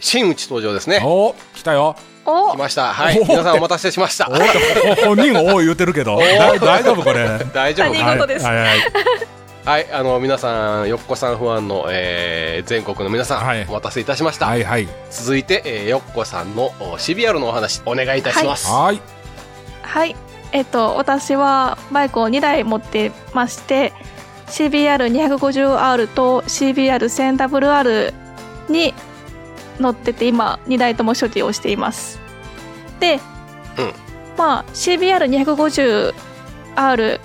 [0.00, 1.00] 真打ち登場ですね。
[1.04, 1.96] お来たよ。
[2.24, 2.52] お。
[2.52, 2.92] 来ました。
[2.92, 3.20] はい。
[3.20, 4.28] お皆さんお待たせしました。
[4.30, 4.34] お
[5.06, 14.46] 本人がおい言うてるけどだ大丈夫これ大丈夫他人事ですはいあの皆さん、よっこさんファンの、えー全国の皆さん、はいお待たせいたしました。
[14.46, 18.70] はいはい続いて、えーよっこさんのお CBR のお話、お願いいたします。
[18.70, 19.00] はい
[19.82, 20.16] はい
[20.52, 23.92] えっと私はバイクを2台持ってまして
[24.46, 28.14] CBR250R と CBR1000WR
[28.70, 28.94] に
[29.80, 32.18] 乗ってて今2台とも所持をしています。
[33.00, 33.20] で、うん。
[34.36, 37.20] まあ CBR250R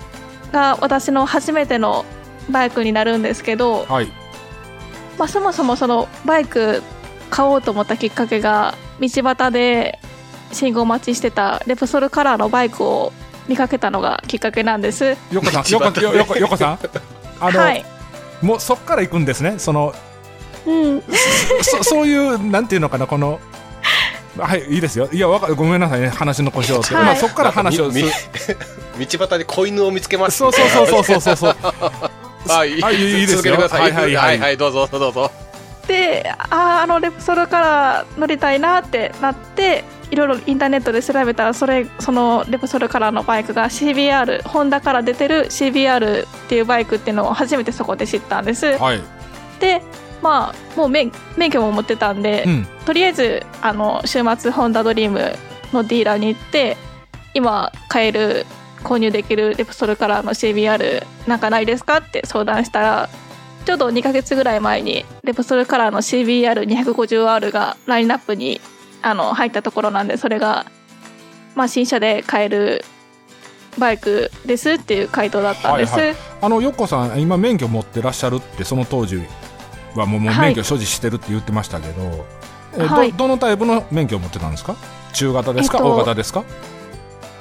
[0.52, 2.04] が私の初めての
[2.50, 4.12] バイクになるんですけど、はい。
[5.18, 6.82] まあ、そもそもそのバイク
[7.30, 10.00] 買おうと思ったきっかけが道端で
[10.52, 13.12] 信号待ちしてたレプソルカラーのバイクを
[13.48, 15.04] 見かけたのがきっかけなんです。
[15.04, 15.80] よこさんよ
[16.24, 16.78] こよこさん。
[17.40, 17.84] あの、はい、
[18.42, 19.58] もうそっから行くんですね。
[19.58, 19.94] その
[20.66, 21.02] うん、
[21.62, 23.40] そそういうなんていうのかなこの
[24.38, 25.08] はいいいですよ。
[25.12, 26.08] いやわかごめんなさいね。
[26.08, 27.04] 話の腰をって、はい。
[27.04, 30.38] まあそっから話を 道端で子犬を見つけました。
[30.38, 31.20] そうそうそうそう。
[31.20, 31.56] そうそう
[32.48, 33.36] はい、はいいいですよ。
[33.38, 33.80] 続けてください。
[33.82, 34.38] はいはいはい。
[34.38, 35.30] はい、どうぞ、どうぞ。
[35.86, 48.78] であーあのレプソルカラー乗りたいなってなっていろいろインターネットで調べたらそれそのレプソルカラーのバイクが CBR ホンダから出てる CBR っていうバイクっていうのを初めてそこで知ったんです。
[48.78, 49.00] はい。
[49.60, 49.82] で
[50.24, 55.34] まあもう免免許も持ってたんで、うんとりあえずあの週末ホンダドリーム
[55.72, 56.76] のディーラーに行って
[57.32, 58.44] 今買える
[58.82, 63.08] 購入できるレプソルカラーの CBR なんかないですかって相談したら
[63.64, 68.60] ちょうど2ヶ月ぐらい前にレプソルカラーの CBR250R がラインナップに
[69.00, 70.66] あの入ったところなんでそれが、
[71.54, 72.84] まあ、新車で買える
[73.78, 75.94] バイクですっていう回答だったんです。
[75.98, 79.22] はいあのよっこさん今免許持ってらっしゃるってその当時
[79.94, 82.26] はもう免許所持してるって言ってましたけど、
[82.76, 83.12] えはい。
[83.12, 84.76] どどのタイプの免許を持ってたんですか？
[85.12, 86.44] 中型ですか、えっと大型ですか？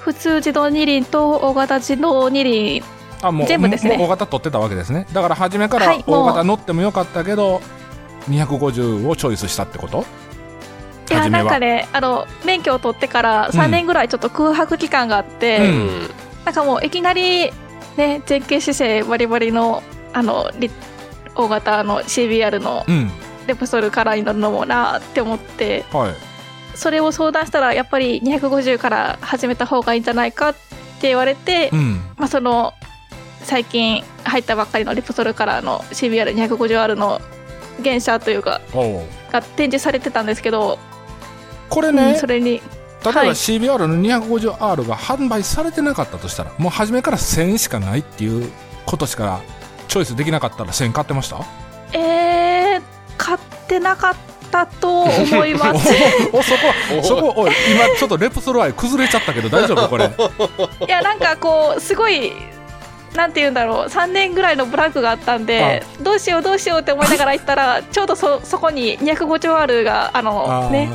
[0.01, 2.83] 普通自動二輪と大型自動二輪。
[3.21, 3.97] あもう全部ですね。
[3.99, 5.07] 大型取ってたわけですね。
[5.13, 7.61] だから初めから大型乗ってもよかったけど、
[8.29, 10.05] 250をチョイスしたってこと？
[11.09, 15.69] いやなんかねあの免許を取ってから3年ぐらいちょっと空白期間があって、ううん
[16.05, 16.09] ん。
[16.45, 17.51] なんかもういきなり
[17.95, 20.69] ね前傾姿勢バリバリのあのリ
[21.35, 23.11] 大型の CBR のうん。
[23.47, 26.13] レプソルカラーに乗るのもなって思ってはい。
[26.75, 30.53] それを相談したらやっぱり250から始めた方がいいんじゃないかっ
[30.99, 32.01] て言われて、うん。
[32.17, 32.73] まあ、その
[33.43, 37.19] 最近入ったばっかりのレプソルカラーの CBR250R の
[37.83, 38.61] 原車というか
[39.31, 40.77] が展示されてたんですけど、う
[41.69, 42.61] これね、んそれに例え
[43.03, 43.29] ばはい。
[43.31, 48.49] CBR の 250R が販売されてなかったとしたらもう初めから1000しかないっていう
[48.85, 49.41] ことしか
[49.87, 51.37] チョイスできなかったら1000買ってました？
[51.97, 52.81] えー、
[53.17, 54.15] 買ってなかっ
[54.51, 55.93] たと思います。
[56.31, 56.59] おそこ
[57.03, 62.33] そこおい今ちょっとレプソル愛崩れちゃったけど大丈夫これいやなんかこうすごい
[63.15, 70.89] なんて言うんだろう3年ぐらいのブランクがあったんでどうしようどうしようって思いながら行ったらちょうどそそこに 250R があのあーね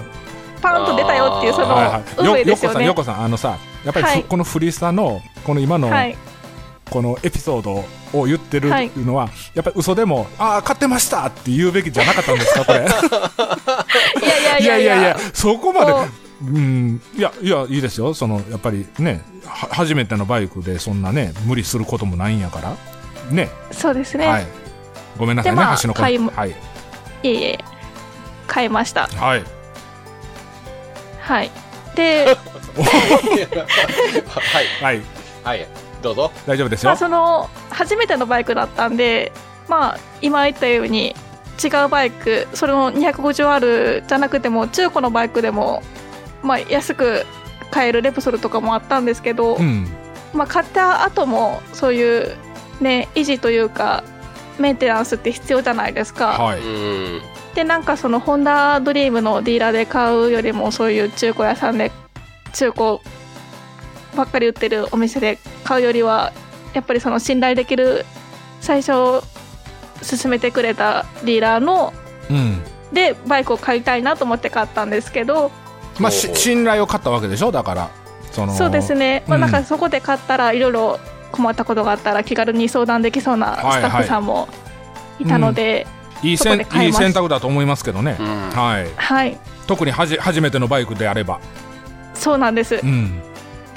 [0.60, 6.16] パーンと出たよっていうそのはいはい運命ですよねよよこさんよこさんあのさやっぱりふ、はいこのフリースタのこの今の、はい
[6.88, 7.84] このエピソード
[8.19, 8.91] を言ってるはい。
[8.97, 12.81] のは、やっぱり嘘でも「ああ買ってました!」って言うべきじゃなかったんですかこれ。
[14.26, 15.00] いやいやいやいや。
[15.00, 15.93] いやそこまで。
[15.93, 16.06] こ
[16.43, 16.44] う。
[16.59, 17.00] ん。
[17.16, 18.15] いやいやいいですよ。
[18.15, 22.77] そのやっぱりねは初めてのバイクでそんなね無理することもないんやから。
[23.31, 23.50] ね。
[23.71, 24.47] うそうですね、はい。
[25.19, 26.50] ごめんなさいねでまあ橋の子買いもはい。
[26.50, 26.54] い、
[27.25, 27.59] えいえ。
[28.47, 29.09] 買いました。
[29.09, 29.43] はい。
[31.21, 31.50] はい。
[31.94, 32.37] で
[32.78, 35.03] はい、はい。
[35.45, 35.66] はい、
[36.03, 36.30] どうぞ。
[36.47, 39.33] 大丈夫ですよまあその初めてのバイクだったんで
[39.68, 41.15] まあ今言ったように
[41.62, 45.83] 違うバイクそれの 250R じゃなくても中古のバイクでも
[46.42, 47.27] まあ安く
[47.71, 49.86] 買えるレプソルとかもあったんですけど、うん
[50.34, 52.36] まあ買った後もそういう
[52.80, 54.04] ね維持というか
[54.59, 56.28] メンテナンスって必要じゃないですか。
[56.28, 57.22] はいうん。
[57.54, 61.91] でなんかそのホンダドリームのディーラーで買うよりもそういう中古屋さんで
[62.53, 62.98] 中古
[64.18, 66.32] ばっかり売ってるお店で買うよりは
[66.74, 68.04] やっぱりその信頼できる
[68.60, 69.22] 最初
[70.00, 71.92] 勧めてくれたディーラーの
[72.30, 72.62] うん。
[72.92, 75.50] でバイクを買いたいなと思って買ったんですけど
[75.98, 77.53] まあ信頼を買ったわけでしょ？
[77.53, 77.91] だから
[78.32, 80.98] そのそうですね、まあ、うんなんかそこで買ったらいろいろ
[81.30, 84.48] 困ったことがあったら気軽に相談できそうなスタッフさんも
[85.20, 85.86] いたので、
[86.22, 86.65] いい選
[87.12, 88.26] 択だと思いますけどね、うん。
[88.50, 88.88] はい。
[88.97, 89.38] はい。
[89.66, 91.41] 特にはじ初めてのバイクであれば。
[92.15, 93.20] そうなんです、うん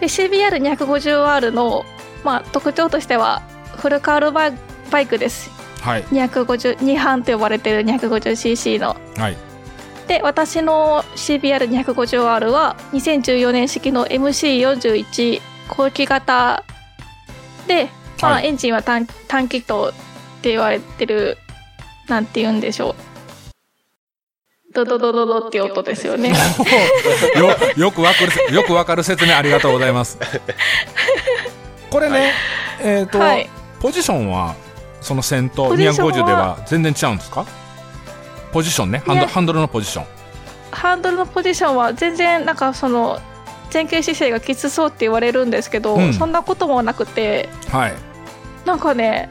[0.02, 1.86] で CBR250R の、
[2.24, 3.42] まあ、特徴としては
[3.78, 4.54] フルカールバイ
[4.92, 5.50] バイクです。
[5.80, 6.04] はい。
[6.06, 8.98] 252半と呼ばれている 250cc の。
[9.16, 9.38] はい。
[10.08, 16.66] で私の CBR250R は2014年式の MC41 後期型
[17.68, 17.90] で、
[18.22, 18.48] まあはい。
[18.48, 21.38] エンジンは単単気筒って言われてる
[22.08, 23.11] なんて言うんでしょう
[24.74, 26.30] ドドドドドっていう音ですよね。
[27.38, 30.18] よよくわかるよくわかる説明ありがとうございます。
[31.90, 32.32] これね、
[32.82, 33.50] えっ、と、はい。
[33.80, 34.56] ポジションは
[35.02, 37.46] その先頭ポジションは？250では全然違うんですか？
[38.54, 40.06] ポジションねハンドハンドルのポジション。
[40.72, 43.20] ハンドルのポジションは全然なんかその
[43.74, 46.14] 前傾姿勢がきつそうって言われるんですけど、うん。
[46.14, 47.94] そんなこともなくてはい。
[48.66, 49.30] なんかね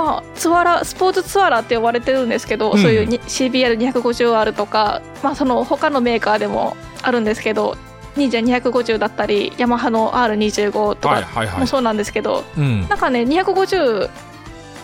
[0.00, 2.78] まあツアラスポーツツアラって呼ばれてるんですけど、うん。
[2.78, 7.76] そういうに CBR250R とか、まあ、その他のメーカーでもあるんですけど
[8.16, 11.60] 忍者250だったりヤマハの R25 とかはいはいはい。
[11.60, 12.88] もそうなんですけど、うん。
[12.88, 14.10] なんかね250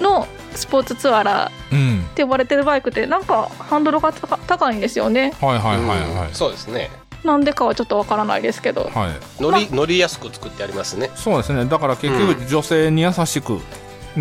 [0.00, 2.06] のスポーツツアラうん。
[2.10, 5.32] って呼ばれてるバイクってなんかハンドルが高高いんですよね。
[5.40, 6.90] はいはいはいうんはいそうですね。
[7.24, 8.90] なんでかはちょっとわからないですけど。
[8.94, 9.42] はい。
[9.42, 11.10] 乗り乗りやすく作ってありますね。
[11.14, 11.64] そうですね。
[11.64, 13.60] だから結局女性に優しく、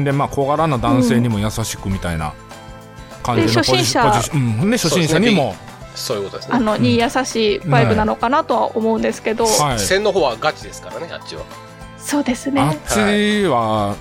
[0.04, 2.34] でまあ小柄な男性にも優しくみたいな
[3.24, 4.12] 感じので初心者。
[4.12, 5.56] ポジションうん、で初心者にも、
[5.96, 6.56] そういうことですね。
[6.56, 9.80] あの、に優しいバイクなのかなとは思うんですけど、はい。
[9.80, 11.44] 線の方はガチですからねあっちは。
[11.98, 12.62] そうですね。
[12.62, 13.96] あっちは、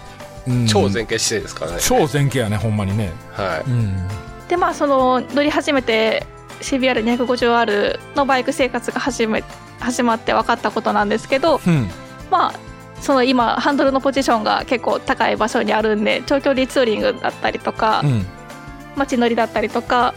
[0.47, 0.67] うん。
[0.67, 1.79] 超前傾姿勢ですからね。
[1.81, 3.71] 超前傾やねほんまにね、はい。
[3.71, 4.09] うん、
[4.49, 6.27] でまあその乗り始めて
[6.61, 9.43] CBR250R のバイク生活が始め
[9.81, 11.61] 始まって分かったことなんですけど。
[11.67, 11.89] うん。
[12.31, 12.74] まあ
[13.05, 18.27] その今ハンドルのポジションが結構高い場所にあるんで長距離ツーリングだったりとか、うん。
[18.97, 20.15] 街乗りだったりとか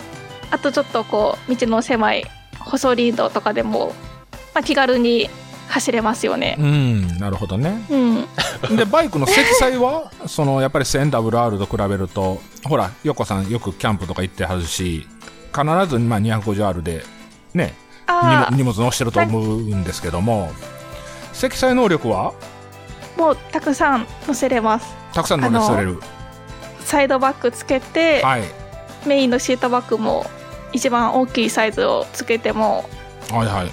[0.52, 2.26] あとちょっとこう道の狭い
[2.60, 3.94] 細林道とかでも、
[4.54, 5.30] まあ、気軽に
[5.68, 6.56] 走れますよね。
[6.58, 7.86] うん、なるほどね。
[7.90, 8.28] うん、
[8.78, 15.06] でバイクの積載は そのやっぱり 1000WR と比べるとほら横さんよくキャンプとか行ってはるし
[15.54, 17.04] 必ずまあ 250R で
[17.54, 17.74] ね
[18.06, 20.52] あ荷物荷物乗してると思うんですけども
[21.34, 22.57] 積載能力はあ
[23.18, 24.96] もうたくさん乗せれます。
[25.14, 26.00] たくさん乗せれる。
[26.82, 28.44] サイドバッグつけて、はい。
[29.06, 30.26] メインのシートバッグも
[30.74, 32.90] 一番大きいサイズをつけても
[33.32, 33.72] はいはい。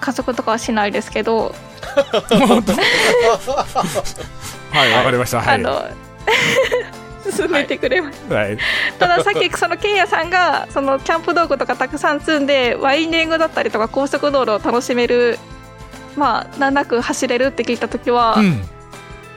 [0.00, 1.54] 加速とかはしないですけど、
[4.70, 5.40] はいわかりました。
[5.40, 5.54] はい。
[5.54, 5.84] あの
[7.30, 8.58] 進めてくれます、はい。
[8.98, 15.38] たださっきそのケンヤさんがそのキャンプ道具とかたくさん積んでワインディングだったりとか高速道路を楽しめる
[16.18, 18.58] まあ難なく走れるって聞いた時は、うん。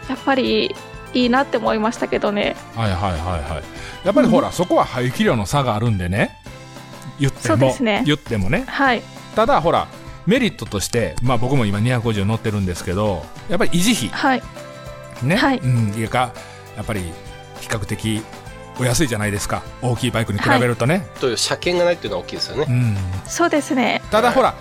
[0.10, 0.76] やっぱり
[1.14, 2.56] いいなって思いましたけどね。
[2.76, 3.22] はいはいはい
[3.54, 4.06] はい。
[4.06, 6.42] やっぱりほら、そこは排気量の差があるんでね。
[7.20, 8.04] 言ってそうも、ですね。
[8.06, 8.66] 言ってもね。
[8.68, 9.02] はい。
[9.36, 9.88] ただほら
[10.26, 14.10] メリットとしてまあ僕も今250乗ってるんですけどやっぱり維持費。
[14.10, 14.44] はい。
[15.24, 15.60] ね、はい。
[15.60, 16.34] うん、いうか
[16.76, 17.02] やっぱり
[17.60, 18.22] 比較的
[18.80, 19.64] お安いじゃないですか。
[19.82, 22.66] 大きいバイクに比べるとね、という車検がないっていうのは大きいですよね。
[22.68, 24.02] うん、そうですね。
[24.02, 24.56] はいただほら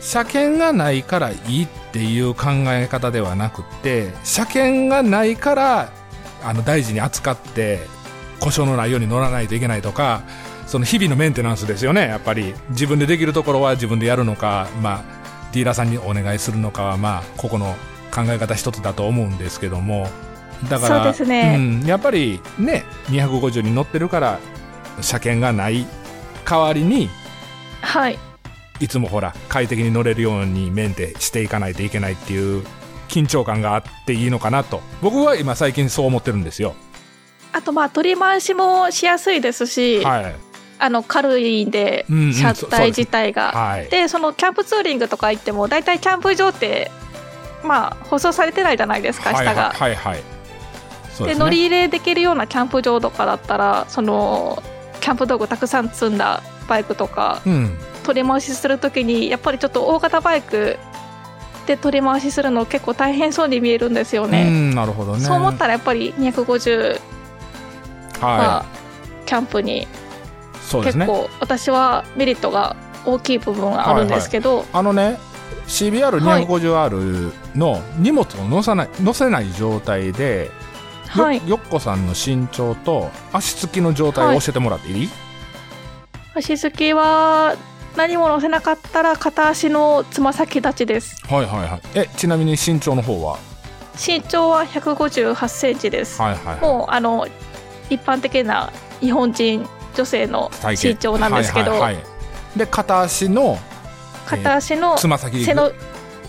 [0.00, 5.92] 車検がないからいいっていう考え方ではなくって車検がないから
[6.42, 7.80] あの大事に扱って
[8.40, 10.22] 故障のないように乗らないといけないとか
[10.66, 12.02] その日々のメンテナンスですよね。
[12.02, 15.04] やっぱり自分でできるところは自分でやるのか、まあ、
[15.52, 17.74] ディーラーさんにお願いするのかはまあ個々の
[18.14, 20.08] 考え方一つだと思うんですけども。
[20.68, 21.56] だからね。
[21.58, 24.38] うん、やっぱりね250に乗ってるから
[25.00, 25.86] 車検がない
[26.44, 27.10] 代わりに
[27.82, 28.18] はい
[28.80, 32.64] いつもほら快適に乗れるようにメンテしていかないといけないっていう
[33.08, 34.80] 緊張感があっていいのかなと。
[35.02, 36.74] 僕は今最近そう思ってるんですよ。
[37.52, 40.34] あとまあ取り回しもしやすいですし、はい、
[40.78, 43.52] あの軽いんで、うんうん車体自体が。
[43.52, 46.90] はい、でそのキャンプツーリングとか行っても大体キャンプ場って
[47.64, 49.72] まあ舗装されてないじゃないですか下が。
[49.72, 50.14] はいはい。
[50.14, 50.22] はい、
[51.26, 51.34] でね。
[51.34, 54.62] 乗り入れできるようなキャンプ場とかだったらその
[55.00, 60.78] キャンプ道具たくさん積んだバイクとかうん取り回しするときにやっぱりちょっと大型バイク
[61.66, 64.48] で取り回しするの結構大変そうに見えるんですようね。
[64.48, 65.20] んなるほどね。
[65.20, 67.00] そう思ったらやっぱり250
[68.20, 68.64] はは
[69.26, 69.86] キャンプに
[70.72, 75.18] 結構私はメリットが大きい部分があるんですけど、あのね
[75.68, 80.50] CBR250R の荷物を乗さない乗せない状態で、
[81.16, 81.48] よはい。
[81.48, 85.08] よっこさんの身長と足つきの状態を教えてもらっていい、
[86.34, 87.56] 足付きは
[88.00, 91.22] 何も乗せなかったら片足のつま先立ちです。
[91.26, 91.80] はいはいはい。
[91.94, 93.38] えちなみに身長の方は？
[93.94, 96.60] 身長は158センチです、はいはいはい。
[96.62, 97.28] もうあの
[97.90, 100.50] 一般的な日本人女性の
[100.82, 102.04] 身長なんですけど、はいはいはい。
[102.56, 103.58] で片足の
[104.24, 105.70] 片足のつま先背の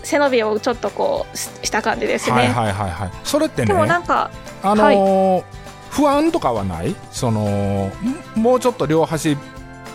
[0.02, 3.10] 背伸びをちょっとこうしした感じですね、はいはいはいはい。
[3.24, 4.30] それってねでもなんか
[4.62, 5.44] あのー
[5.90, 6.94] 不安とかはない？
[7.10, 7.90] その
[8.36, 9.38] んもうちょっと両端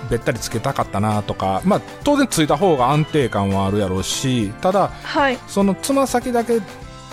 [0.09, 5.37] べったりつけたかったなとかまあ当然ついた方が安定感はあるやろうしただはい。
[5.47, 6.59] そのつま先だけ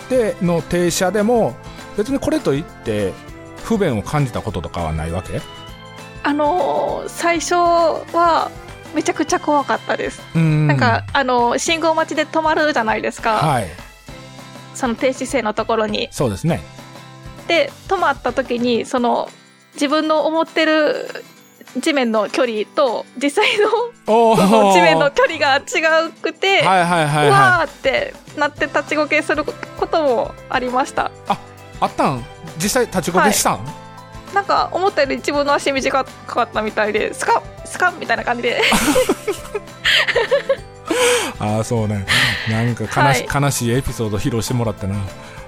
[0.08, 1.56] での停車でも
[1.96, 3.12] 別にこれといって
[3.64, 5.40] 不便を感じたこととかはないわけ？
[6.22, 8.50] あのー最初は
[8.94, 10.66] めちゃくちゃ怖かったです、うん。
[10.66, 13.66] なんかあのー信号待ちで止まるじゃないですか、はい。
[14.74, 16.08] その停止線のところに。
[16.10, 16.62] そうですね。
[17.48, 19.28] で止まった時にその
[19.74, 21.08] 自分の思ってる
[21.76, 23.70] 地面の距離と実際の
[24.72, 29.54] 地面のは距離が違くて、いはいはいはうわーってなって立ちこけするこ
[29.86, 31.06] ともありました。
[31.06, 31.10] い
[31.80, 32.24] あったん？
[32.58, 33.64] 実際立ちこけしたん、
[34.32, 38.62] なんか思ったより自分の足短かったみたいでスカッスカッみたいな感じで。
[41.40, 42.06] ああそうね。
[42.48, 44.94] なんか悲し,、悲しいエピソード披露してもらったな。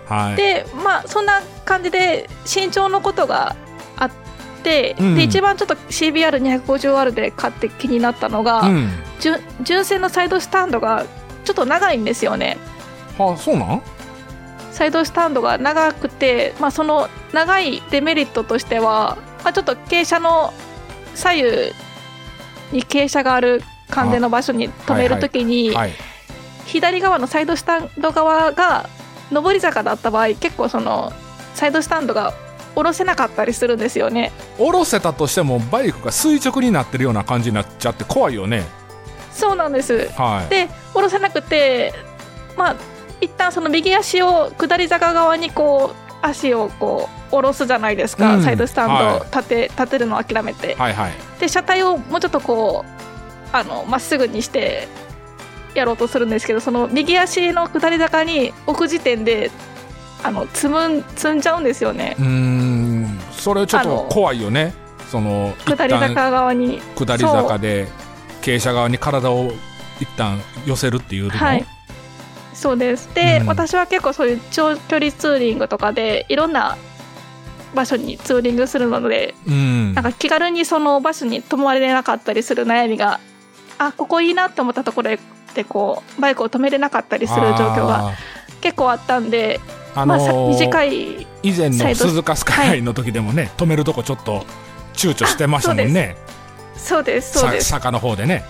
[0.09, 0.37] はい。
[0.37, 3.55] でまあそんな感じで身長のことが
[4.99, 5.15] うん。
[5.15, 8.91] で一番ちょっと CBR250R で買って気になったのが、うん。
[9.21, 11.05] 純純正のサイドスタンドが
[11.45, 12.59] ちょっと長いんですよね。
[13.19, 13.83] はあそうなん？
[14.73, 20.53] サイドスタンドが長くて、まあ、その長いデメリットとしては、まあ、ちょっと傾斜の
[21.15, 21.47] 左右
[22.73, 25.93] に傾斜がある関連の場所に止めるときに、はい。
[26.67, 28.91] 左側のサイドスタンド側が
[29.31, 31.13] 上り坂だった場合結構その
[31.55, 32.35] サイドスタンドが
[32.77, 34.33] 下ろせなかったりするんですよね。
[34.59, 38.65] 下ろせたとしてもバイクが垂直になってるような感じになっちゃって怖いよね。
[39.33, 40.09] そうなんです。
[40.11, 40.51] はい。
[40.51, 41.95] で下ろせなくて
[42.55, 42.77] まあ
[43.23, 48.43] 一旦その右足を下り坂側にこう足をこう下ろすじゃないですか、うん。
[48.43, 49.17] サイドスタンドはい。
[49.17, 50.75] を立て,、立てるのを諦めて。
[50.75, 51.13] はいはい。
[51.41, 54.87] で車体をもうちょっとこうあのまっすぐにして
[55.75, 59.51] やろうとするんですけどその右足の下り坂に置く時点で
[60.23, 62.17] あの積むん積んじゃうんですよね。
[62.19, 63.19] うーん。
[63.33, 64.75] それちょっと怖いよね。
[65.11, 66.81] その一下り旦坂側に。
[66.97, 67.87] 下り坂で
[68.43, 69.53] 傾斜側に体を
[70.01, 71.65] 一旦寄せるっていうのはい。
[72.55, 73.09] そうです。
[73.15, 73.47] で、うん。
[73.47, 76.77] 私は結構そういう長距離ツーリングとかでいろんな
[77.75, 79.95] 場所にツーリングするのでうん。
[79.95, 83.21] なんか気軽にその場所に泊まれなかったりする悩みが
[83.79, 85.17] あここいいなって思ったところ
[85.55, 88.13] でこうバイクを止めれなかったりする状況があ
[88.61, 94.45] 結構あったんで、ーあまあ、さのー短い以前の鈴鹿スカイの時でもね、止めるとこちょっと
[94.93, 96.17] 躊躇してましたもんね。
[96.77, 97.39] そうです。
[97.39, 98.45] そうですさ坂の方でね。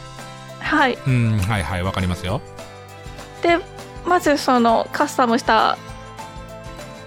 [0.59, 0.99] はい。
[1.07, 2.41] うんはいはいわかりますよ。
[3.43, 3.59] で
[4.05, 5.79] まずそのカスタムした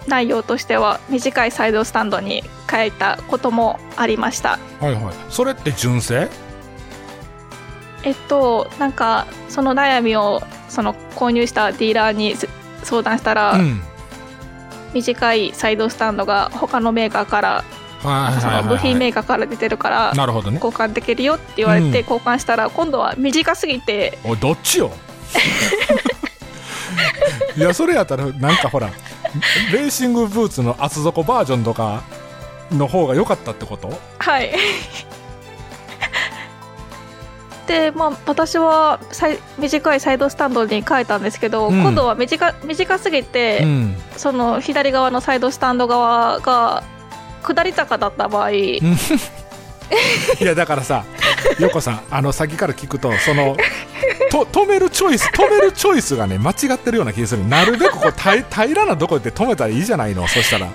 [0.07, 4.57] 内容としては短いサイドスタンドに変えたこともありました。
[4.79, 5.13] はいはい。
[5.29, 6.29] それって純正？
[8.03, 12.47] えっとなんかその悩みをその購入したディーラーにす
[12.83, 13.81] 相談したら、うん
[14.93, 17.63] 短いサイドスタンドが他のメーカーから
[18.01, 18.07] そ
[18.69, 20.55] 部品メーカーから出てるからなるほどね。
[20.63, 21.95] 交換できるよって言われてうん。
[21.95, 24.17] 交換したら今度は短すぎて。
[24.23, 24.91] おいどっちよ？
[27.57, 28.89] いやそれやったらなんかほら
[29.73, 32.03] レーシングブーツの厚底バージョンとか
[32.71, 33.91] の方が良かったってこと？
[34.19, 34.51] はい
[37.69, 38.99] でまあ私は
[39.59, 41.81] 短いサイドスタンドに変えたんですけど、うん。
[41.81, 43.95] 今度は短短すぎて、うん。
[44.17, 46.83] その左側のサイドスタンド側が
[47.43, 48.81] 下り坂だった場合、 い
[50.41, 51.05] やだからさ
[51.59, 53.55] 横さんあの先から聞くとその
[54.31, 57.47] と止めるチョイス止めるチョイスがね間違ってるような気がする。
[57.47, 60.27] なるべくこう 平平らなとこで止めたらいいじゃないの。
[60.27, 60.69] そしたら。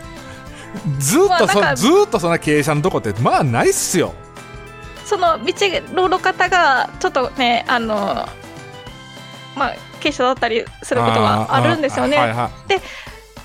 [0.98, 4.14] ずーっとそ、まあずーっとそんな傾斜のとこってまあないっすよ
[5.04, 8.28] その道路の方がちょっとねあの
[9.56, 12.18] まあ傾斜だったりすることがあるんですよね。
[12.18, 12.80] はいはい。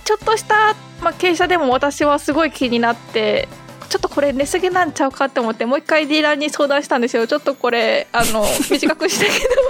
[0.06, 3.48] ちょっとした、まあ、傾斜でも私はすごい気になって
[3.90, 7.28] ちょっとこれ寝すぎなんちゃうかって思ってもう一回ディーラーに相談したんですよ。
[7.28, 9.62] ちょっとこれあの 短くしたけどど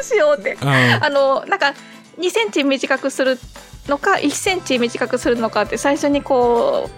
[0.00, 0.56] うしようって。
[0.60, 0.68] うん。
[0.68, 1.74] あのなんか
[2.18, 3.38] 2センチ短くする
[3.88, 6.90] のか1センチ短くするのかって最初にこ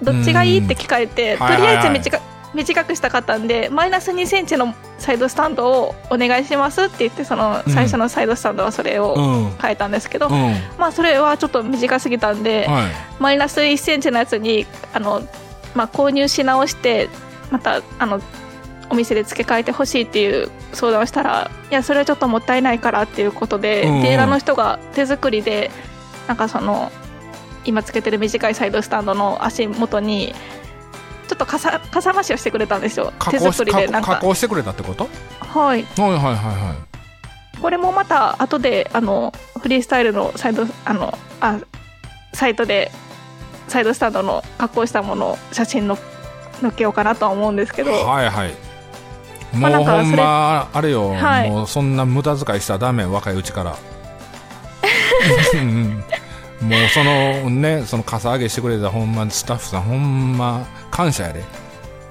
[0.00, 1.38] うどっちがいいって聞かれてうん。
[1.46, 2.20] とりあえず短
[2.54, 7.72] 短くしたかったんでマイナス2センチのサイドスタンドをお願いしますって言ってそのうん。
[7.72, 9.50] 最初のサイドスタンドはそれをうん。
[9.60, 10.54] 変えたんですけど、うん。
[10.78, 12.90] まあそれはちょっと短すぎたんで、はい。
[13.18, 15.22] マイナス1センチのやつにあの、
[15.74, 17.08] まあ、購入し直して
[17.50, 18.20] またあの
[18.90, 23.96] お店で付け替えてほしいっていう相談をしたらいやそれはちょっともったいないからっていうことで、うん。
[23.96, 25.70] うんディーラーの人が手作りで
[26.28, 26.92] なんかその
[27.64, 30.34] 今つけてる短いサイドスタンドの足元に
[31.32, 34.16] ちょっとかさかさ増しをしてくれたんですよ手作りでなんか。
[34.16, 35.08] 加工してくれたってこと？
[35.40, 35.82] はい。
[35.84, 36.74] はいはいはいは
[37.62, 41.58] これもまた後であのフリースタイルのサイドあのあ
[42.34, 42.90] サイトで
[43.68, 45.96] サイドスタンドの加工したものを写真の
[46.60, 48.50] 載っけようかなとは思うんですけいど、はいはい。
[49.54, 51.50] もまあうほんまあれよ、はい。
[51.50, 53.76] もうそんな無駄遣いしたらダメ若いうちから。
[55.54, 56.04] うん。
[56.60, 61.42] もうそのねそのかさ上げしてくれたほんまスタッフさんほんま感謝やで。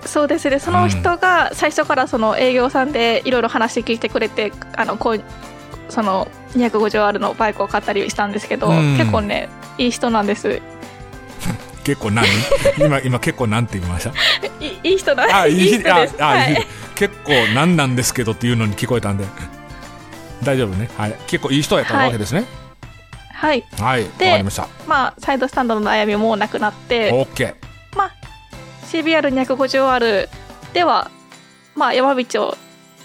[0.05, 0.59] そうですね。
[0.59, 5.23] その人が最初からその営業さんでいろいろ話聞いてくれてあのこう
[5.87, 9.47] その250るのバイクを買ったりしたんですけど、うん、結構ね
[9.77, 10.59] いい人なんです。
[11.85, 12.25] 結構何？
[12.77, 14.11] 今今結構なんて言いました？
[14.59, 16.15] いいい人なんあいい人です。
[16.19, 19.25] あ、はい、結構何なんですけどっていうのに聞こえたんで。
[20.43, 22.45] 大丈夫ね、はい、結構いい人やったわけですね、
[23.31, 23.63] はい。
[23.79, 24.67] はい、はい、でました。
[24.87, 27.55] まあ、サイドスタンドの悩みもなくなって、オッケー、
[28.91, 30.29] CBR250 r
[30.73, 31.09] では、
[31.75, 32.57] まあ、山道を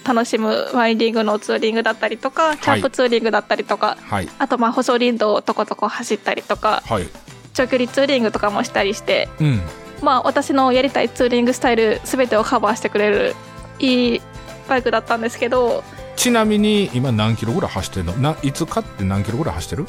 [0.05, 7.07] 楽しむワインディングのツーリングだったりとかキャンプツーリングだったりとか、はい、あとまあ細林道をとことこ走ったりとか、はい、
[7.53, 9.61] 長距離ツーリングとかもしたりして、うん、
[10.01, 13.35] まあ、私のやりたいツーリングスタイル全てをカバーしてくれる
[13.79, 14.21] いい
[14.67, 15.83] バイクだったんですけど
[16.15, 18.13] ちなみに今何キロぐらい走ってるの？
[18.13, 19.85] ないつかって何キロぐらい走ってる？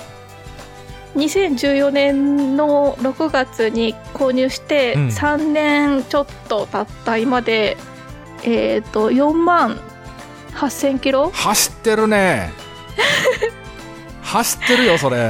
[1.16, 5.08] 2014年の6月に購入してうん。
[5.08, 7.76] 3年ちょっと経った今で、
[8.44, 9.80] えっ、と4万
[10.54, 11.30] 8000キロ？
[11.30, 12.50] 走ってるね。
[14.22, 15.28] 走ってるよそれ、はい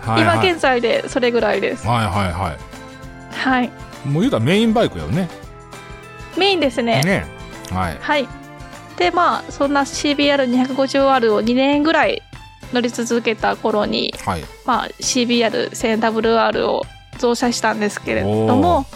[0.00, 1.86] はい、今現在でそれぐらいです。
[1.86, 2.56] はいはいは
[3.30, 3.66] はい。
[3.66, 5.28] いもう言うたらメインバイクよね。
[6.36, 7.02] メインですね。
[7.02, 7.26] ね。
[7.70, 7.98] はい。
[8.00, 8.28] はい。
[8.96, 12.22] で、まあ、そんな CBR250R を2年ぐらい
[12.72, 16.82] 乗り続けた頃に、はいまあ、CBR1000WR を
[17.18, 18.86] 増車したんですけれども、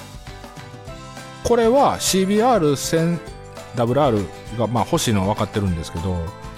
[1.45, 6.17] これは CBR1000WR がまあ欲しいのは分かってるんですけど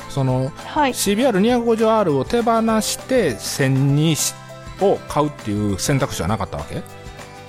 [0.09, 0.93] そのはい。
[0.93, 4.35] CBR250R を手放して1002
[4.85, 6.83] を買うっていう選択肢はなかったわけ？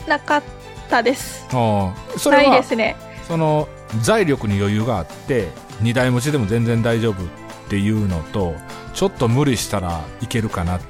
[0.10, 0.44] なかっ
[0.90, 1.46] たです。
[1.52, 2.96] ああそなれはいですね。
[3.28, 3.68] その
[4.02, 5.48] 財力に余裕があって
[5.84, 7.28] 2台持ちでも全然大丈夫っ
[7.70, 8.56] ていうのと
[9.00, 10.82] ちょっと無理したらいけるかなっ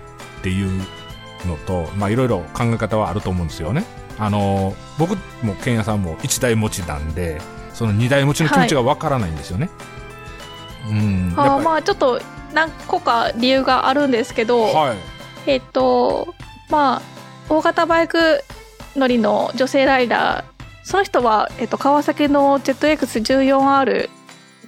[0.41, 0.81] ていう
[1.47, 3.85] のとまあいろいろ考え方はあると思うんですよね。
[4.17, 7.39] あの僕もケンヤさんも1台持ちなんで
[7.75, 9.69] その2台持ちの気持ちがわからないんですよね、
[10.89, 11.33] うん。
[11.37, 12.19] あーまあ、ちょっと
[12.51, 14.97] 何個か理由があるんですけど、はい。
[15.45, 16.33] えっと、
[16.71, 17.01] まあ、
[17.47, 18.43] 大型バイク
[18.95, 20.43] 乗りの女性ライダー、
[20.81, 24.11] その人は、えっと、川崎の ZX14R っ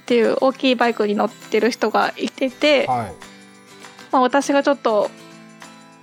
[0.06, 3.31] ていう大きいバイクに乗ってる人がいてて、はい
[4.12, 5.10] まあ、私がちょっと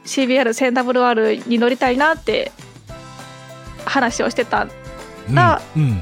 [0.05, 2.51] CBR1000WR に乗りたいなって
[3.85, 4.67] 話をしてた
[5.29, 6.01] なうんうん。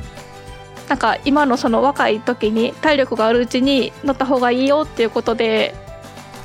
[0.87, 5.75] なんか今のその若い時に体力があるうちに乗った方がいいよっていうことで、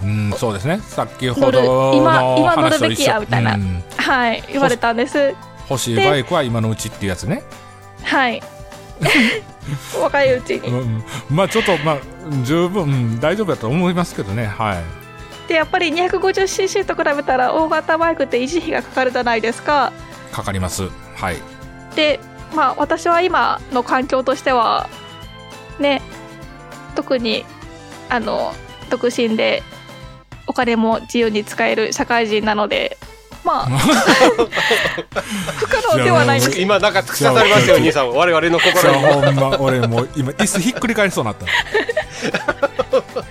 [0.03, 0.81] うん、そうですね。
[0.81, 3.55] 先ほど今の今乗るべきやみたいな。
[3.55, 3.83] うん。
[3.97, 5.35] はい、言われたんです。
[5.71, 7.45] 欲しいバイクは今のうちっていうやつね。
[8.03, 8.43] はい。
[10.03, 10.69] 若いうちに。
[10.69, 11.99] うん、まあちょっとまあ
[12.43, 14.47] 十分、うん、大丈夫だと思いますけどね。
[14.47, 15.02] はい
[15.53, 19.93] でやっぱり 250cc と比べたら大型バイクって維持費がかかるじゃないですか。
[20.33, 20.89] かかります。
[21.15, 21.37] はい。
[21.95, 22.21] で
[22.57, 24.89] まあ私は今の環境としては
[25.79, 26.01] ね
[26.95, 27.45] 特に
[28.09, 28.55] あの
[28.89, 29.63] 独身で
[30.47, 32.97] お金も自由に使える社会人なので
[33.45, 33.67] まあ
[35.59, 36.59] 不可能ではないです。
[36.59, 38.11] 今なんか突き刺さりましたよ兄さん。
[38.11, 39.05] 我々の心に。
[39.05, 41.45] あほんま俺もう今椅子ひっくり返りそうになった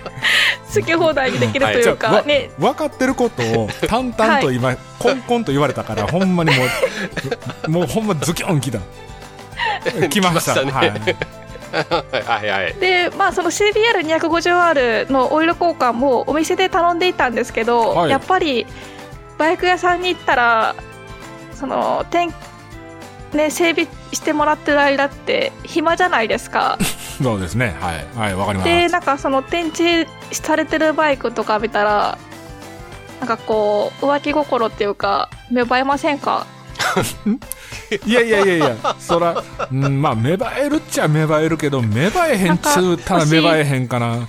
[0.74, 2.50] 好き放題にできるというじゃあわかね。
[2.58, 6.64] 分かってることを淡々と今、コンコンと言われたからほんまにも
[7.66, 8.78] う もうほんまズキョンきた。
[10.08, 10.54] 来ました。
[10.54, 10.92] 来ましたはい。
[11.00, 11.16] ね
[11.72, 12.74] はいはい。
[12.80, 18.10] でまあその CBR250R のオイル交換もお店で頼んでいたんですけど、はい。
[18.10, 18.66] やっぱり
[19.38, 20.74] バイク屋さんに行ったら
[21.54, 22.32] その点
[23.32, 26.78] ね整備してもらってる間って暇じゃないですか
[27.22, 27.74] そうですね。
[27.80, 28.06] はい。
[28.16, 28.68] はいわかります。
[28.68, 32.18] でなんかその展示されてるバイクとか見たら
[33.20, 36.46] なんかこう浮気心っていうか芽生えませんか？
[38.06, 44.16] いやいやいやいやそら、うん、まあ芽生えるっちゃ芽生えるけど芽生えへんっちゅうたら芽生えへんかな。
[44.16, 44.26] っ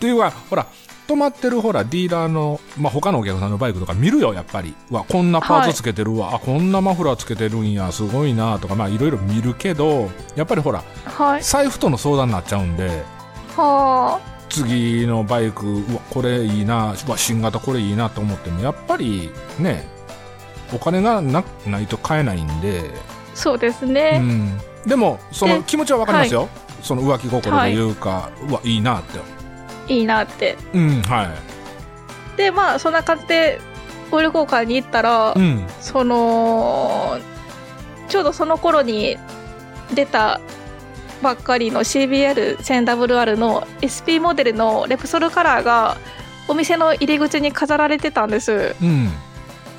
[0.00, 0.66] ていうかほら
[1.10, 4.74] 止まってるほらディーラーの、まあ、他のお客さんのバイクとか見るよやっぱり。
[4.90, 7.90] うわこんなパーツつけてるわ、あこんなマフラーつけてるんや。
[7.90, 11.42] すごいなとかまあいろいろ見るけどやっぱりほらはい。
[11.42, 13.02] 財布との相談になっちゃうんで
[13.56, 19.88] は次のバイクうわこれいいなうわ新型これいいなと思ってもやっぱりね
[20.72, 26.48] お金がなないと買えないんで、あそうですうね、ん、でもそので気持ちは分かりますよ、
[26.82, 29.18] その浮気心というか、うわいいなって
[29.94, 30.56] い、いなって。
[30.72, 31.34] うんは
[32.36, 33.60] でまあそんな感じで
[34.12, 35.66] オイル交換に行ったら、いうん。
[35.80, 37.18] その
[38.08, 39.16] ちょうどその頃に
[39.94, 40.40] 出た
[41.22, 45.96] ばっかりの CBR1000WR の SP モデルのレプソルカラーが
[46.48, 48.74] お店の入り口に飾られてたんです。
[48.82, 49.10] うん。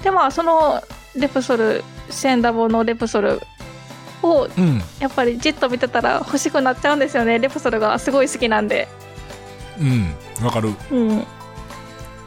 [0.04, 0.82] でまあその
[1.16, 3.42] レプソル1000ダボのレプソル
[4.24, 4.82] をうん。
[5.00, 7.40] やっぱりじっと見てたら欲しくなっちゃうんですよね。
[7.40, 8.88] レプソルがすごい好きなんで
[9.80, 10.14] うん
[10.46, 10.70] わかる。
[10.92, 11.26] うん。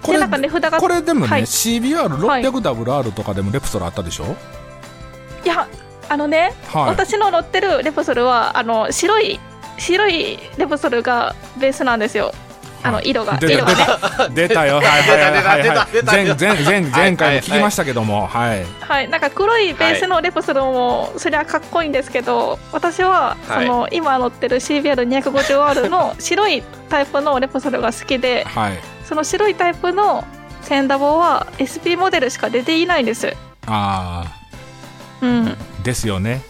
[0.02, 1.42] これでなんかこれでもね、はい。
[1.42, 4.37] CBR600WR とかでもレプソルあったでしょ？
[5.44, 5.66] いや
[6.09, 6.88] あのねはい。
[6.90, 9.40] 私の乗ってるレプソルはあの白い
[9.78, 12.33] 白いレプソルがベースなんですよ
[12.85, 13.75] あの色が出色がね。
[14.16, 14.29] た。
[14.29, 14.77] 出たよ。
[14.77, 18.27] はいはいはい前前前前回も聞きましたけども。
[18.27, 18.64] はい。
[18.81, 19.09] はい。
[19.09, 28.79] なんか黒いベースのレプソルもそれはかっこいいんですけど私はその今乗ってる CBR250R の白いタイプのレプソルが好きではい。
[29.05, 30.25] その白いタイプの
[30.61, 33.33] センダボは SP モデルしか出ていないんです。
[33.66, 34.25] あ
[35.23, 35.49] うん。
[35.49, 36.42] あですよね。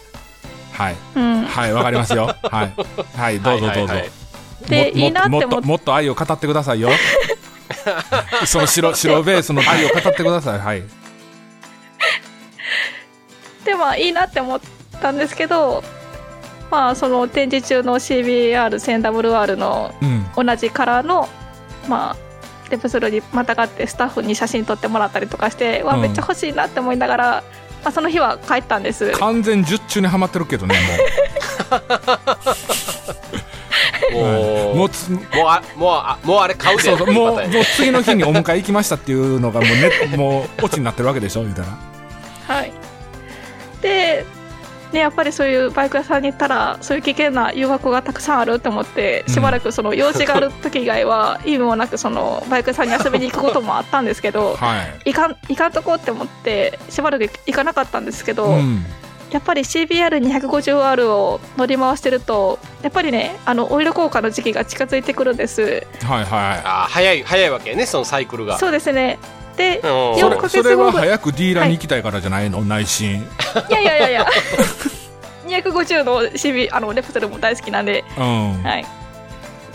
[0.73, 0.95] はい。
[1.15, 1.45] うん。
[1.45, 2.35] はいわかりますよ。
[2.43, 2.73] はい。
[3.17, 3.79] はいどうぞどうぞ。
[3.79, 4.09] はいはいはい。
[4.09, 4.13] も
[4.67, 6.89] でいいなってもっ思っともっと愛を語ってくださいよ。
[8.45, 10.59] その白白ベースの愛を語ってください。
[10.59, 10.83] はい。
[13.63, 14.59] てまあいいなって思っ
[15.01, 15.83] たんですけど
[16.71, 20.45] まあその展示中の CBR1000WR のうん。
[20.45, 21.29] 同じカラーの
[21.87, 22.25] まあ
[22.69, 26.01] レプソルにまたがってスタッフに写真撮ってもらったりとかして、わうん。
[26.01, 27.43] めっちゃ欲しいなって思いながら、
[27.83, 29.11] まあ、その日は帰ったんです。
[29.11, 30.75] 完全十中にはまってるけどね
[31.69, 31.79] もう
[34.13, 36.83] もうもうつもうあもうあもうあれ買うで。
[36.83, 41.67] そうそうもうもう次の日にお迎え行きましたっていうのがもう,、ね、 もうオチになってるわけでしょ言うたら
[42.47, 42.71] はい。
[43.81, 44.25] で
[44.93, 49.33] ね、やっぱりそういうバイク屋さんに行ったらそういう危険な誘惑がたくさんあると思ってうん。
[49.33, 55.09] しばらくその用事がある時以外は意味もなくそのバイク屋さんに遊びに行くこともあったんですけどはい。
[55.09, 58.85] いかんいかんとこって思ってしばらく行かなかったんですけど、うん
[59.35, 65.85] やっぱり CBR250R を乗り回してるとやっぱりねあのオイル交換の時期が近づいてくるんです。
[66.05, 68.57] はいはあー早い早いわけねそのサイクルが。
[68.57, 69.19] そうですね。
[69.57, 70.15] でうん。
[70.15, 73.27] いそ四ヶ月れそれは早くディーラーに行きたいからじゃないの、内心。
[73.69, 74.27] いやいやいやいや。
[75.47, 78.05] 250の CB あのレプトルも大好きなんで。
[78.17, 78.63] うん。
[78.63, 78.85] はい。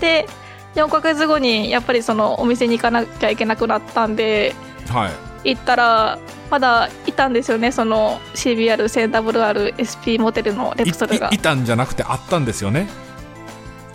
[0.00, 0.26] で
[0.74, 4.54] 4ヶ月後にやっぱりそのお店に行かなきゃいけなくなったんで。
[4.88, 6.18] はい行ったら
[6.50, 11.30] まだいたんですよねその CBR1000WRSP モデルのレプトルが。
[11.32, 12.88] いたんじゃなくてあったんですよね。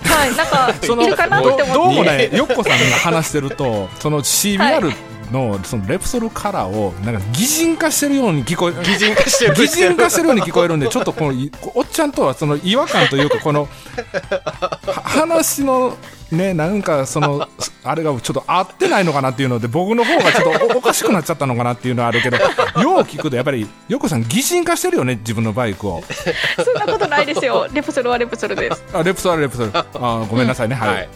[0.04, 1.66] はいなんかその いるかなって思って。
[1.68, 4.94] ど どうもねよっこさんが話してるとその CBR
[5.32, 13.68] のそのレプソルカラーをなんか擬人化してるように聞こえ擬人化してる擬人化してるように聞こえるんでちょっとこのいおっちゃんとはその違和感というかこの
[14.86, 15.98] は話の
[16.32, 17.48] ねなんかその
[17.84, 26.04] あれがちょっと合ってないのかなっていうので僕の方がちょっとお おかしくなっちゃったのかなっていうのはあるけどよう聞くとやっぱりよっこさん擬人化してるよね自分のバイクを。
[26.64, 27.68] そんなことないですよ。
[27.72, 28.84] レプソルはレプソルです。
[28.94, 29.72] あレプソルレプソル。
[29.74, 31.10] あごめんなさいね、はい、はい。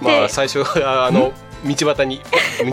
[0.00, 1.32] まあで最初はあの
[1.64, 2.22] 道端に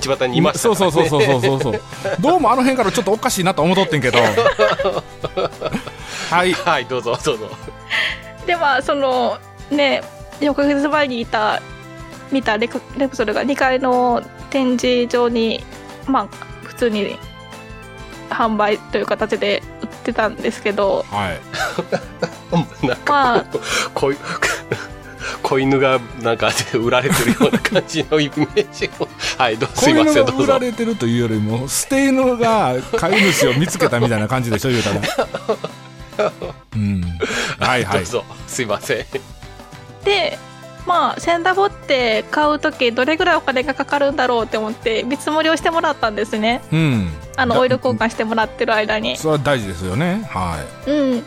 [0.01, 0.75] 道端にいましたね。
[0.75, 1.81] そうそうそうそうそうそう
[2.19, 4.19] どうもあの辺からちょっとおかしいなと思っとってんけど
[6.29, 7.49] はいはいどうぞどうぞ
[8.45, 9.37] でまあその
[9.71, 10.03] ね
[10.39, 11.61] 4ヶ月前にいた
[12.31, 15.63] 見たレクレプソルが2階の展示場に
[16.07, 16.27] まあ
[16.63, 17.17] 普通に
[18.29, 21.39] 販売という形で売ってたんですけどはい。
[22.85, 23.45] なんかまあ
[23.93, 24.19] こういう
[25.41, 36.31] 子犬がなんか売られてるような感じのイメージをはいどうす子いませんどうぞ売られてるというよりも捨て犬が飼い主を見つけたみたいな感じでしょ言うたら
[36.75, 37.01] うん
[37.59, 39.05] はいはいどうぞすいません
[40.05, 40.37] で
[40.85, 46.61] まあセンダボって買う時どれぐらいお金がかかるんだろうって思って見積もりをしてもらったんですね。
[46.71, 47.09] うん。
[47.35, 49.17] だあのオイル交換してもらってる間に。
[49.17, 50.23] それは大事ですよね。
[50.29, 51.23] はうん。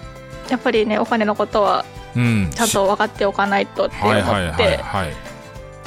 [0.49, 4.81] やっぱりねお金のことはちゃんと分かっておかないとって思って、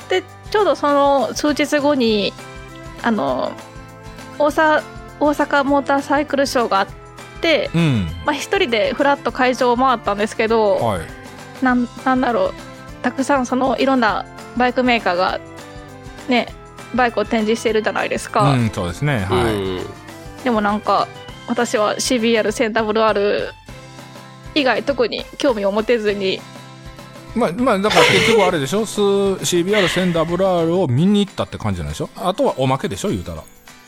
[0.09, 2.33] でちょうどその数日後に
[3.01, 3.51] あの
[4.37, 4.83] 大阪
[5.19, 6.87] 大阪モーターサイクルショーがあっ
[7.41, 8.07] て、うん。
[8.25, 11.01] まあ、一人でフラッと会場を回ったんですけど、はい。
[11.63, 12.53] なんなんだろう
[13.01, 14.25] たくさんそのいろんな
[14.57, 15.39] バイクメーカーが
[16.27, 16.47] ね
[16.93, 19.19] バイクを展示してるじゃないですうか、んそうですね。
[19.19, 19.85] はい、うん。
[20.43, 21.07] でもなんか
[21.47, 23.49] 私は CBR1000WR
[24.55, 26.41] 以外特に興味を持てずに。
[27.33, 28.85] まあまあだから結局あれでしょ？
[28.85, 32.09] す CBR1000WR を見に行ったって感じじゃないでしょ？
[32.17, 33.09] あとはおまけでしょ？
[33.09, 33.41] 言うたら。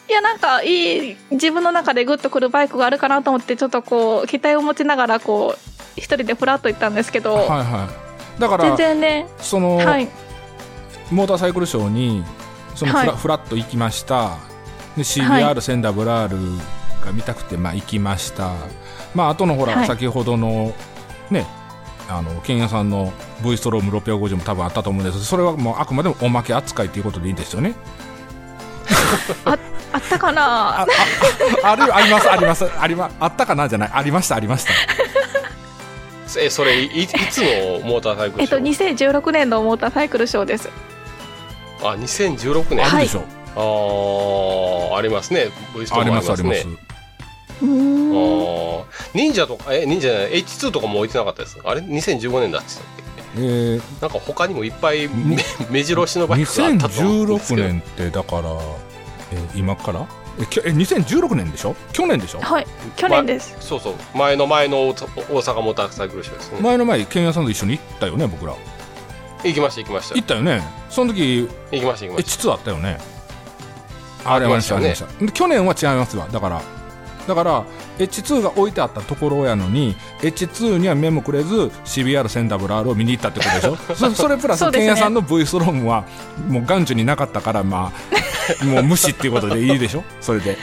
[0.10, 5.60] いやなんかいい自分の中でグッとくるバイクがあるかなと思ってちょっとこう期待を持ちながらこう
[5.97, 9.28] 一人でフラッと行ったんですけど、はいはいだから全然ね。
[9.39, 10.08] その、はい。
[11.12, 12.24] モーターサイクルショーに
[12.76, 13.17] そのフラ,、はい。
[13.17, 14.38] フラッと行きました。
[14.98, 16.60] で CBR1000WR
[17.06, 18.54] が見たくてまあ行きました。
[19.13, 19.88] まああとのほら、はい。
[19.88, 20.74] 先ほどの
[21.30, 21.46] ね
[22.10, 25.15] あのケンヤさんの V ストローム650も多分あったと思うんです。
[25.15, 27.76] けどそれはもうあくまでもおまけ扱いということでいいんですよね。
[29.46, 29.60] あっ
[30.10, 30.82] たかな？
[30.82, 30.88] あ
[31.63, 32.65] ああるありますあります。
[32.80, 33.69] ありまあったかな？
[33.69, 33.91] じゃない。
[33.93, 34.72] ありましたありました
[36.39, 40.69] えそれいいつのモーターサイクルえっとショー、2016年のモーターサイクルショーです。
[41.82, 43.24] あ2016年、あるでしょ、
[43.56, 45.48] あーありますね。
[45.78, 46.76] V ストありもありますありますます。
[46.76, 46.78] ね
[47.62, 48.12] うーん。
[48.12, 48.84] あー。
[49.13, 55.38] 忍者とかえ忍者じゃない H2 とかも置いてなかったですあれ？2015年だって言ってたっえー、けなんか他にもいっぱいめ
[55.69, 57.67] 目白押しのバイクがあったと思うんです2016けど。
[57.67, 58.50] 年ってだから、
[59.32, 60.08] えー今から？
[60.39, 61.76] えきょえ2016年でしょ？
[61.91, 62.39] 去年でしょ？
[62.41, 63.96] はい去年です、そうそう。
[64.15, 66.52] 前の前の大大阪モーターサイクルショーです。
[66.54, 68.56] ね前の前ケンヤさんと一緒に行ったよね僕ら。
[69.43, 70.15] 行きました行きました。
[70.15, 70.62] 行ったよね。
[70.89, 72.50] その時行きました行きました。
[72.50, 72.98] H2 あったよね？
[74.26, 74.80] あれはありましたね。
[74.80, 75.26] ありました。
[75.26, 76.28] で去年は違いますわ。
[76.30, 76.62] だから
[77.28, 77.64] だから
[78.00, 83.76] H2 が置いてあったところやのに H2 には目もくれず CBR1000WR を見に行ったってことでしょ？
[83.96, 84.72] そそれプラスね。
[84.72, 86.04] ケンヤさんの V ストロームは
[86.50, 87.92] もう眼中になかったからま
[88.62, 90.04] あ もう無視っていうことでいいでしょ？
[90.22, 90.58] それで。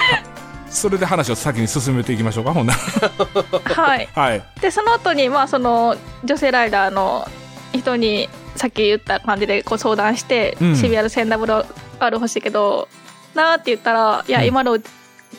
[0.69, 2.79] それで話を先に進めていきましょうかほんなら。
[3.75, 4.09] はい。
[4.15, 4.43] はい。
[4.61, 7.27] でその後にまあその女性ライダーの
[7.73, 10.73] 人にさっき言った感じでこう相談して、うん。
[10.75, 11.65] CBR1000WR
[12.13, 12.89] 欲しいけど
[13.35, 14.47] なーって言ったら「いやうん。
[14.47, 14.85] 今のうち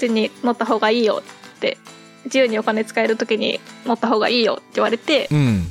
[0.08, 1.22] に乗った方がいいよ」
[1.56, 1.78] って
[2.26, 5.68] 自由にお金使える時に乗った方がいいよって言われて、うん。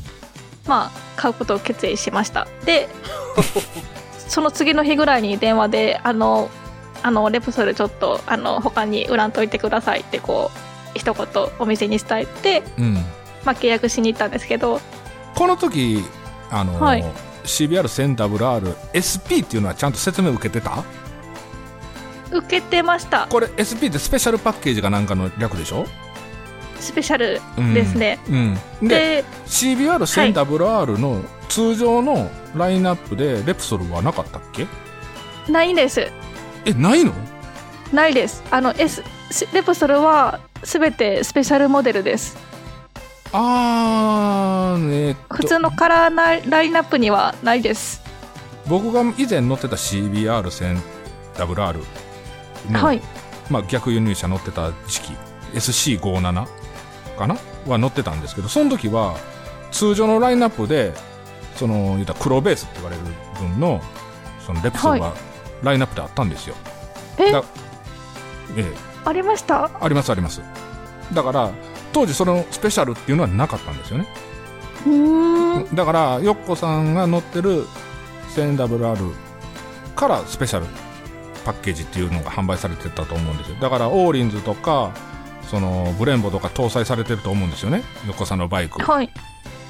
[0.67, 2.47] まあ買うことを決意しました。
[2.65, 2.89] で
[4.29, 6.51] その次の日ぐらいに電話で「あの
[7.03, 11.27] あのレプソルちょっとあの他に売らんといてください」ってこう一言
[11.59, 12.95] お店に伝えて、うん。
[13.45, 14.81] まあ、契約しに行ったんですけど
[15.35, 16.05] この時
[16.51, 17.05] あの、はい。
[17.45, 20.85] CBR1000WRSP っていうのはちゃんと説明受けてた？
[22.33, 23.27] 受けてました。
[23.29, 25.87] これ SP ってスペシャルパッケージかなんかの略でしょ、
[26.79, 34.67] スペシャルうんですね、うん、でで CBR1000WR の通常のラインナップでレプソルはなかったっけ？
[35.51, 36.07] ないです。
[36.65, 37.13] えないの？
[37.93, 38.43] ないです。
[38.51, 39.03] あの S
[39.53, 42.37] レプソルは全てスペシャルモデルです。
[43.33, 45.35] あーえーっと。
[45.37, 48.03] 普通のカラーなラインナップにはないです。
[48.69, 51.85] 僕が以前乗ってた CBR1000WR の、
[52.73, 53.03] はい。
[53.51, 55.13] まあ、逆輸入車乗ってた時期
[55.55, 56.47] SC57
[57.19, 57.37] かな？
[57.67, 59.17] は乗ってたんですけどその時は
[59.73, 60.95] 通常のラインナップで
[61.57, 63.03] その言ったら黒ベースって言われる
[63.39, 63.83] 分の
[64.47, 65.15] そのレプソルは
[65.63, 66.55] ラインナップであったんですよ、
[67.19, 67.33] え？
[67.33, 67.45] だ
[68.57, 68.65] ええ。
[69.05, 69.71] ありました？
[69.81, 70.41] ありますあります。
[71.13, 71.51] だから
[71.93, 74.07] 当時そのスペシャルっていうのはなかったんですよね。
[75.75, 77.67] だからよっこさんが乗ってる
[78.35, 79.13] 1000WR
[79.95, 80.67] からスペシャル
[81.45, 83.57] パッケージっていうのが販売されてたと思うんですよ。
[83.61, 84.93] だからオーリンズとか
[85.51, 87.79] そのブレンボとか搭載されてると思うんですよね。
[88.07, 89.11] よっこさんのバイク、はい、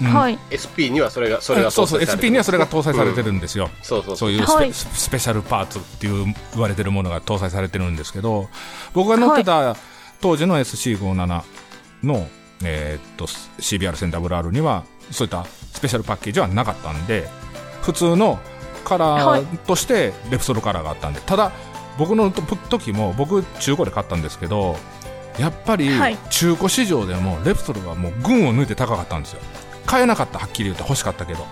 [0.02, 0.06] うん。
[0.08, 0.38] はい。
[0.52, 4.34] SP にはそれがそれがそうそう SP にはそれが搭載されてるんですよ、そうそうそうう。
[4.36, 4.72] そいうスペ,、はい。
[4.72, 8.48] スペシャルパーツっていう言われてるものが搭載されてるんですけど
[8.92, 9.76] 僕が乗ってた
[10.20, 11.42] 当時の SC57
[12.02, 12.28] の、
[12.62, 17.28] えーっと CBR1000WR にはそういったスペシャルパッケージはなかったんで
[17.82, 18.38] 普通の
[18.80, 21.20] カラーとしてレプソルカラーがあったんで。
[21.20, 21.52] ただ
[21.98, 24.76] 僕のと時も僕中古で買ったんですけど
[25.38, 26.18] やっぱりはい。
[26.30, 29.40] 中古市場でもレプソルはもう群を抜いて高かったんですよ。
[29.86, 31.46] 買えなかったはっきり言って欲しかったけど。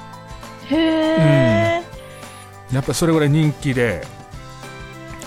[0.71, 1.83] へえ、
[2.73, 4.07] やっぱりそれぐらい人気で、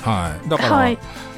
[0.01, 0.97] はい、だから、はい。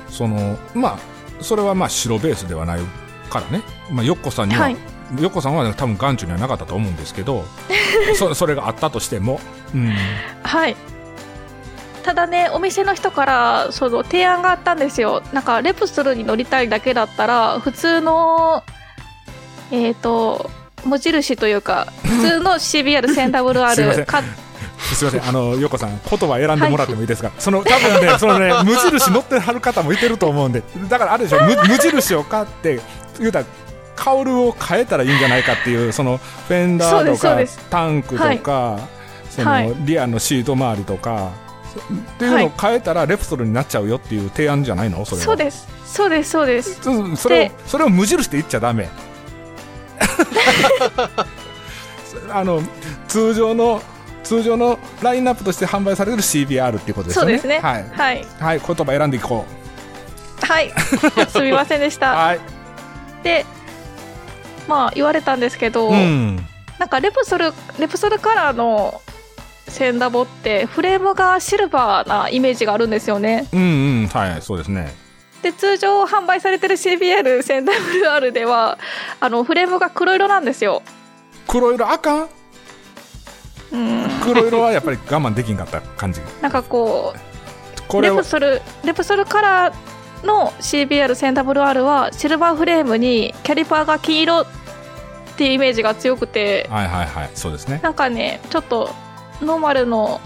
[0.09, 0.99] そのまあ
[1.41, 2.81] それはまあ白ベースではない
[3.29, 4.69] からね、まあ、よっこさんには、
[5.11, 7.45] はいよっこさんは多分眼中にはなかったと思うんですけど
[8.15, 9.39] そそれがあったとしても、
[9.73, 9.93] うん、
[10.43, 10.75] はい。
[12.03, 15.23] ただねお店の人からその提案があったんですよ。
[15.31, 18.63] なんかレプソルに乗りたいだけだったら普通の
[19.71, 20.51] えっ、と
[20.83, 23.31] 無印というか普通の すいません。
[23.31, 24.21] CBR1000WR か
[24.93, 25.29] すみません。
[25.29, 30.61] あのよっこさん言葉選んでもらってもいいですか、その多分ねそのね無印乗ってはる方もいてると思うんで。
[30.89, 31.41] だからあれでしょ。
[31.41, 32.81] 無無印を買って
[33.17, 33.45] 言うたら
[33.95, 37.37] カウルを変えたらいいんじゃないかっていうそのフェンダーとか
[37.69, 38.79] タンクとか、
[39.29, 39.73] そのはい。
[39.85, 41.31] リアのシート周りとか
[42.15, 45.05] っていうのを変えたらレプソルになっちゃうよっていう提案じゃないの？
[45.05, 45.25] それは。
[45.25, 45.67] そうです。
[45.85, 46.81] そうですそうです。
[46.81, 48.89] そそれをでそれを無印で言っちゃダメ。
[52.29, 52.61] あの
[53.07, 53.81] 通常の
[54.23, 57.37] 通常のラインナップとして販売される CBR っていうことですよね。
[57.37, 57.59] そうですね。
[57.59, 58.25] はい、はい。
[58.39, 59.45] はい、言葉選んでいこ
[60.41, 60.71] はい。
[61.29, 62.11] すみませんでしうた。
[62.11, 62.39] はい。
[63.23, 63.45] で
[64.67, 66.37] まあ言われたんですけど、うん。
[66.79, 69.01] なんかレプソルレプソルカラーの
[69.67, 73.47] センダボってフレームがシルバーなイメージがあるんですよね。
[73.53, 74.07] うんうん。
[74.07, 74.93] はいそうですね。
[75.41, 78.77] で通常販売されてる CBR センダブル R では
[79.19, 80.81] あのフレームが黒色なんですよ。
[81.47, 82.29] 黒色あかん
[83.73, 84.07] うん。
[84.23, 86.21] 黒色はやっぱり我慢できんかった感じ。
[86.41, 89.92] なんかこうレプソルレプソルカラー
[90.23, 94.45] の CBR センダブル R はシルバーフレームにキャリパーが金色っ
[95.37, 97.79] ていうイメージが強くてはいはいはいそうですね。
[97.83, 98.89] なんかねちょっと
[99.41, 100.21] ノーマルの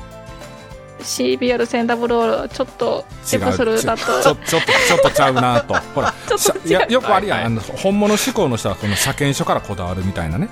[0.99, 5.75] CBR センダブル R はちょっとレプソルだとちょちょちょっとちょっとちゃうなと。
[5.95, 10.49] ほらちょっといやよくあるやん、はいあの本物志向の人はこの車検書からこだわるみたいなね。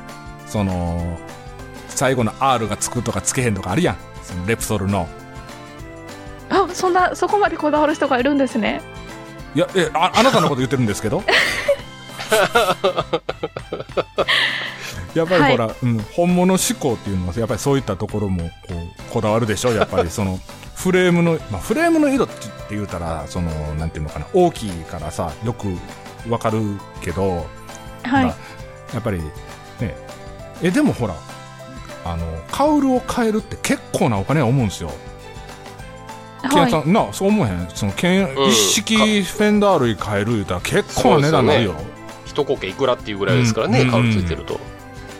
[0.47, 1.17] その
[1.89, 3.97] 最後の R がつくとかつけへんとかあるやん。
[4.23, 5.07] そのレプソルの。
[6.49, 8.81] あそんなそこまでこだわる人がいるんですね
[9.55, 11.23] いやえああなたのこと言ってるんですけど？
[15.15, 19.71] やっぱりほら、うん、本物志向っていうのはやっぱりそういったところもこうこだわるでしょ？
[19.73, 20.39] やっぱりその
[20.75, 22.33] フレームの、まあ、フレームの色って
[22.69, 24.25] 言うたらそのなんていうのかな？
[24.33, 25.67] 大きいからさよく
[26.29, 26.59] わかる
[27.01, 27.47] けど、
[28.03, 28.35] はい、まあ
[28.93, 29.21] やっぱり
[29.79, 29.95] ね。
[30.61, 31.13] えでもほら
[32.05, 34.91] あのカウルを変えるって結構なお金は思うんですよ。
[36.49, 37.67] ケンはいさんなそう思えへん。
[37.73, 37.95] そのん。
[38.49, 41.75] 一式フェンダー類変える言うたら結構な値段になるよ。
[42.25, 43.91] 一コケいくらっていうぐらいですからね、うん。
[43.91, 44.59] カウルついてると、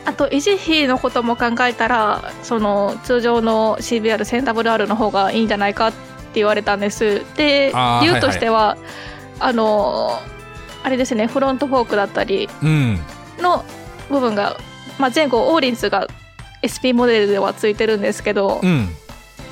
[0.06, 5.98] あと維持費のことも考えたらその通常の CBR センダブル R の方がいいんじゃないかって
[6.36, 7.24] 言われたんです。
[7.36, 8.78] で理由としては、
[9.40, 10.20] あの
[10.84, 13.00] あれですねフロントフォークだったりうん。
[13.40, 13.66] の
[14.10, 14.58] 部分が、
[15.00, 16.08] まあ、前後オーリンズが
[16.62, 18.90] SP モデルではついてるんですけど、うん。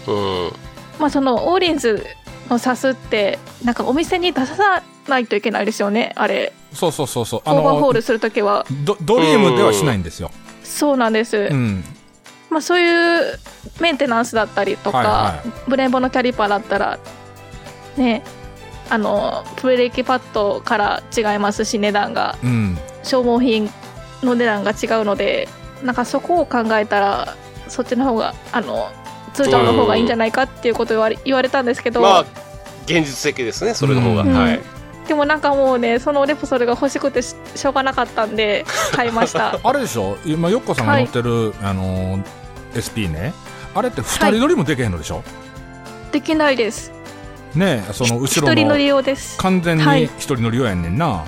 [0.07, 0.51] うん
[0.99, 2.06] まあ、そのオーリンズ
[2.49, 6.53] のサスってなんかお店に出さないといけないですよねあれ。
[6.73, 7.41] そうそうそうそう。
[7.45, 8.65] オーバーホールするときは。
[8.84, 10.32] ドドリームではしないんですよ。
[10.63, 11.84] そうなんです、うん。
[12.49, 13.39] まあ、そういう
[13.79, 16.99] メンテナンスだったりとか、はいはブレンボのキャリパーだったら
[17.97, 18.23] ね
[18.89, 22.38] あのブレーキパッドから違いますし値段が。
[22.43, 22.77] うん。
[23.03, 23.69] 消耗品
[24.23, 25.49] の値段が違うので
[25.84, 27.36] なんかそこを考えたら
[27.67, 28.89] そっちの方があの
[29.34, 32.26] 通常の方がいいんじゃないかっていうことを言われ言われたんですけど、まあ
[32.86, 34.34] 現実的ですねそれの方が、うん。
[34.34, 34.60] はい。
[35.08, 39.60] でもなんかもうねそのレプソルが欲しくてししょうがなかったんで 買いました。
[39.63, 40.17] あれでしょ？
[40.26, 42.24] 今よっこさんが乗ってる、あのー
[42.74, 43.34] SP ね。
[43.76, 45.24] あれって二人乗りもできへんのでしょ、
[46.12, 46.91] できないです。
[47.56, 49.38] ねえその後一ろ人乗りの用です。
[49.38, 50.06] 完全にはい。
[50.06, 51.24] 一人乗り用やんねんな、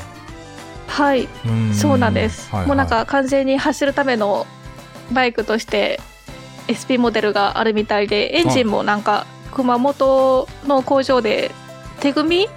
[0.87, 1.27] はい。
[1.45, 1.73] うん。
[1.73, 2.67] そうなんです、はいはい。
[2.67, 4.47] もうなんか完全に走るための
[5.11, 5.99] バイクとして
[6.67, 11.51] SP モデルがあるみたいでエンジンもなんか熊本の工場で
[11.99, 12.49] 手組み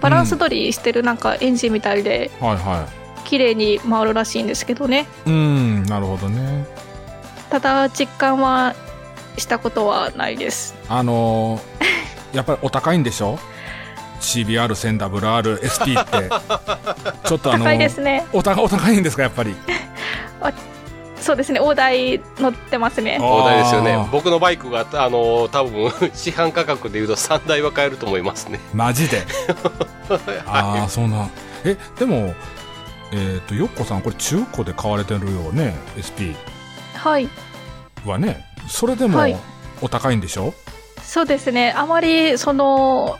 [0.00, 2.86] バランス取りしてるなんかエンジンみたいではいは
[3.24, 5.06] 綺麗に回るらしいんですけどね。
[5.26, 6.66] いうんなるほどね。
[7.50, 8.74] ただ実感は
[9.38, 10.74] したことはないです。
[10.88, 13.38] あのー やっぱりお高いんでしょ
[14.20, 16.28] ？CBR 1000 WRSP って。
[17.28, 18.26] ちょっとあのー高いですね。
[18.32, 19.54] お高お高いんですかやっぱり？
[21.20, 23.18] そうですね大台乗ってますね。
[23.20, 24.08] あ大台ですよね。
[24.12, 28.60] 僕のバイクがあの多分 市販価格でいうと3台は買えると思いますね。
[28.74, 29.22] マジで？
[30.46, 31.30] あはあそうなん。
[31.64, 32.34] えでも
[33.12, 36.34] えっ、とよっこさんこれ中古で買われてるよね SP
[36.96, 37.28] はい。
[38.04, 38.44] はね。
[38.68, 39.36] それでもはい。
[39.80, 40.54] お高いんでしょ、
[41.02, 41.72] そうですね。
[41.76, 43.18] あまりその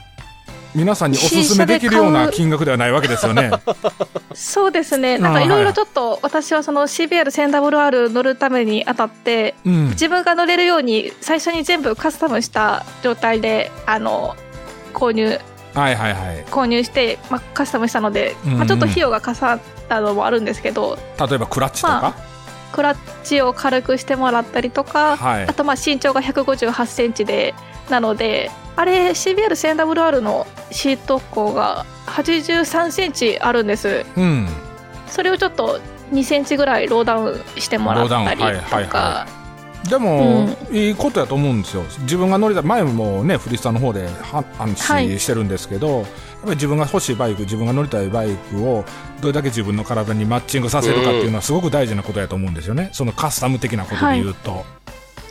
[0.75, 3.51] 皆さんにおすすめできるような金額ではないわけですよね。
[4.35, 5.17] そうですね。
[5.17, 9.89] なんかいろいろちょっと私はその CBR1000WR 乗るためにあたってうん。
[9.89, 14.35] 自分が乗れるように最初に全部カスタムした状態であの
[14.93, 15.39] 購入
[15.73, 16.45] はいはいはい。
[16.51, 22.15] 購入して、まあ、カスタムしたので、うんうんまあ、ちょっと費用がかさったのもあるんですけど例えばクラッチとか、ま
[22.75, 25.43] クラッチを軽くしてもらったりとか、はい。
[25.47, 27.55] あとまあ身長が1 5 8センチで
[27.89, 34.05] なのであれ CBR1000WR のシート高が8 3センチあるんです。
[34.15, 34.47] うん。
[35.07, 35.79] それをちょっと
[36.11, 39.27] 2センチぐらいローダウンしてもらったりとローダウンはいはいかは
[39.89, 41.83] でも、いいことやと思うんですよ。
[42.01, 45.19] 自分が乗りたい前もねフリスタの方では話はい。
[45.19, 46.09] してるんですけど、やっぱ
[46.45, 48.83] り自分が欲しいバイク自分が乗りたいバイクを
[49.21, 52.89] どれだけ自分の体にマッチングさせるかっていうのはすごく大事なことやと思うんですよね。
[52.93, 54.65] そのカスタム的なことで言うと、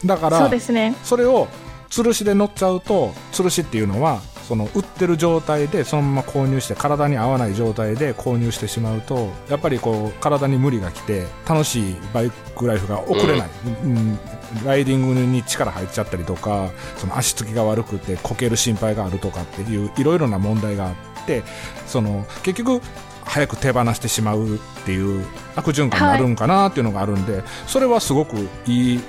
[0.05, 0.95] だからそうですね。
[1.03, 1.49] それを
[1.91, 13.51] 吊るしで乗っちゃうと吊るしっていうのはその売ってる状態でそのまま購入して体に合わない状態で購入してしまうとやっぱりこう体に無理がきて楽しいバイクライフが送れない、
[13.85, 14.19] うん。
[14.65, 21.43] ライディングに力入っちゃったりとかその足つきが悪くてこける心配があるとかっていういろいろな問題があって
[21.87, 22.83] その結局
[23.25, 25.25] 早く手放してしまうっていう
[25.57, 29.01] 悪循環になるんかなっていうのがあるんで、それはすごくいい。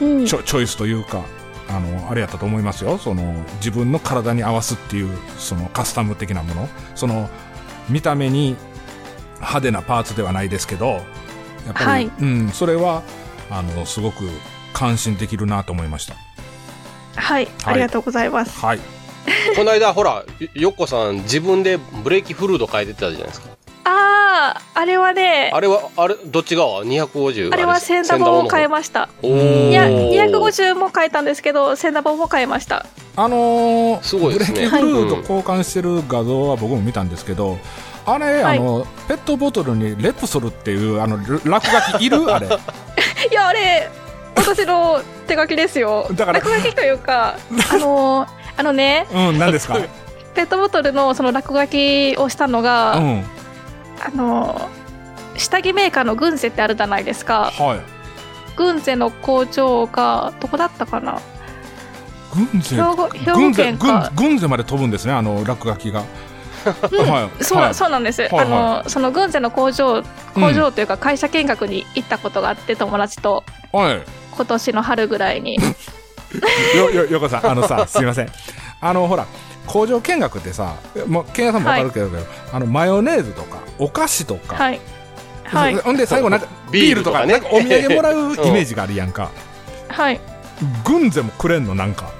[0.00, 0.26] うん。
[0.26, 1.24] チョチョイスというか
[1.68, 2.98] あのあれやったと思いますよ。
[2.98, 6.68] その自分の体に合わすっていうそのカスタム的なもの。
[6.94, 7.28] その
[7.88, 8.56] 見た目に
[9.36, 11.02] 派手なパーツではないですけどやっ
[11.74, 12.10] ぱり、はい。
[12.20, 13.02] うん、それは
[13.50, 14.24] あのすごく
[14.72, 16.14] 感心できるなと思いました。
[17.16, 18.64] はい、ありがとうございます。
[18.64, 18.80] はい。
[19.56, 23.48] この間ほらよよっこさん自分でブレーキフルード変えてたじゃないですか
[23.88, 29.08] ああ、あれはね、あれはあれどっち側？250あれはセンダボを変えました。
[29.22, 29.28] い
[29.72, 32.84] や、250も変えたんですけど、センダボも変えました。
[33.14, 34.56] あのーすごいですね。
[34.56, 37.58] ブレーキフルード交換してる画像は僕も見たんですけど、
[38.04, 38.58] あれ、はい。
[38.58, 42.24] あのペットボトルにレプソルっていうあの落書きいる？
[42.34, 42.48] あれ。
[43.30, 43.88] いや、あれ、
[44.34, 46.08] 私の手書きですよ。
[46.12, 47.36] だから落書きというか、
[47.72, 48.28] あのー
[48.58, 49.78] あのね、うん何ですか？
[50.34, 53.24] ペットボトルのその落書きをしたのが、うん
[54.04, 54.86] あのー
[55.38, 57.50] 下着メーカーのグンゼってあるじゃないですか。
[57.50, 57.80] はい。
[58.56, 61.20] グンゼの工場が、どこだったかな。
[62.34, 63.72] 軍勢兵庫兵庫軍勢。
[63.72, 66.08] 軍軍勢まで飛ぶんですねあの落書きが、はい。
[67.44, 67.74] そう,、はい。
[67.74, 68.46] そうなんです、はいはい。
[68.46, 70.02] あのその軍勢の工場
[70.34, 73.44] 工場というか会社見学に行ったことがあって友達と。
[73.72, 74.02] はい。
[74.32, 75.58] 今年の春ぐらいに。
[76.76, 78.28] よよよこさんあのさすいません。
[78.80, 79.26] あのほら
[79.66, 82.08] 工場見学ってさもう健也さんもわかるけど、
[82.52, 84.80] あのマヨネーズとかお菓子とか、はい。
[85.44, 85.76] はい。
[85.76, 89.30] ほんで最後なんかビビールとかールとかねなんかお土産もらうイメージがあるやんか、
[89.88, 90.20] はい。
[90.84, 92.10] 軍勢もくれんのなんか。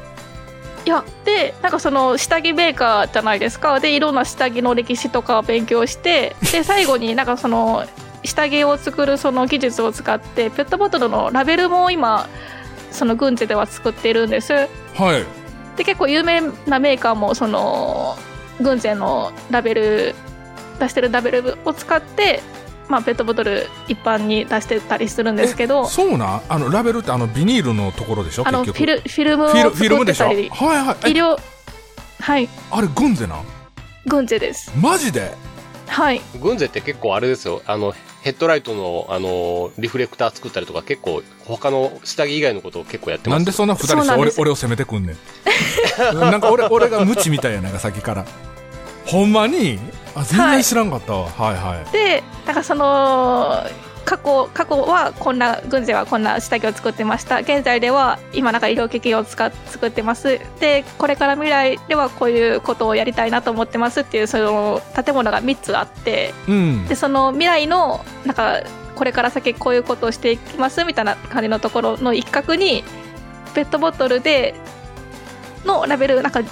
[0.84, 3.80] いやでなんかその下着メーカーじゃないですか。
[3.80, 7.84] でいろんな下着の歴史とかを勉強してで 最後になんかその
[8.22, 12.28] 下着を作るその技術を使ってペットボトルのラベルも今
[12.92, 14.52] その軍勢では作っているんです。
[14.52, 14.68] は
[15.16, 15.45] い
[15.76, 18.16] で結構有名なメーカーもその
[18.60, 20.14] 軍勢のラベル
[20.80, 22.42] 出してるラベルを使って、
[22.88, 26.42] まあ、ペットボトル一般に出してたりするんですけどそうなん？
[26.48, 28.48] あのラベルってあのビニールのところでしょ？
[28.48, 30.26] あのフィルフィルムを作ムでしょ？
[30.26, 30.66] はいってたり。
[30.66, 30.96] はい。
[31.06, 31.38] え医療
[32.20, 32.48] はい。
[32.70, 33.44] あれ軍勢なん？
[34.06, 34.72] 軍勢です。
[34.80, 35.32] マジで？
[35.86, 36.20] はい。
[36.40, 37.62] 軍勢って結構あれですよ。
[37.66, 37.94] あの
[38.26, 43.38] ヘッドライトのあのリフレクター作ったりとか結構他の下着以外のことを結構やってます。
[43.38, 45.16] なんでそんな二人俺俺を責めてくんねん。
[46.18, 48.24] なんか俺俺が無知みたいやなんかさっきから。
[49.04, 49.78] ほんまに？
[50.16, 51.92] あ全然知らんかったわ、はい、はい。
[51.92, 53.62] でなんかその
[54.06, 57.40] 過去過去はこんな軍勢はこんな下着を作ってました。
[57.40, 60.40] 現在では今なんか医療機器を使っ作ってます。
[60.60, 66.32] でこれから未来ではこういうことをやりたいなと思ってますっていうその建物が3つあって。
[66.48, 66.86] うん。
[66.86, 68.62] でその未来のなんか
[68.94, 72.84] これから先こういうことをしていきますみたいな感じのところの一角に
[73.54, 74.54] ペットボトルで
[75.64, 76.42] のラベルなんか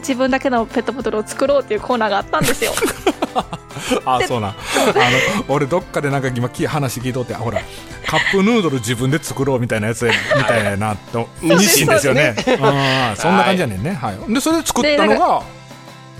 [0.00, 2.72] 自分だけのペットボトルを作ろうっていうコーナーがあったんですよ。
[4.04, 4.48] あそうな。
[4.48, 7.60] んあの俺どっかでなんか今き話聞いとってあほら
[8.06, 12.34] カップヌードル自分で作ろうみたいなやつみたいなと 日清ですよね。
[12.60, 13.94] あーそんな感じやねんね。
[13.94, 14.32] はい。
[14.32, 15.42] でそれで作ったのが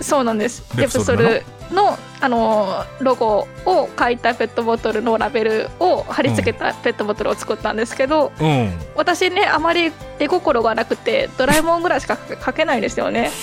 [0.01, 0.65] そうなんです。
[0.77, 1.99] レレプソルの？
[2.23, 8.71] あのロゴを書いたペットボトルのラベルを貼り付けたペットボトルを作ったんですけど、うん。
[8.95, 13.31] 私ねあまり絵心がなくてドラえもんぐらいしか書けないんですよね。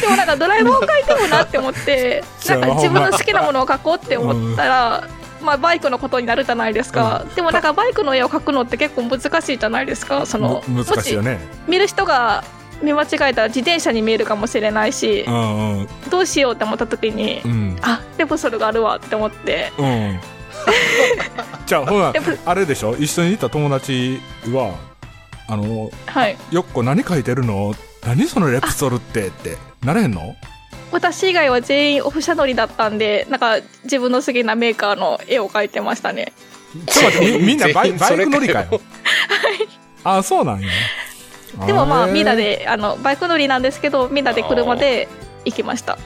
[0.00, 5.04] でもなんかドラえもん描いてもなって思って なんか自分の好きなものを描こうって思ったら、
[5.40, 10.26] まあ、バイクのことになるじゃないですか、でもなんかバイクの絵を描くのって結構難しいじゃないですか。
[10.26, 11.18] そのむ難し
[11.68, 12.44] 見る人が
[12.82, 15.88] 見間違えたら自転車に見えるかもしれないしうんうん。
[16.10, 17.76] どうしようって思った時にうん。
[17.82, 19.72] あレポソルがあるわって思って。
[19.78, 20.20] うん。
[21.66, 22.12] じゃあほら
[22.44, 22.94] あれでしょ？
[22.96, 24.20] 一緒にいた友達
[24.52, 24.74] は
[25.48, 26.36] あのはい。
[26.50, 27.74] よっこ何書いてるの？
[28.06, 30.34] 何そのレプソルってってなれへんの？
[30.90, 36.32] 私以外は全員オフ車乗りだったんでなんか自分の好きなメーカーの絵を描いてましたね。
[36.86, 38.80] ちょっと待ってみみんなバイバイク乗りかそれよ
[40.04, 40.68] あそうなんや
[41.66, 45.08] でもまあみんなであのバイク乗りなんですけどみんなで車で
[45.44, 45.98] 行きました。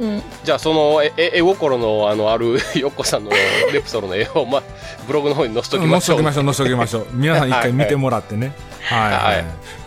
[0.00, 0.22] うん。
[0.44, 3.30] じゃあそのええ絵心のあのあるよっこさんの
[3.72, 4.62] レプソルの絵を、まあ、
[5.06, 6.18] ブログの方に載せとき載ましょう。
[6.18, 7.06] せときましょう載せときましょう。
[7.12, 8.52] 皆 さん一回見てもらってね。
[8.82, 9.00] はい。
[9.00, 9.44] はい、はい。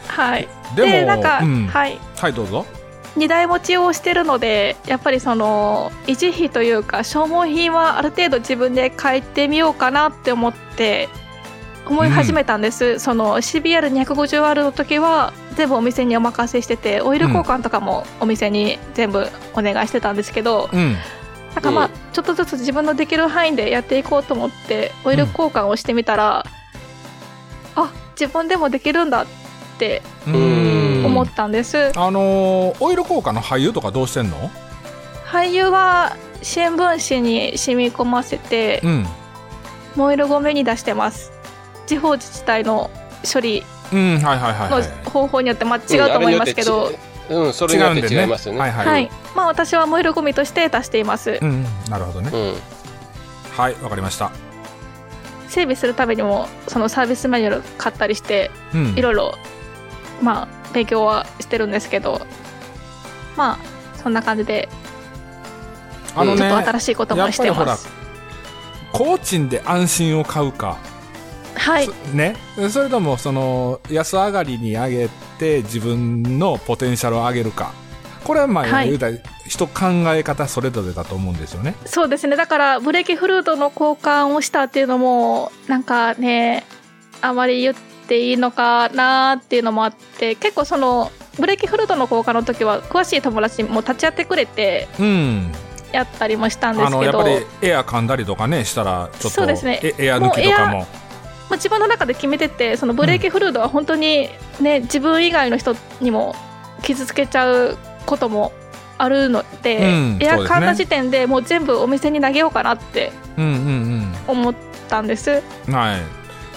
[0.07, 0.47] はい。
[0.75, 1.67] でもなんか、うん。
[1.67, 1.99] はい。
[2.17, 2.65] はいどうぞ。
[3.15, 11.07] 荷台持ちをしてるのでやっぱりその維持費というか消耗品はある程度自分で変えてみようかなって思って
[11.87, 20.95] 思い始めたんです、その CBR250R の時は全部お店にお任せしててオイル交換とかもお店に全部お願いしてたんですけど、うん。
[21.53, 21.91] なんかまあ、うん。
[22.11, 26.45] ちょっとずつ自分のできる範囲でやっていこうと思ってオイル交換をしてみたら、
[27.75, 29.25] あ自分でもできるんだっ
[29.77, 31.05] てうん。
[31.05, 34.49] 思ったんです、あのーオイル効果の俳優とかどうしてんの？
[35.27, 39.05] 俳優は新聞紙に染み込ませてうん。
[39.95, 41.31] 燃えるゴミに出してます
[41.85, 42.89] 地方自治体の
[43.31, 46.91] 処理のはい方法によってまあ違うと思いますけど、
[47.29, 48.59] うん、それによって違いますよね。
[48.61, 49.11] はいはい、はい。
[49.35, 52.55] まあ、私は燃えるゴミとして出しています、うんなるほどね、うん、
[53.51, 54.31] はいわかりました。
[55.49, 58.93] 整備するためにもそのサービスマニュアル買ったりしてうん。
[58.97, 59.35] いろいろ
[60.21, 62.25] まあ勉強はしてるんですけど
[63.37, 63.57] まあ
[63.97, 64.69] そんな感じで
[66.07, 67.89] ちょっとあのね新しいこともしてやっぱりほらます、
[68.91, 70.77] 工賃で安心を買うか、
[71.55, 71.85] はい。
[71.85, 72.35] そね。
[72.69, 77.71] それともその安上がりに上げて自分のポテンシャルを上げるか。
[78.23, 78.87] これはまあ、はい。
[78.87, 81.75] 言うたら人考え方それぞれだと思うんですよね。
[81.85, 82.35] そうですね。
[82.35, 86.65] だからブレーキフルートの交換をしたっていうのもなんかね
[87.21, 87.75] あまり言っ
[88.07, 95.51] ていいのかなっていうのもあって結構そのブレーキフルートの交換の時は詳しい友達も立ち会ってくれてうん。
[95.91, 97.21] やったりもしたんであすけど。
[97.21, 99.79] のやっぱりエア噛んだりとかねしたらちょっとそうですね。
[99.81, 100.87] エエア抜きとかも
[101.49, 104.29] まあ、自分の中で決めててそのブレーキフルードは本当に、
[104.59, 106.35] ね自分以外の人にも
[106.81, 108.51] 傷つけちゃうことも
[108.97, 114.55] あるので、うんエア買った時点でもう全部お店に投げようかなってうんうん思っ
[114.89, 115.43] たんです。
[115.67, 115.99] うんはい。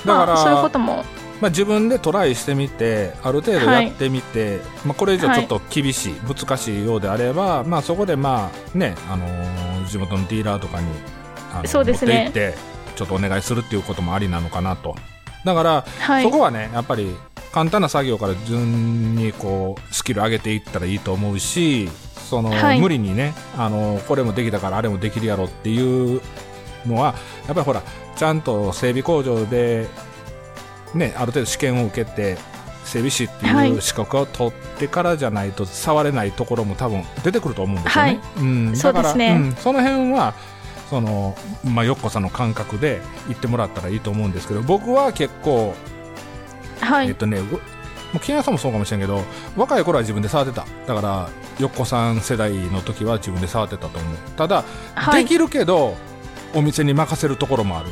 [0.07, 1.05] だから、まあ、そういうことも。
[1.41, 10.86] まあ、自分でトライしてみてある程度やってみて、まあ、これ以上ちょっと厳しい、難しいようであれば、まあ、そこでまあね、あのー地元のディーラーとかに
[11.53, 12.24] あのそうですね。
[12.24, 14.97] 持って行ってちょっとお願いするっていうこともありなのかなと。
[15.45, 16.25] だから、はい。
[16.25, 17.15] そこはねやっぱり
[17.53, 21.89] 簡単な作業から順にこうスキル上げていったらいいと思うし
[22.29, 22.81] その、はい。
[22.81, 26.21] 無理にね、あのこれもできたからあれもできるやろっていう
[26.87, 27.15] のは
[27.47, 27.83] やっぱりほら
[28.17, 29.87] ちゃんと整備工場で、
[30.93, 32.37] ね、ある程度試験を受けて
[32.85, 33.71] 整備士ってはい。
[33.71, 38.11] いう資格を取ってからじゃないと触れないところも多分出てくると思うんですよね。
[38.11, 38.21] はい。
[38.39, 39.53] うん、だからうん。
[39.57, 40.35] その辺は
[40.91, 45.74] その、まあ、よっこさんの感覚で言ってもらったらいいと思うんですけど僕は結構
[46.80, 47.09] はい。
[47.09, 47.61] えっとね、うもう
[48.20, 49.22] 金谷さんもそうかもしれんけど
[49.57, 50.66] 若い頃は自分で触ってた。
[50.86, 54.16] だからよっこさん世代の時は自分で触ってたと思う。
[54.36, 54.64] ただ、
[54.95, 55.24] はい。
[55.24, 55.97] できるけど
[56.55, 57.91] お店に任せるところもある。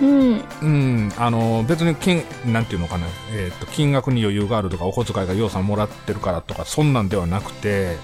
[0.00, 0.44] うん。
[0.62, 1.12] うん。
[1.16, 7.96] あの別に金なんていうのかな、えっと金額に余裕があるとかお小遣いがようさんもらってるからとかそんなんではなくて、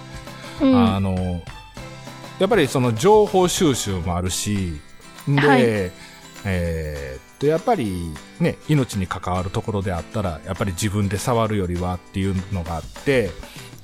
[0.61, 0.77] うん。
[0.77, 1.43] あの
[2.39, 4.81] やっぱりその情報収集もあるし
[5.27, 5.63] で、はい。
[6.45, 13.31] えーっとやっぱりね命に関わるところであったらやっぱり自分で触るよりはっていうのがあって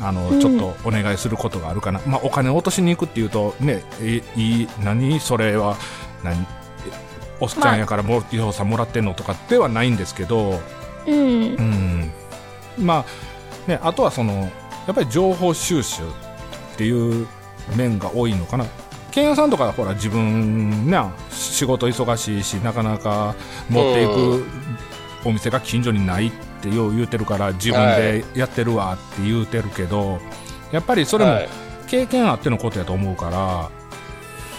[0.01, 0.41] あの、うん。
[0.41, 5.21] ちょっとお願いすることがあるかな、まあ、お金を落としに行くっていうとねえいい何？
[5.21, 5.77] それは
[6.25, 6.43] 何？
[6.43, 6.47] え
[7.39, 10.61] おっちゃんやからも、ようさんもらってんのとかではないんですけど、
[11.07, 11.15] うん。
[11.17, 11.21] う
[11.61, 12.13] ん、
[12.79, 13.05] ま
[13.67, 16.07] あねあとはそのやっぱり情報収集っ
[16.77, 17.29] ていう
[17.77, 18.67] 面が多いのかな。
[19.11, 20.99] ケンヤさんとかはほら自分ね
[21.31, 23.37] 仕事忙しいしなかなか
[23.71, 24.45] 持っていく
[25.25, 30.19] お店が近所にないってよう言うてるから自分でやってるわって言うてるけど、
[30.73, 31.49] やっぱりそれもはい。
[31.87, 33.71] 経験あってのことやと思うから、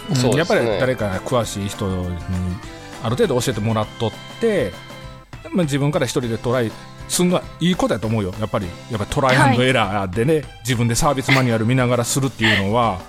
[0.10, 2.16] うんやっぱり誰か詳しい人に
[3.02, 4.72] ある程度教えてもらっとって、
[5.52, 6.72] まあ、自分から一人でトライ
[7.08, 8.34] するのはいいことやと思うよ。
[8.40, 13.00] やっぱりやっぱりトライアンドエラーでね、自分でサービスマニュアル見ながらするっていうのは、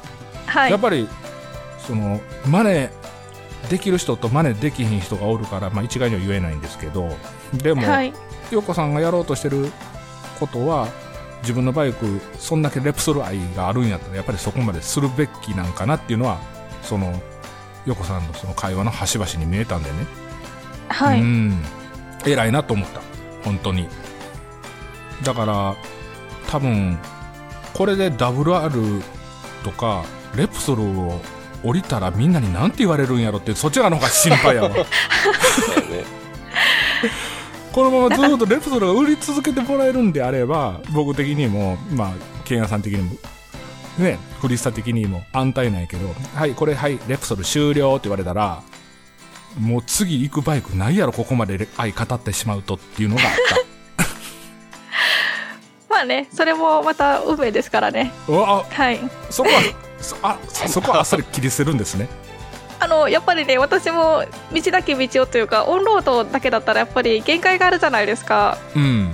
[0.47, 0.70] はい。
[0.70, 1.09] やっぱり
[1.86, 2.88] その真似
[3.68, 7.09] できる人と真似できひん人がおるから、まあ、一概には言えないんですけど
[7.53, 8.12] でも、はい。
[8.51, 9.72] 陽子さんがやろうとしてる
[10.38, 10.88] ことは
[11.42, 16.38] 自分のバイクそんだけレプソル愛があるんやったらやっぱりそこまでするべきなんかなっていうのは
[16.82, 17.20] その
[17.86, 19.97] 陽子さんのその会話の端々に見えたんでね、
[20.88, 21.62] はい、うん。
[22.24, 23.01] 偉いなと思った
[23.47, 23.88] 本当に。
[25.24, 25.76] だから
[26.49, 26.99] 多分
[27.72, 29.03] これで WR
[29.62, 30.05] とか
[30.36, 31.20] レプソルを
[31.62, 34.70] 降りたらみんなに何て言われるんやろってそっちらの方が心配やわ。
[37.72, 42.12] このままずっとレプソルが売り続けてもらえるんであれば僕的にもまあ
[42.44, 43.16] ケンヤさん的にも
[43.99, 48.62] ねフリスタ的にも安泰なんやけどはいこれはいレプソル終了って言われたら
[49.59, 53.31] もう次行くバイクないやろここまで愛語ってしまうとっていうのがあっ
[55.89, 58.13] まあねそれもまた運命ですからね。
[58.29, 59.01] はい。
[59.31, 59.61] そこは
[59.99, 62.09] そあそこはあっさり切り捨てるんですね。
[62.79, 69.13] あのやっぱりね私も道だけ道をというかオンロードだけだったらやっぱり限界があるじゃないですか、うん。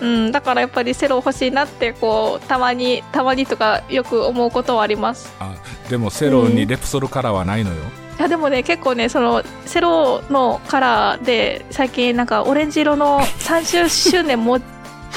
[0.00, 5.30] うん、だからやっぱりセロ欲しいなってこうたまにたまにとかよく思うことはあります。
[5.40, 5.56] あ
[5.90, 7.76] でもセロにレプソルカラーはないのよ、
[8.18, 14.58] いやでもね結構ねそのセロのカラーで最近なんかオレンジ色の30周年も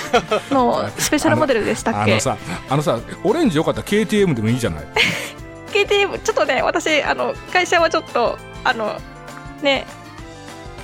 [0.51, 2.11] のスペシャルモデルでしたっけ？
[2.11, 2.37] あのさ
[2.69, 4.85] あのさオレンジよかったら KTM でもいいじゃない
[5.71, 8.95] ？KTM ちょっとね私あの会社はちょっとあの
[9.63, 9.85] ね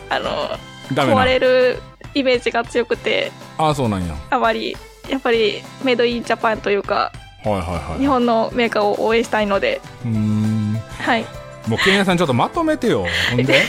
[0.09, 0.49] あの
[0.89, 1.81] 壊れる
[2.15, 4.15] イメージが強くてああそうなんや。
[4.31, 4.75] あまり
[5.07, 7.11] やっぱりメイドインジャパンというか
[7.43, 7.61] はいはい
[7.91, 7.99] はい。
[7.99, 9.81] 日本のメーカーを応援したいので。
[10.99, 11.25] はい
[11.67, 13.05] もうケンヤさんちょっとまとめてよ。
[13.31, 13.61] ほんで？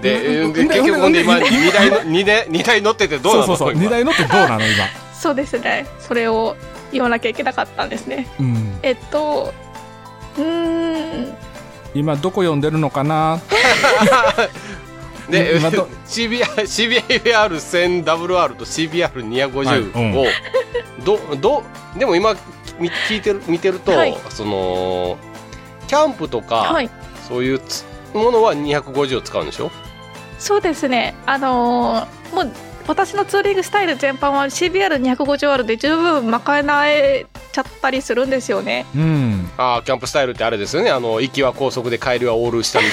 [0.02, 3.46] で結局ほんで今うん2台の二台二台乗っててどうなの？
[3.46, 3.84] そうそうそう今。
[3.84, 4.84] 荷台乗ってどうなの今？
[5.18, 5.86] そうですね。
[6.00, 6.56] それを
[6.92, 8.26] 言わなきゃいけなかったんですね。
[8.40, 8.78] うん。
[8.82, 9.52] えっと
[10.36, 11.34] うーん。
[11.94, 13.40] 今どこ読んでるのかな？
[15.30, 19.80] で今ど CBR1000WR と CBR250 はい。
[19.80, 20.16] うん。
[20.18, 20.26] を
[21.04, 21.62] どど
[21.96, 22.34] でも今
[22.78, 24.16] み聞いてる見てると、はい。
[24.30, 25.18] その
[25.88, 26.88] キャンプとか、はい。
[27.28, 27.84] そういうつ
[28.14, 29.70] ものは250を使うんでしょ？
[30.38, 31.14] そうですね。
[31.26, 32.52] あのーもう
[32.86, 38.86] 私のツーリングスタイル全般は CBR250R で十分賄えちゃったりするんですよね。
[38.94, 39.50] うん。
[39.58, 40.90] あーキャンプスタイルってあれですよね。
[40.90, 42.84] あの行きは高速で帰りはオール下道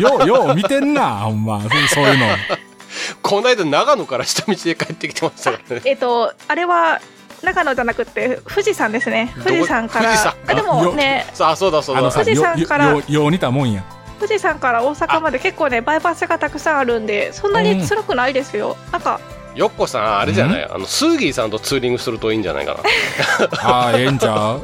[0.00, 1.60] ようよう見てんなほんま。
[1.60, 2.26] そうそういうの。
[3.22, 5.82] この間長野から下道で帰ってきてましたからね。
[5.84, 7.00] えっとあれは
[7.44, 9.32] 長野じゃなくて富士山ですね。
[9.44, 10.06] 富士山から。
[10.06, 12.10] 富士山あでもねさあそうだそうだ。
[12.10, 12.90] 富士山から。
[12.90, 13.84] よよよう似たもんや。
[14.18, 19.20] 富士山から大阪まで結構ねバイパスがたくさんあるんでそんなに辛くないですよ、なんか
[19.54, 20.64] よっこさんあれじゃない？
[20.64, 22.80] あのスーギーさんとツーリングするといいんじゃないかな。
[23.62, 24.54] ああええんちゃ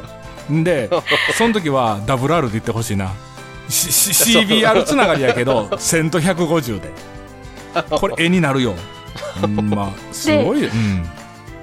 [0.49, 0.51] う？
[0.53, 0.89] んで
[1.37, 3.11] その時は WR で言ってほしいな。
[3.69, 6.89] しし CBR つながりやけど1000と150で。
[7.89, 8.73] これ絵になるよ。
[9.43, 11.09] うんまあすごい、うん、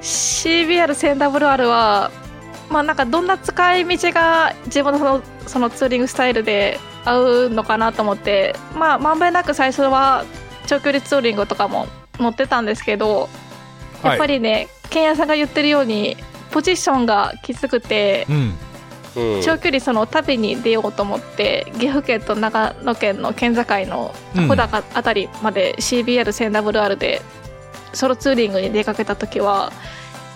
[0.01, 2.11] CBR1000WR は
[2.71, 10.25] まあなんかどんな使い道が自分のそのそのツーリングスタイルで合うのかなと思ってまあまんべんなく最初は
[10.67, 11.87] 長距離ツーリングとかも
[12.19, 13.29] 乗ってたんですけど
[14.03, 16.17] やっぱりね、ケンヤさんが言ってるように
[16.51, 18.55] ポジションがきつくてうん。
[19.17, 19.43] うん。
[19.43, 24.15] 長距離その旅に出ようと思って岐阜県と長野県の県境の
[24.49, 27.23] 小高あたりまで CBR1000WR で
[27.93, 29.73] ソロツーリングに出かけた時は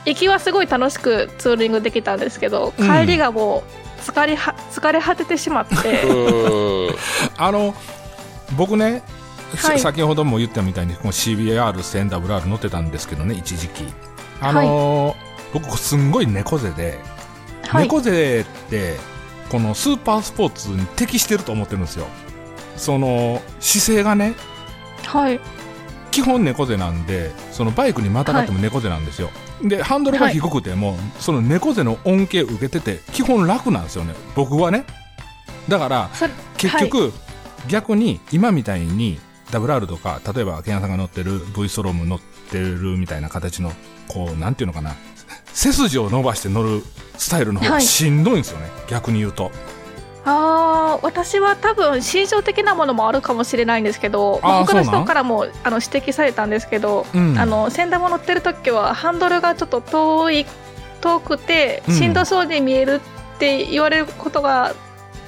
[0.04, 6.94] 行きはすごい楽しくツーリングできたんですけどうん帰りがもう疲れは疲れ果ててしまって、うん。
[7.38, 7.74] あの
[8.56, 9.02] 僕ね、
[9.56, 9.80] さはい。
[9.80, 13.86] 先ほども言ったみたいにこの CBR1000WR 乗ってたんですけどね一時期。
[14.40, 16.98] あのー僕すんごい猫背で、
[17.68, 17.82] はい。
[17.84, 18.96] 猫背って
[19.50, 22.06] このスーパースポーツに適してると思ってるんですよ。
[22.76, 24.34] その姿勢がね。
[25.04, 25.38] はい
[26.12, 29.30] 基本猫背なんでそのバイクにまたがっても猫背なんですよ、
[29.62, 34.14] でハンドルが低くても、その猫背の恩恵を受けてて基本楽なんですよね。
[34.36, 34.84] 僕はね。
[35.68, 36.10] だから
[36.56, 37.12] 結局、
[37.68, 39.18] 逆に今みたいに
[39.50, 43.72] WR とか例えばケンヤさんが乗ってる V ストローム乗ってるみたいな形の
[44.08, 44.94] こうなんていうのかな。
[45.54, 46.82] 背筋を伸ばして乗る
[47.18, 47.82] スタイルの方がはい。
[47.82, 49.50] しんどいんですよね、逆に言うと
[50.24, 57.36] あー私は多分心象的なものもあるかもしれないんですけどまあ他の人からもあの指摘されたんですけど、うん。
[57.38, 60.46] あの先玉乗ってる時はハンドルがちょっと遠い
[61.00, 61.94] 遠くてうん。
[61.94, 63.00] しんどそうに見える
[63.34, 64.74] って言われることが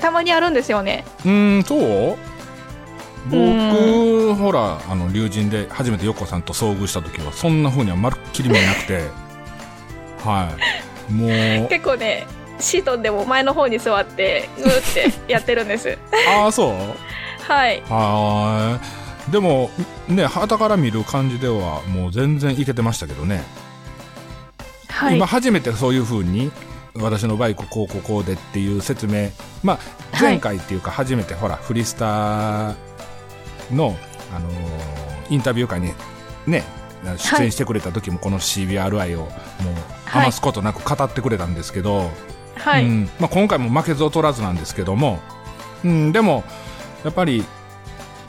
[0.01, 1.05] たまにあるんですよね。
[1.25, 2.17] うーんそう？
[3.27, 3.37] 僕、
[4.33, 9.09] うほらあの龍神で初めて横さんと遭遇した時はそんな風にはまるっきり見えなくて。
[10.23, 10.51] は
[11.09, 11.13] い。
[11.13, 11.69] もう。
[11.69, 12.27] 結構ね
[12.61, 15.99] シートでも前の方に座ってグーってやってるんです。
[16.37, 16.73] ああそう？
[17.47, 17.83] はい。
[17.89, 19.71] はーいでも
[20.07, 23.43] ね旗から見る感じではもう全然いけてましたけどね、
[24.89, 25.27] はい今。
[25.27, 26.53] 初めてそういう風に
[26.95, 29.31] 私のバイクこうこうこうでっていう説明
[29.63, 29.79] ま
[30.13, 32.75] あはい前回っていうか初めてほらフリースター
[33.73, 33.97] の、
[34.35, 34.55] あのー
[35.31, 35.95] インタビュー会に
[36.47, 36.63] ね
[37.17, 39.29] 出演してくれた時もこの CBRI をもう
[40.05, 42.11] はい余すことなく語ってくれたんですけど、はい。
[42.85, 45.21] うんまあ、今回も負けず劣らずなんですけども、
[45.85, 46.45] うん、でも
[47.05, 47.45] やっぱり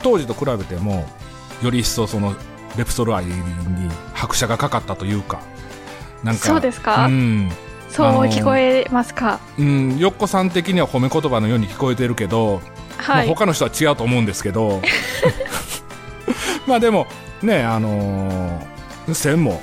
[0.02, 1.08] 当時と比べても
[1.62, 2.36] より一層その
[2.78, 3.32] レプソル愛に
[4.14, 5.40] 拍車がかかったというか
[6.24, 7.06] なんかそうですか？
[7.06, 7.50] うん
[7.90, 9.40] そうあのー聞こえますか？
[9.58, 12.62] うん、よっこさん的には褒め言葉のように聞こえてるけど、
[13.08, 13.28] まあ、はい。
[13.28, 14.82] 他の人は違うと思うんですけど
[16.68, 17.08] まあでも
[17.42, 18.66] ねあのー
[19.08, 19.62] 1000も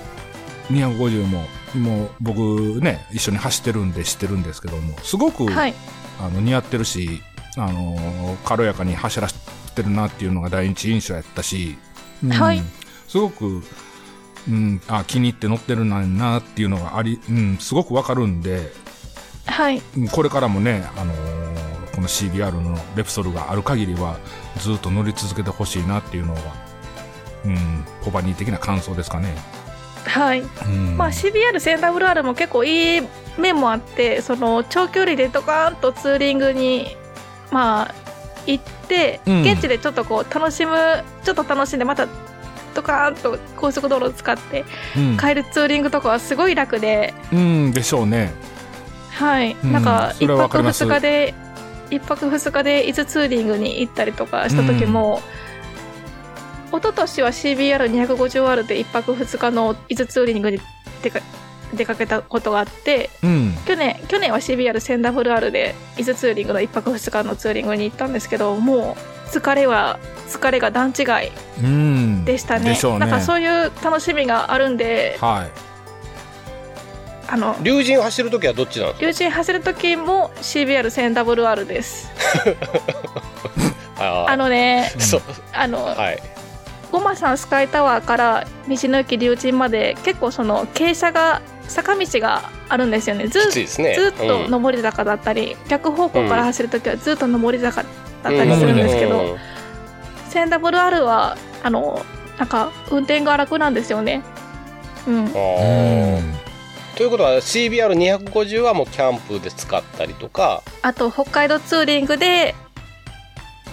[0.71, 1.45] 250も
[1.75, 5.75] もう僕ね一緒に走ってるんで知ってるんですけどもすごく、はい。
[6.21, 7.21] あの似合ってるし
[7.57, 9.35] あのー軽やかに走らせ
[9.75, 11.77] てるなっていうのが第一印象やったし、
[12.23, 12.63] うんはい
[13.09, 13.63] すごく、
[14.49, 18.73] うん、あ気に入って乗ってるなんなっていうのがあり、うん、すごくわかるんで、
[19.45, 21.53] はいうんこれからもね、あのー
[21.95, 24.19] この CBR のレプソルがある限りは
[24.61, 26.41] ずっと乗り続けてほしいなっていうのが、
[27.45, 29.35] うん、ポバニー的な感想ですかね。
[30.07, 30.41] はい。
[30.41, 30.97] うん。
[30.97, 33.01] まあ、CBR1000WR も結構いい
[33.39, 36.97] 面もあってその長距離でドカーンとツーリングに
[37.51, 37.95] まあ
[38.47, 39.43] 行って、うん。
[39.43, 42.09] 現地でちょっとこう楽しむちょっと楽しんでまた
[42.75, 44.65] ドカーンと高速道路を使って
[44.97, 45.17] うん。
[45.17, 48.33] 帰るツーリングとかはすごい楽で、うん、でしょうね。
[49.11, 50.85] はい、うんなんかそれ1泊はわかります。
[50.85, 51.35] 2日で
[51.91, 55.21] 一泊2日で伊豆ツーリングに行ったりとかした時も、
[56.73, 60.59] 一昨年は CBR250R で一泊2日の伊豆ツーリングに
[61.03, 61.21] 出か
[61.75, 63.55] 出かけたことがあってうん。
[63.67, 69.99] 去年去年は CBR1000WR で伊豆ツーリングの一泊2日のツーリングに行ったんですけどもう疲れは
[70.29, 71.31] 疲れが段違い
[71.63, 72.25] うん。
[72.25, 72.99] でしたねうね。
[72.99, 75.73] なんかそういう楽しみがあるんではい。
[77.29, 82.11] あの龍神走るときはどっちなんです友人走る時も CBR1000WR です
[83.97, 83.97] か
[84.27, 85.23] ああのねそう
[85.55, 86.32] あの、はい
[86.93, 93.27] ゴマさんスカイタワーから道の駅龍神まで結構その傾斜が坂道があるんですよね。
[93.29, 93.95] ずっきついですね。
[93.95, 94.63] ずっとうん。
[94.63, 99.37] 上り坂だったり、逆方向から走るときはずっと上り坂だったりするんですけど、うん。
[100.31, 102.05] 1000WR はあの
[102.39, 104.23] なんか運転が楽なんですよね。
[105.07, 106.35] うん、あうーん。
[106.97, 110.63] ということは CBR250 はもうキャンプで使ったりとか。
[110.83, 112.55] あと北海道ツーリングで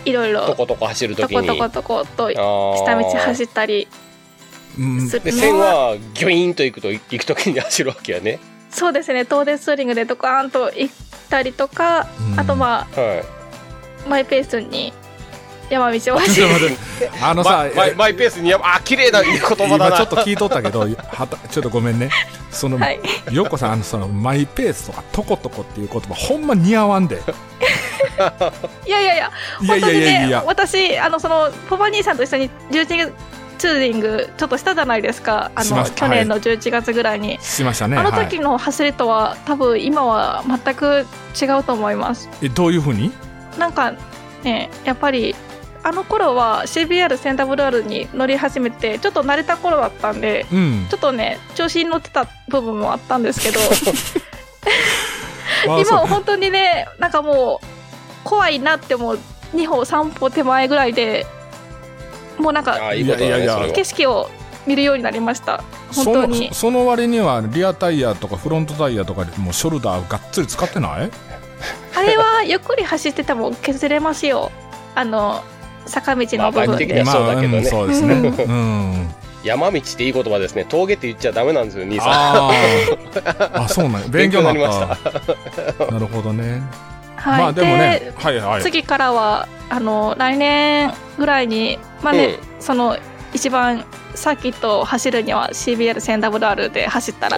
[0.05, 3.87] いろいろとことこ走るとときにことことこと下下道走ったり
[4.77, 5.07] うん。
[5.07, 8.39] すでるのは線はギョイーンと行くと行くときに走るわけやね。
[8.69, 9.25] そうですね。
[9.25, 10.93] 東電ツーリングでドカーンと行っ
[11.29, 12.39] たりとか、うん。
[12.39, 13.19] あとまはい。
[13.21, 13.39] あ
[14.07, 14.93] マイペースに
[15.69, 17.11] 山道をちょっ走ると待って。
[17.21, 20.79] あのさマ、マイマイペースにやあ綺麗な言葉だ今なちょっと聞いとったけど
[21.11, 22.09] はたちょっとごめんね。
[22.51, 22.99] その、はい。
[23.31, 27.21] よっこさんあのそのマイペースとかトコトコっていう言葉ほんま似合わんで。
[28.85, 33.11] いやいやいやいやいやいやいねや私あのそのポバ兄さんと一緒に11
[33.57, 35.51] ツーリングちょっとしたじゃないですか。
[35.53, 37.97] あしまし去年の11月ぐらいに、しましたね。
[37.97, 38.25] あのはい。
[38.29, 41.05] 時の走りとは、多分今は全く
[41.39, 42.29] 違うと思います。
[42.41, 43.11] えどういうふうに？
[43.57, 43.93] なんか
[44.43, 45.35] ねやっぱり
[45.81, 50.87] あの頃は CBR1000WR に乗り始めてちょっと慣れた頃だったんでうん。
[50.89, 53.59] ちょっとね調子に乗ってた部分もあったんですけど。
[55.65, 57.65] 今は本当にねなんかもう
[58.23, 59.19] 怖いなってもう
[59.55, 61.25] 2歩3歩手前ぐらいで
[62.37, 63.67] もうなんかあいいことだいやいやいや。
[63.67, 64.29] ね景色を
[64.67, 65.63] 見るようになりました。
[65.95, 66.37] 本当に。
[66.37, 71.11] そのその割にはリアタイヤとかフロントタイヤとかでもうショルダーがっつり使ってない？
[71.95, 74.51] あれはゆっくり走ってても削れますよ。
[74.95, 75.43] あの
[75.85, 77.49] 坂道の部分で、まあそうだけどね。
[77.49, 78.13] まあうんそうですね。
[78.47, 78.91] うん。
[78.93, 80.65] うん山道っていい言葉ですね。
[80.67, 82.09] 峠って言っちゃダメなんですよ兄さん。
[82.11, 84.07] あそうなんや。
[84.11, 85.85] 勉強にな勉強にっなりた。
[85.93, 86.61] なるほどね。
[87.15, 88.61] はい、まあでもねではいはい。
[88.61, 92.97] 次からはあの来年ぐらいにまあね、その
[93.33, 97.37] 一番サーキットを走るには CBR1000WR で走ったら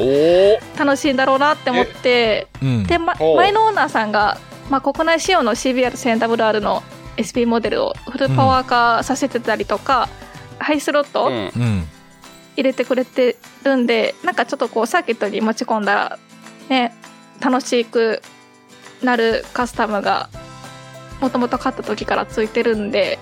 [0.77, 2.83] 楽しいんだろうなって思ってうん。
[2.83, 4.37] で、ま、前のオーナーさんが、
[4.69, 6.81] まあ、国内仕様の CBR1000WR の
[7.17, 10.09] SP モデルをフルパワー化させてたりとか、
[10.59, 11.33] ハイスロットうん。
[11.33, 11.87] うん
[12.57, 16.19] 入れてくれてるんで、なんかちょっとこうサーキットに持ち込んだら
[16.67, 16.93] ね
[17.39, 18.21] 楽しく
[19.01, 20.29] なるカスタムが
[21.21, 23.19] もともと買った時からついてるんで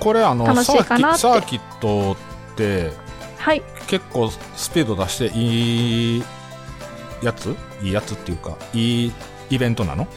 [0.00, 1.18] これあの楽しいかなって。
[1.18, 2.12] サーキサーキット
[2.52, 2.90] って
[3.36, 3.62] はい。
[3.86, 6.24] 結構スピード出していい
[7.22, 7.54] やつ？
[7.82, 9.12] いいやつっていうかいい
[9.50, 10.08] イベントなの？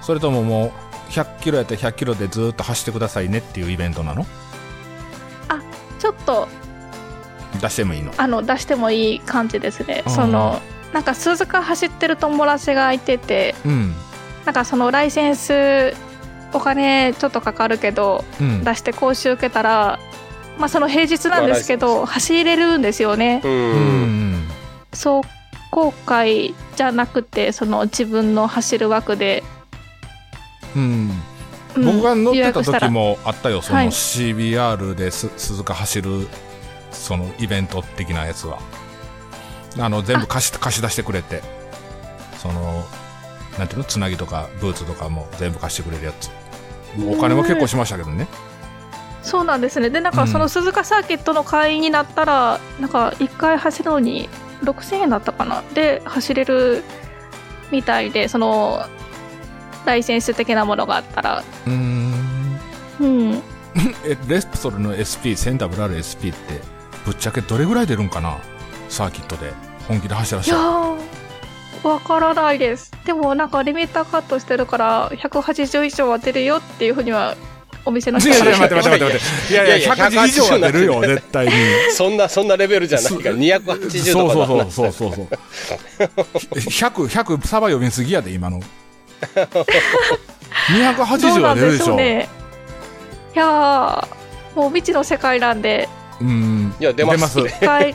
[0.00, 0.72] それとももう
[1.10, 4.24] 100キロやったら100キロでずっと走ってくださいねっていうイベントなの？
[5.98, 6.48] ちょっと。
[7.60, 8.14] 出してもいいの？
[8.16, 10.02] あの出してもいい感じですね。
[10.06, 10.62] その
[10.94, 13.94] なんか鈴鹿走ってる友達がいててうん。
[14.46, 15.92] なんかそのライセンス
[16.54, 18.64] お金ちょっとかかるけどうん。
[18.64, 19.98] 出して講習受けたら
[20.58, 23.42] まあその平日なんですけど走れるんですよね。
[23.44, 24.48] ううんん。
[24.94, 25.22] そう
[25.70, 29.44] 後悔じゃなくてその自分の走る枠で、
[30.76, 31.10] うん。
[31.76, 31.84] うん。
[31.84, 33.88] 僕が乗ってた時もあったよそのはい。
[33.88, 36.28] CBR です鈴鹿走る
[36.90, 38.58] そのイベント的なやつは。
[39.78, 41.42] あの全部貸し貸し出してくれて。
[42.38, 42.84] その
[43.58, 43.84] なんていうの？
[43.84, 46.30] つなぎとかブーツとかも全部貸してくれるやつ。
[47.06, 48.26] お金も結構しましたけどね。
[49.22, 49.90] そうなんですね。
[49.90, 54.30] でなんかその鈴鹿サーキットの会員になったら、なんか1回走るのに
[54.62, 55.62] 6000円だったかな？
[55.74, 56.82] で走れる
[57.70, 58.86] みたいでその
[59.84, 61.42] ライセンス的なものがあったら。
[61.66, 62.60] うーん。
[63.00, 63.42] うん。
[64.04, 66.60] えレプソルの SP1000WRSP って
[67.06, 68.38] ぶっちゃけどれぐらい出るんかな？
[68.88, 69.52] サーキットで。
[69.88, 70.96] 本気で走らせたらー
[71.82, 72.92] わからないです。
[73.04, 77.36] でもなんかリミッターカットしてるから180以上は出るよっていうふうには
[77.86, 79.52] お店の人いやいや待って待って待って待って。
[79.52, 81.52] いやいやいやいや100以上は出るよ絶対に。
[81.92, 85.28] そんなそんなレベルじゃないから280とかそうだそうそうそうそう。
[86.58, 88.60] 100、100サバ読みすぎやで、今の。
[89.20, 91.94] 280どうなんでは出るでしょ。
[91.94, 92.28] うね。
[93.34, 94.20] いやー
[94.56, 95.88] もう未知の世界なんで。
[96.20, 96.74] うん。
[96.78, 97.40] いや出ます。
[97.40, 97.92] 一回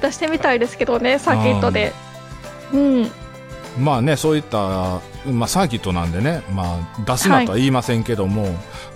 [0.00, 1.92] 出してみたいですけどね サーキットで。
[2.72, 3.10] うん。
[3.78, 8.48] まあね、そういった、まあサーキットなんでね、まあ出すなとは言いませんけども、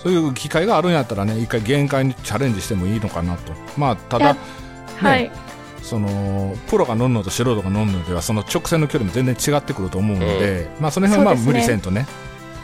[0.02, 3.52] そういう機会があるんやったらね、一回限界にチャレンジしてもいいのかなと。
[3.78, 4.36] まあ、ただいや、
[4.98, 5.30] はい、
[5.86, 12.06] そのプロが乗るのと素人が乗るのではその直線の距離も全然違ってくると思うので、まあその辺はまあ無理せんとね。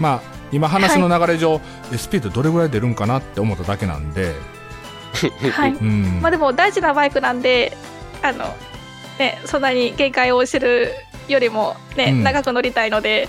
[0.01, 1.61] まあ今話の流れ上、
[1.95, 4.35] SP ってどれぐらい出るんかなって思っただけなんで、
[5.53, 5.70] はい。
[5.70, 6.20] うん。
[6.20, 7.77] まあでも大事なバイクなんで
[8.23, 8.45] あの
[9.18, 10.93] ねそんなに限界を知る
[11.29, 12.23] よりもね、うん。
[12.25, 13.29] 長く乗りたいので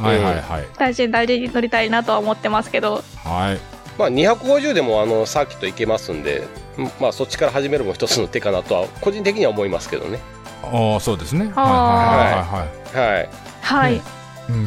[0.00, 0.66] はいはいはい。
[0.78, 3.04] 大事に大事に乗りたいなとは思ってますけど。
[3.22, 3.60] はい。
[3.98, 6.63] まあ250でもあのサーキット行けますんでうん
[7.00, 10.20] まあそっちから始めるのも一つの手かなとは個人的には思いますけどね。
[10.62, 11.46] ああそうですね。
[11.46, 13.20] はいあはいはいはい。
[13.20, 13.28] はい。
[13.60, 14.02] はい、ね
[14.48, 14.66] うん。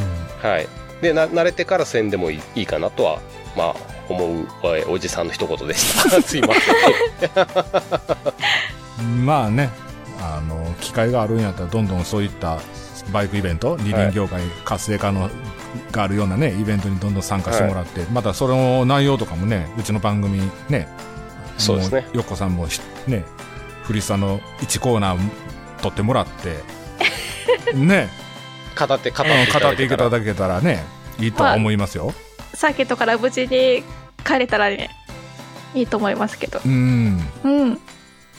[0.49, 0.67] はい。
[1.01, 3.19] でな慣れてから1000でもいいいいかなとは
[3.55, 3.75] まあ
[4.09, 6.21] 思うえおじさんの一言でした。
[6.21, 7.27] すいませ
[9.03, 9.25] ん。
[9.25, 9.69] まあね
[10.19, 12.59] あの機会があるんやったらどんどんそういった
[13.11, 15.29] バイクイベント二輪業界活性化の、
[15.91, 20.87] があるようなねイベントにどんどん参加してもらって、またその内容とかもねうちの番組ね
[21.57, 22.01] そうですね。
[22.09, 23.23] もよっこさんもしね
[23.83, 25.19] フリスタの1コーナー
[25.81, 26.57] 取ってもらって
[27.73, 28.09] ね。
[28.77, 30.83] 語って語っていた語っていだけただけたらね
[31.19, 32.13] いいとは思いますよ、
[32.53, 33.83] サーキットから無事に
[34.23, 34.91] 帰れたらね
[35.73, 36.61] いいと思いますけど。
[36.63, 37.19] うん。
[37.43, 37.79] うん。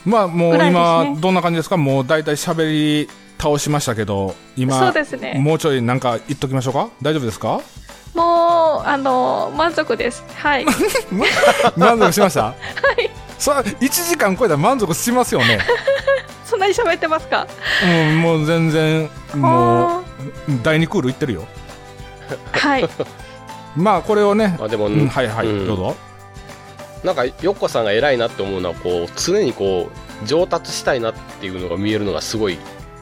[0.04, 1.16] まあもう今、ね。
[1.18, 1.76] どんな感じですか？
[1.76, 2.70] もう大体喋
[3.04, 5.34] り倒しましたけど今そうですね。
[5.40, 6.88] もうちょいなんか言っときましょうか？
[7.02, 7.60] 大丈夫ですか？
[8.14, 10.24] もうあの満足です。
[10.36, 10.66] はい。
[11.76, 12.44] 満足しました？
[12.52, 12.54] は
[12.98, 13.10] い。
[13.38, 15.60] それ1時間超えたら満足しますよね、
[16.44, 17.46] そんなに喋ってますか？
[17.84, 20.02] うん、もう全然もあう
[20.62, 21.46] 第2クールいってるよ。
[22.52, 22.88] ーはい。
[23.76, 25.66] まあこれをね、まあでも、うん、はいはい、うん。
[25.66, 25.96] どうぞ。
[27.04, 29.88] なんかよっこさんが偉いなって思うのはこう常にこ
[30.24, 32.58] う上達したいなっていうのが見えるのがすごい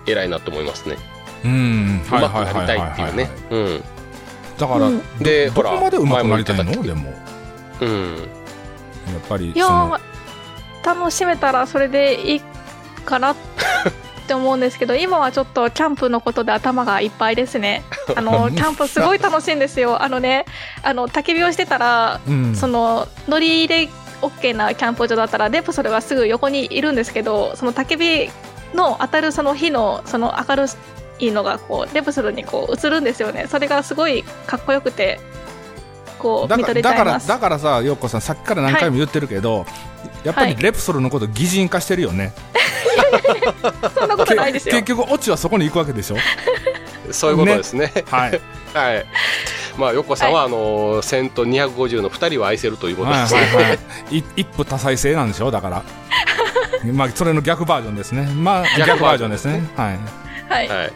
[0.07, 0.97] 偉いなと思いますね。
[1.45, 3.31] うんうまくなりたいっていうね。
[3.51, 3.85] うん。
[4.59, 5.03] だから、うん。
[5.21, 6.83] でほらどこまで上手くなりたい前も言ってた。
[6.83, 7.15] のでも。
[7.81, 8.15] うん。
[8.15, 10.01] やっぱりいやそのー
[10.85, 12.41] 楽しめたらそれでいい
[13.05, 13.37] かなっ
[14.29, 17.83] て思うんですけど 今はちょっとキャンプのことで頭がいっぱいですね。
[18.15, 20.03] あのキャンプすごい楽しいんですよ。
[20.03, 20.47] あのね
[20.85, 22.55] あの焚き火をしてたら、うん。
[22.55, 23.89] その乗りで
[24.23, 28.31] OK なキャンプ場だったらレプソルがすぐ横にいるんですけどその焚き火
[28.75, 30.65] の当たるその火のその明る
[31.19, 33.47] いのがこうレプソルにこう映るんですよね。
[33.49, 35.21] それがすごいかっこよくて
[36.19, 37.29] こうだ見とれちからだからゃいます。
[37.29, 39.67] だからさよっこさんさっきから何回も言ってるけど、
[40.25, 40.63] やっぱりはい。
[40.63, 42.33] レプソルのこと擬人化してるよね、
[43.95, 44.75] そんなことないですよ。
[44.75, 46.17] 結局オチはそこに行くわけでしょ。
[47.13, 47.93] そういうことですね。
[48.11, 48.41] はい。
[48.75, 49.07] はい。
[49.79, 53.41] まあよっこさんは、あの1000と250の2人を愛せるということはいですね。
[53.41, 53.79] はいはい
[54.11, 54.25] い。
[54.37, 55.83] 一夫多妻制なんでしょだから。
[56.93, 58.23] まあそれの逆バージョンですね。
[58.35, 59.63] まあ逆逆バージョンですすね。
[59.77, 59.93] は
[60.49, 60.67] はい。
[60.67, 60.93] いはい。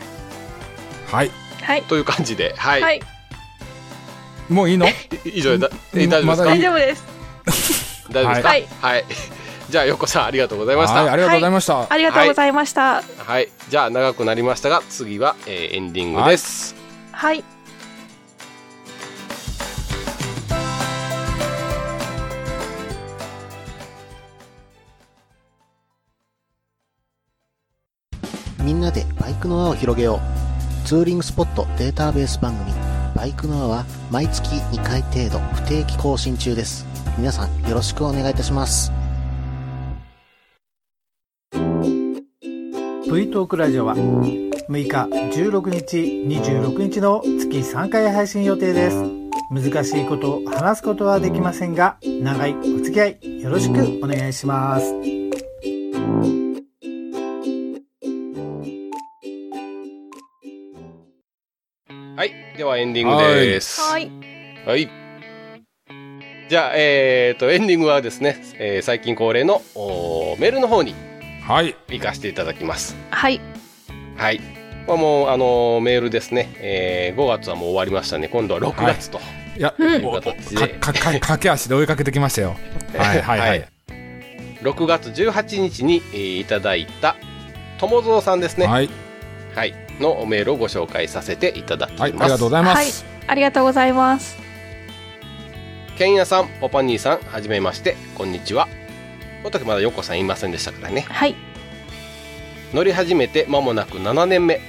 [1.11, 1.31] はい。
[1.63, 1.83] はい。
[1.83, 2.83] という感じで、はい。
[2.83, 3.01] はい。
[4.49, 4.87] もういいの？
[4.89, 4.93] い
[5.25, 8.07] 以上で大丈夫です大丈夫です。
[8.11, 8.49] 大丈夫ですか？
[8.49, 8.69] はい。
[8.81, 9.05] はい。
[9.71, 10.95] じゃあよっこさんありがとうございました。
[10.97, 13.03] はいありがとうございました、ありがとうございました。
[13.19, 13.49] はい。
[13.69, 16.75] じゃあ長くなりましたが次は、えーエンディングです。
[17.13, 17.45] はい
[28.71, 30.21] みんなでバイクの輪を広げよ
[30.85, 30.87] う。
[30.87, 32.73] ツーリングスポットデータベース番組、
[33.17, 36.87] バイクの輪は毎月2回程度不定期更新中です。
[37.19, 38.93] 皆さんよろしくお願いいたします。
[41.53, 45.97] V トークラジオは6日16日
[46.29, 49.03] 26日の月3回配信予定です
[49.51, 55.20] 難しいことを話すことはできませんが長いお付き合いよろしくお願いします
[62.61, 63.81] ではエンディングです。
[63.81, 64.11] はい。
[64.67, 64.91] はい。
[66.51, 69.63] じゃあ、えー、と、エンディングはですね、えー最近恒例の
[70.39, 70.95] メールの方に
[71.49, 71.75] はい。
[71.89, 72.99] 行かせていただきます。
[73.09, 73.41] はい。
[74.15, 74.41] はい。
[74.87, 78.29] これもうあのメールですね、えー5月はもう終わりましたね。
[78.29, 79.21] 今度は6月と、
[79.57, 80.03] いや、うん。
[80.03, 82.57] かかか駆け足で追いかけてきましたよ。
[82.95, 83.69] はいはいはい、
[84.61, 87.17] 6月18日に、えーいただいた
[87.79, 88.91] 友蔵さんですね、はい
[89.55, 94.39] はい、のメールをご紹介させていただきます、はい、ありがとうございます、ありがとうございます。
[95.99, 97.97] ケンヤさんポパニーさんはじめまして。
[98.15, 98.67] こんにちは。
[99.43, 101.03] この時まだヨコさんいませんでしたからね。
[101.03, 101.35] はい。
[102.73, 104.61] 乗り始めて間もなく7年目。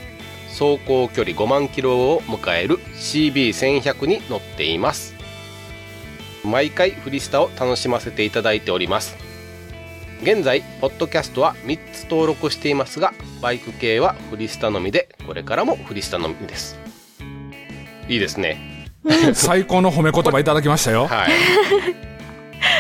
[0.50, 5.22] 走行距離5万キロを迎える CB1100 に乗っています。
[6.44, 9.16] 毎回フリスタを楽しませていただいております
[10.22, 13.11] 現在ポッドキャストは3つ登録していますが
[13.41, 16.80] バイク系はフリスタのみでこれからもフリスタのみです。
[18.07, 18.88] いいですね。
[19.34, 21.07] 最高の褒め言葉いただきましたよ。
[21.07, 21.32] はい。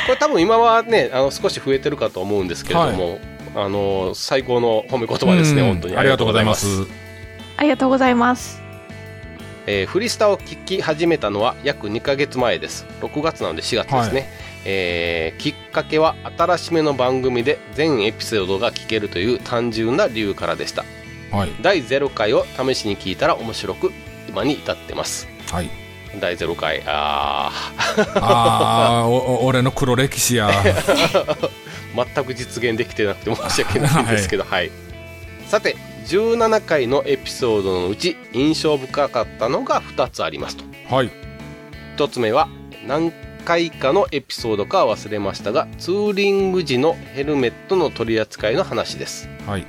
[0.05, 3.19] これ多分今はねあの少し増えてるかと思うんですけれども、
[3.55, 5.67] あの最高の褒め言葉ですねうん。
[5.69, 5.97] 本当に。
[5.97, 6.67] ありがとうございます。
[7.57, 8.61] ありがとうございます。
[9.65, 12.85] えーフリスタを聞き始めたのは約2ヶ月前です。
[13.01, 14.29] 6月なので4月ですね、
[14.65, 20.83] えーきっかけは新しめの番組で全エピソードが聞けるという単純な理由からでした。
[21.31, 21.49] はい。
[21.61, 23.91] 第0回を試しに聞いたら面白く
[24.27, 25.27] 今に至ってます。
[25.51, 25.69] はい。
[26.19, 27.51] 第0回あ
[28.15, 30.49] あ俺の黒歴史や。
[30.49, 31.49] ー
[32.15, 34.71] 全く実現できてなくて申し訳ないんですけど はい、
[35.47, 35.75] さて
[36.07, 40.63] 17回のエピソードのうち印象深かったのが2つありますと。
[40.89, 41.11] はい。
[41.95, 42.47] 一つ目は
[42.87, 43.11] 何
[43.43, 49.65] 回かのエピソードかは忘れましたがツーリング時のヘルメットの取り扱いの話です、はい。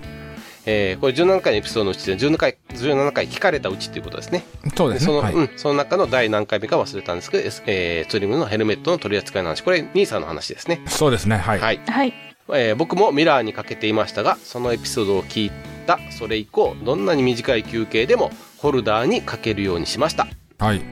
[0.65, 4.45] えーこれ17回のエピソードのうちで17回 ,17 回聞かれたうちということですね。
[4.77, 5.19] そうですね。
[5.19, 9.63] はいそのうん、その中の第何回目か忘れたんですけど、えーツーリングのヘルメットの取り扱いの話。
[9.63, 10.81] これ兄さんの話ですね。
[10.87, 11.37] そうですね。
[11.37, 12.15] はい、はい、はい。
[12.55, 15.53] えー僕もミラーにかけていましたがそのエピソードを聞い
[15.87, 20.29] たそれ以降どんなに短い休憩でもホルダーにかけるようにしました。
[20.59, 20.83] はい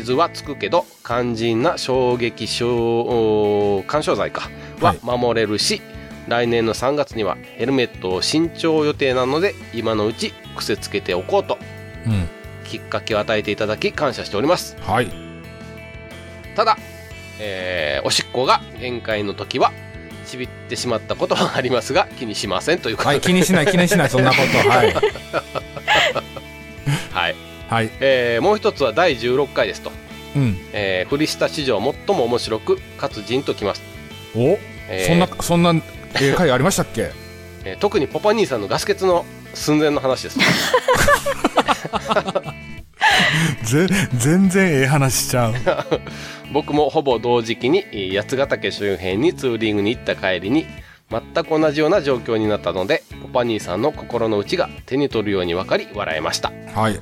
[0.00, 5.80] 傷はつくけど肝心な衝撃症干渉剤かは守れるし、
[6.28, 11.58] 来年の3月にはヘルメットを新調予定なので今のうち癖つけておこうと。
[12.06, 12.28] うん。
[12.64, 14.76] きっかけを与えていただき感謝しております。
[14.80, 15.10] はい。
[16.54, 16.76] ただ、
[17.40, 19.72] えーおしっこが限界の時は
[20.26, 24.68] ちびってしまったことはありますが気にしませんということで、はい気にしない気にしないそんなこと。
[24.68, 24.94] はい。
[27.10, 27.90] はいはい。
[28.00, 29.90] えーもう一つは第16回ですと、
[30.36, 30.56] うん。
[30.72, 33.82] えーフリスタ史上最も面白くかつじんときます、
[34.34, 34.58] お、
[34.88, 35.06] えー。
[35.08, 35.72] そんなそんな
[36.20, 37.10] ええ回ありましたっけ？
[37.64, 40.38] えー特にポパ兄さんのガス欠の寸前の話です。
[43.64, 45.54] ぜ全然ええ話しちゃう。
[46.52, 50.66] 僕もほぼ同時期にえー八ヶ岳周辺にツーリングに行った帰りに
[51.10, 56.50] 全く同じような状況になったのでポパ兄さんの心の内が手に取るように分かり笑えました。
[56.74, 56.98] はい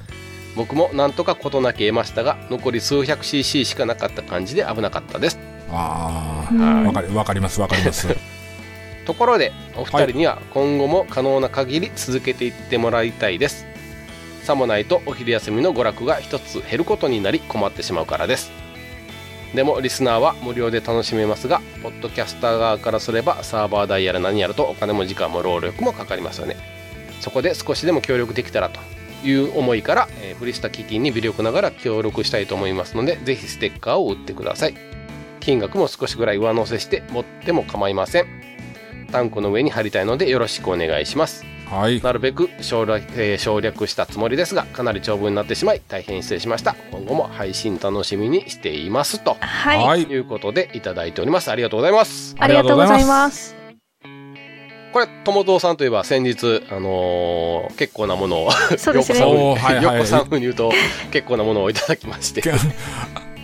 [0.57, 5.39] 僕もなんとか事なき得ましたが残り数百 cc しかなかった感じで危なかったです。
[5.71, 6.63] あうん。
[6.63, 8.09] あわかりわかりますわかります。
[9.05, 13.67] ところでお二人には今後も可能な限り続けていってもらいたいです。
[14.43, 18.51] さもないとお昼休みの娯楽が一つ減ることになり困ってしまうからです。
[19.55, 26.57] でもリスナーは無料で楽しめますがポッドキャスター側からすればサーバー代やら何やらとお金も時間も労力もかかりますよね。
[27.21, 28.81] そこで少しでも協力できたらと
[29.25, 34.75] いう思いから、えーフリスタ基金に微力ながら協力したいと思いますのでぜひステッカーを売ってください。
[35.41, 38.27] 金額も少しぐらい上乗せして持っても構いません。
[39.13, 41.45] タンクの上に貼りたいのでよろしくお願いします。
[41.71, 42.01] はい。
[42.01, 46.75] なるべく省略,、えー省略したつもりですがかなり長文になってしまい大変失礼しました。
[46.91, 49.37] 今後も配信楽しみにしていますと。
[49.41, 49.79] はい。
[49.85, 50.03] はい。
[50.03, 51.51] いうことでいただいております。
[51.51, 52.37] ありがとうございます。
[52.39, 53.56] ありがとうございます。
[54.97, 59.21] これ友蔵さんといえば先日あのー結構なものをそうですね。
[59.21, 60.01] よおーはいはい。
[60.01, 60.73] こさん風に言うと
[61.11, 62.43] 結構なものをいただきまして。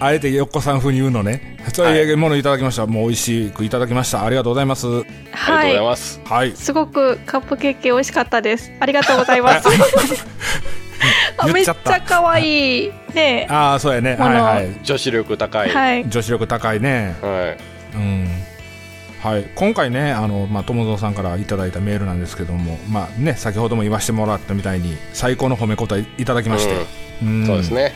[0.00, 1.59] あえてよっこさん風に言うのね。
[1.74, 4.24] そういうものいただきました、もう美味しくいただきました。
[4.24, 4.86] ありがとうございます。
[4.86, 5.72] ありがとうごはい。
[5.74, 6.53] ざいます、はい。
[6.57, 8.72] すごくカップケーキ美味しかったです。
[8.80, 9.68] ありがとうございます。
[11.36, 11.74] あめっちゃ
[12.07, 13.46] 可愛いね。
[13.50, 14.16] ああそうやね。
[14.16, 14.68] はいはい。
[14.82, 15.68] 女子力高い。
[15.68, 16.09] はい。
[16.09, 17.14] 女子力高いね。
[17.20, 17.55] は
[17.94, 17.96] い。
[17.96, 18.51] うん
[19.22, 26.86] はい、今回ねあの、まあ、友蔵さんからいただいたメールなんですけども、まあね、先ほども言わせてもらったみたいに最高の褒め言葉いただきまして、
[27.22, 27.46] うん。
[27.46, 27.92] そうですね。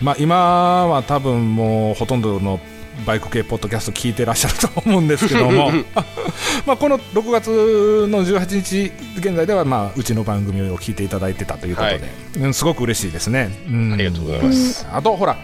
[0.00, 2.60] まあ、今は多分もうほとんどの
[3.04, 5.72] バイク系ポッドキャスト聞いてらっしゃると思うんですけども
[6.64, 12.02] まあこの6月の18日現在では、まあ、うちの番組を聞いていただいてたということで、はい。
[12.40, 13.92] うんすごく嬉しいですね、うん。
[13.92, 15.36] ありがとうございます、あとほら、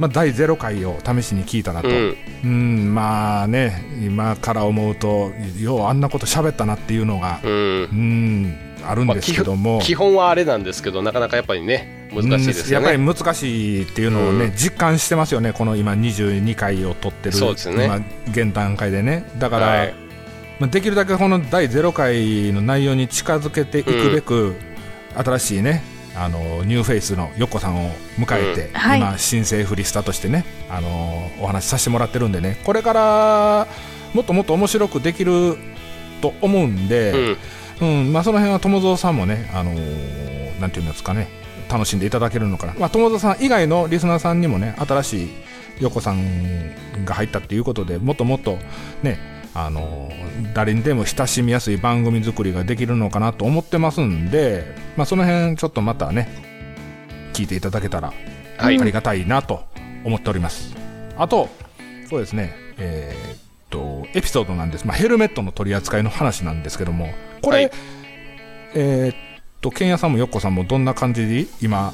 [0.00, 2.16] まあ、第0回を試しに聞いたなと、うん。
[2.42, 5.30] うん、まあね、今から思うと、
[5.60, 7.50] ようあんなこと喋ったなっていうのが、うん。
[7.50, 14.52] うん、あるんですけども、基本はあれなんですけどなかなかやっぱりね難しいですよね、やっぱり難しいっていうのをね、うん。
[14.56, 17.84] 実感してますよねこの今22回を取ってるそうですよね。
[17.84, 17.96] 今
[18.30, 19.30] 現段階でね。
[19.38, 19.94] だから、はい。
[20.60, 24.56] まあ、できるだけこの第0回の内容に近づけていくべく、
[25.14, 28.72] 新しいねあのニューフェイスのヨッコさんを迎えて、ん。
[28.74, 28.98] はい。
[28.98, 33.66] 今新生フリスタとしてねあのお話しさせてもらってるんでねこれから
[34.14, 35.56] もっともっと面白くできる
[36.20, 37.36] と思うんで、
[37.80, 37.98] うん。
[38.04, 40.20] うんまあ、その辺は友蔵さんもね、あのー
[40.60, 41.28] なんていうんですかね
[41.68, 45.30] 楽しんでいただけるのかな、まあ、友蔵さん以外のリスナーさんにもね新しい
[45.80, 48.58] 横さんが入ったっていうことでもっともっと
[49.02, 49.18] ね
[49.54, 54.64] あのー誰にでも親しみやすい番組作りができるのかなと思ってますんで、
[54.96, 56.28] まあ、その辺ちょっとまたね
[57.34, 58.12] 聞いていただけたら
[58.56, 59.62] はいありがたいなと
[60.04, 60.74] 思っております。
[61.16, 61.48] あと、
[62.08, 63.36] そうですね、えーっ
[63.70, 64.86] と、エピソードなんです。
[64.86, 67.70] まあ、ヘルメットの取り扱いの話なんですけども、これ、はい
[68.74, 69.16] えーっ
[69.60, 71.92] と、ケンヤさんもヨッコさんもどんな感じで今、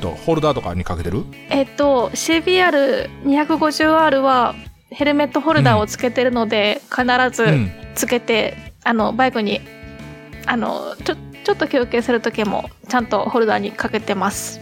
[0.00, 1.24] とホルダーとかにかけてる？
[1.50, 4.54] えっと CBR250R は
[4.90, 7.70] ヘルメットホルダーをつけてるので、必ずうん。
[7.94, 9.60] つけて、あのバイクに
[10.46, 14.60] あのちょちょっと休憩する時もちゃんとホルダーにかけてます。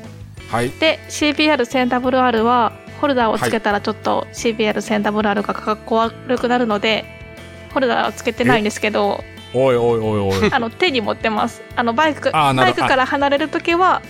[0.51, 0.71] はい。
[0.71, 7.05] で CBR1000WR はホルダーをつけたらちょっと CBR1000WR がかっこ悪くなるので、
[7.75, 9.23] ホルダーをつけてないんですけど
[9.53, 10.51] おいおいおいおい。
[10.53, 11.63] あの手に持ってます。
[11.77, 14.03] あのバイクバイクから離れる時は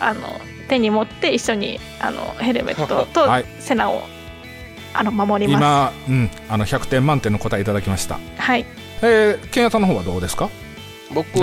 [0.00, 0.20] あの
[0.68, 3.46] 手に持って一緒にあのヘルメットとはい。
[3.58, 4.02] 背中を
[4.98, 8.16] あの守りま今、うん、あの100点満点の答えいただきました。
[8.16, 8.64] すはい。
[9.02, 10.48] えー、ケンヤさんの方はどうですか？
[11.12, 11.38] 僕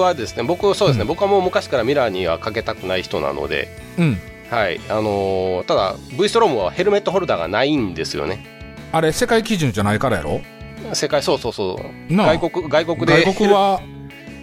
[0.00, 1.08] はですね僕そうですね、うん。
[1.08, 3.68] 僕はもう昔からミラーにはかけたくない人なので。
[3.98, 4.18] うん。
[4.50, 4.80] はい。
[4.88, 8.44] あのーただ V ストロームはヘルメットホルダーがないんですよね。
[8.92, 10.40] あれ、世界基準じゃないからやろ？
[10.92, 11.80] 世界そうそうそ
[12.10, 12.14] う。
[12.16, 13.24] 外国外国で。
[13.24, 13.80] 外国は、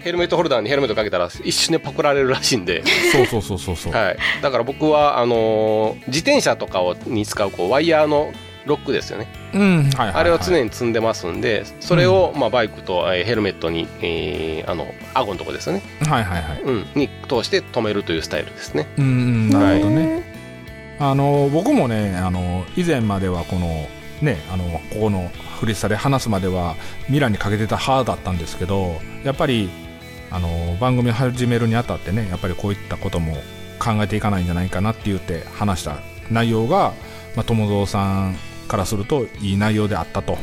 [0.03, 3.93] ヘルメットホルダーにヘルメットかけたら一瞬でパクられるらしいんで、そうそうそうそうそう。
[3.93, 8.33] はい、だから僕はあのー自転車とかをに使うこうワイヤーの
[8.65, 10.15] ロックですよね、うん、はいはい、はい。
[10.15, 16.61] あれを常に積んでますんでそれを、まあ、バイクと、えーヘルメットに、えーあの顎のとこですよね、はいはいはい。
[16.61, 18.87] うん、に通して止めるというスタイルですね。
[18.97, 20.23] うんうん、なるほどね。
[20.99, 23.87] あの僕もねあの以前まではこの
[24.21, 25.29] ねあのここの
[25.59, 26.75] フリスタで話すまでは
[27.09, 29.69] ミラーにかけてた派だったんですけどやっぱり
[30.33, 33.35] あの番組を始めるにあたってねやっぱりこういったことも
[33.77, 35.97] 考えていかないんじゃないかなって言って話した
[36.31, 36.93] 内容が、
[37.35, 38.35] まあ、友蔵さん
[38.67, 40.37] からするといい内容であったと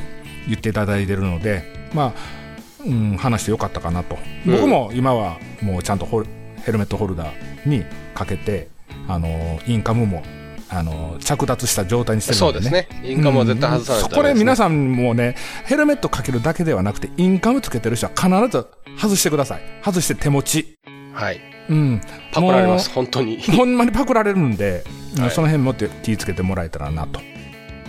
[0.47, 4.17] 言っていただいてるのでまあ、うん、話してよかったかなと。
[4.47, 4.53] うん。
[4.53, 7.85] 僕も今はもうちゃんとヘルメットホルダーに
[8.15, 8.69] かけて
[9.09, 10.23] あのインカムも
[10.69, 12.89] あの着脱した状態にしてるそうのでね。
[12.93, 13.11] ですね。
[13.11, 14.11] インカムは絶対外さないとうん。
[14.15, 15.35] そこで皆んさんもね
[15.65, 18.67] ヘルメットかけるだけではなくてインカムつけてる人は必ず
[19.01, 19.63] 外してください。
[19.85, 20.79] 外して手持ち。
[21.13, 21.41] はい。
[21.69, 22.01] うん。
[22.33, 23.41] パクられます本当に。
[23.57, 24.85] ほんまにパクられるんで、
[25.19, 25.31] はい。
[25.31, 27.21] その辺もって気をつけてもらえたらなと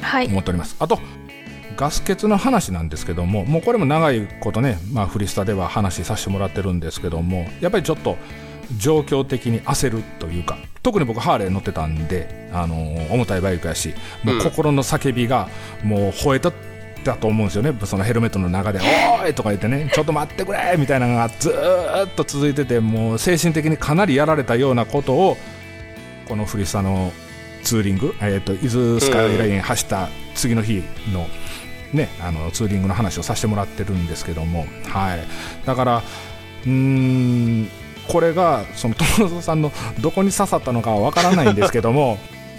[0.01, 0.27] はい。
[0.27, 0.75] 思っております。
[0.79, 0.99] あと
[1.77, 8.17] ガス欠の話なんですけどももうこれも長いことね、まあ、フリスタでは話させてもらってるんですけどもやっぱりちょっと
[8.77, 13.93] 状況的に焦るというか特に僕ハーレー乗ってたんで、あのー重たいバイクやし
[14.23, 14.41] もううん。
[14.43, 15.47] 心の叫びが
[15.83, 16.51] もう吠えた
[17.03, 25.37] だと思うんですよねそのヘルメットの中で「おーい!」とか言ってね「ちょっと待ってくれ!」みたいなのがずーっと続いててもう精神的にかなりやられたようなことを
[26.27, 27.11] このフリスタの
[27.63, 30.83] ツーリング、えー、と伊豆スカイライン走った次の日
[31.13, 31.27] の,、
[31.93, 35.19] ね、あのツーリングの話をさせてもらってるんですけども、はい、
[35.65, 36.03] だから
[36.65, 37.69] うーん
[38.07, 42.17] これがその友蔵さんのどこに刺さったのかはわからないんですけども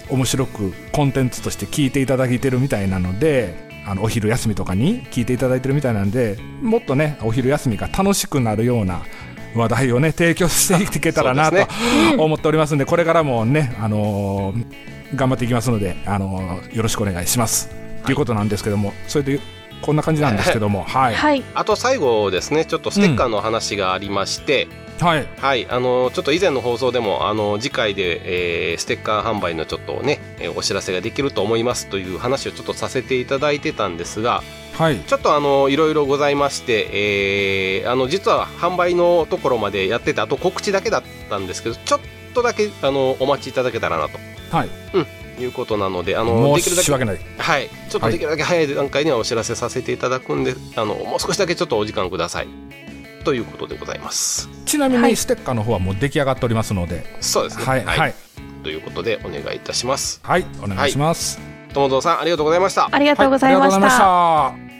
[0.08, 9.02] 面白くコンテンツとして聞いていただいてるみたいなのであのお昼休みとかに聞いていただいてるみたいなんでもっとねお昼休みが楽しくなるような
[9.54, 11.66] 話題をね提供していけたらなそうで
[12.16, 14.64] と 思っておりますんでこれからもね、あのー
[15.14, 17.68] 頑張っていきますので、あのーよろしくお願いします、
[18.06, 19.40] ということなんですけどもそれで
[19.82, 21.14] こんな感じなんですけどもはい。
[21.14, 21.42] はい。
[21.54, 24.68] あと最後ですねちょっとステッカーの話がありまして、
[25.02, 25.26] はい。
[25.36, 34.42] はい、あのちょっと以前の放送でもあの次回で、えーステッカー販売のちょっとね、えーお知らせができると思いますという話をちょっとさせていただいてたんですが
[34.74, 35.00] はい。
[35.00, 42.00] ちょっとあのいろいろございまして、えーあの実は販売のところまでやっててあと告知だけだったんですけどちょっ
[42.34, 44.18] とだけあのお待ちいただけたらなと。
[44.50, 44.68] はい。
[45.38, 52.48] いうことなのであのできるだけ申し訳ないはい、ちょっとできるだけ早い段階にはお知らせさせていただくんで、あのもう少しだけちょっとお時間ください
[53.22, 54.48] ということでございます。
[54.66, 57.64] ちなみはいにステッカーの方はもう出来上がっておりますのでそうですね。
[57.64, 58.14] はいはい
[58.62, 60.20] ということでお願いいたします。
[60.22, 61.40] はいお願いします、
[61.74, 62.88] 友蔵さんありがとうございました。
[62.90, 64.72] ありがとうございましたた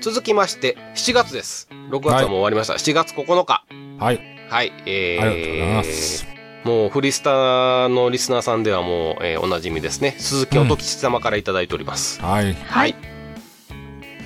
[0.00, 1.68] 続きまして、7月です。
[1.90, 2.74] 6月はもう終わりました。
[2.74, 3.64] 7月9日。
[3.98, 4.20] はい。
[4.48, 4.72] はい。
[4.86, 6.26] えー、ありがとうございます。
[6.64, 10.16] もうフリスタのリスナーさんではもう、えーおなじみですね。
[10.18, 12.20] 鈴木音吉様からいただいております。
[12.22, 12.54] はい。
[12.54, 12.94] はい。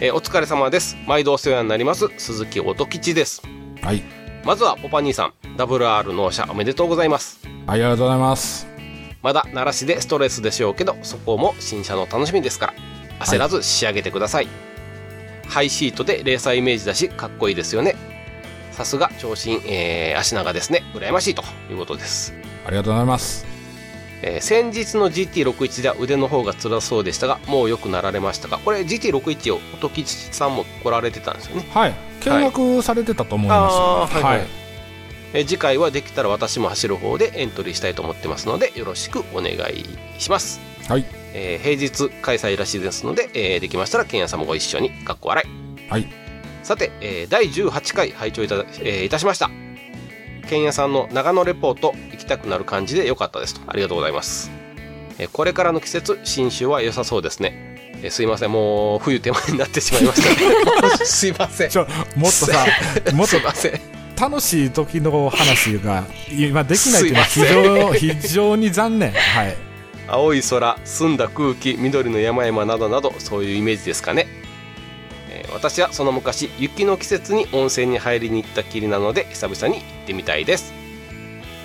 [0.00, 0.96] えーお疲れ様です。
[1.06, 2.08] 毎度お世話になります。
[2.18, 3.42] 鈴木音吉です。
[3.82, 4.02] はい。
[4.44, 7.40] まずはポパ兄さん、WR 納車おめでとうございます。
[7.66, 8.66] ありがとうございます。
[9.22, 12.74] まだ鳴らしでストレスでしょうけど、そこも新車の楽しみですか
[13.18, 14.48] ら、焦らず仕上げてください。
[15.48, 17.94] ハイシートでレーサーイメージだし、かっこいいですよね。
[18.72, 20.82] さすが長身、えー足長ですね。
[20.94, 22.34] 羨ましいということです。
[22.66, 23.53] ありがとうございます。
[24.26, 28.58] えー先日の GT61 では腕の方が辛そうでしたが、もう良くなられましたか？
[28.64, 31.66] これ GT61 を音吉さんも来られてたんですよね。
[31.74, 31.94] はい。
[32.20, 34.14] 見学されてたと思います。
[34.14, 34.46] はいはいはい。
[35.34, 39.84] えー次回はできたら私も走る方でエントリーしたいと思ってますので、よろしくお願い
[40.18, 40.60] します。
[40.88, 41.04] はい。
[41.34, 46.06] えー平日開催らしいですので、えーできましたらケンヤさんもご一緒にかっこ笑いはい。
[46.62, 49.50] さて、えー第18回拝聴いた,、えーいたしました
[50.44, 53.60] ケンヤさんの長野レポート行きたくなる感じで良かったですと。
[53.66, 54.50] ありがとうございます、
[55.18, 58.52] えーこれからの季節新酒は良さそうですね、えーすいません。
[58.52, 60.88] もう冬手前になってしまいました。
[60.88, 61.70] ね すいません。
[61.70, 62.66] ちょ、もっとさ、
[63.14, 63.80] もっすとせん。
[64.20, 67.14] 楽しい時の話が今できないっていう
[67.80, 69.12] のは非常 非常に残念。
[69.12, 69.56] はい。
[70.06, 74.43] 青い空澄んだ空気緑の山々などなどそういうイメージですかね、えー
[75.54, 80.74] 私はその昔雪の季節に温泉に入りに行ったきりなので久々に行ってみたいです。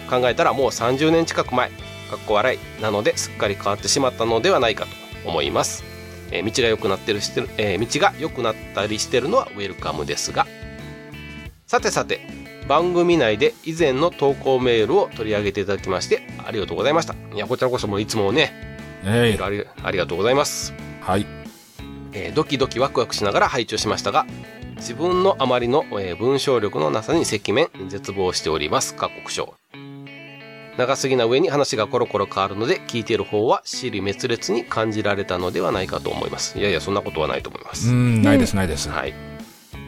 [0.10, 4.86] 考えたらもう30年近く前かっこ笑いなのですっかり変わってしまったのではないか
[5.24, 5.84] と思います、
[6.32, 10.48] えー道が良くなってるしてる、えー道が良くなったりしてるのはウェルカムですが。
[11.68, 12.22] さてさて
[12.68, 17.14] 番組内で以前の投稿メールを取り上げていただきましてありがとうございました。
[17.34, 18.52] いやこちらこそもういつもね
[19.04, 21.39] えールありありがとうございます、はい。
[22.14, 24.26] えードキドキワクワクしながら拝聴しましたが
[24.76, 28.96] 自分のあまりの、えー文章力のなさに赤面絶望しております。
[28.96, 29.54] 各国章
[30.78, 36.58] 長すぎな上に話がコロコロ変わるので聞いている方は尻滅裂に感じられたのではないかと思います。
[36.58, 38.88] いやいやそんなことはないと思います、うん、ないです、ないです。
[38.88, 39.14] はい。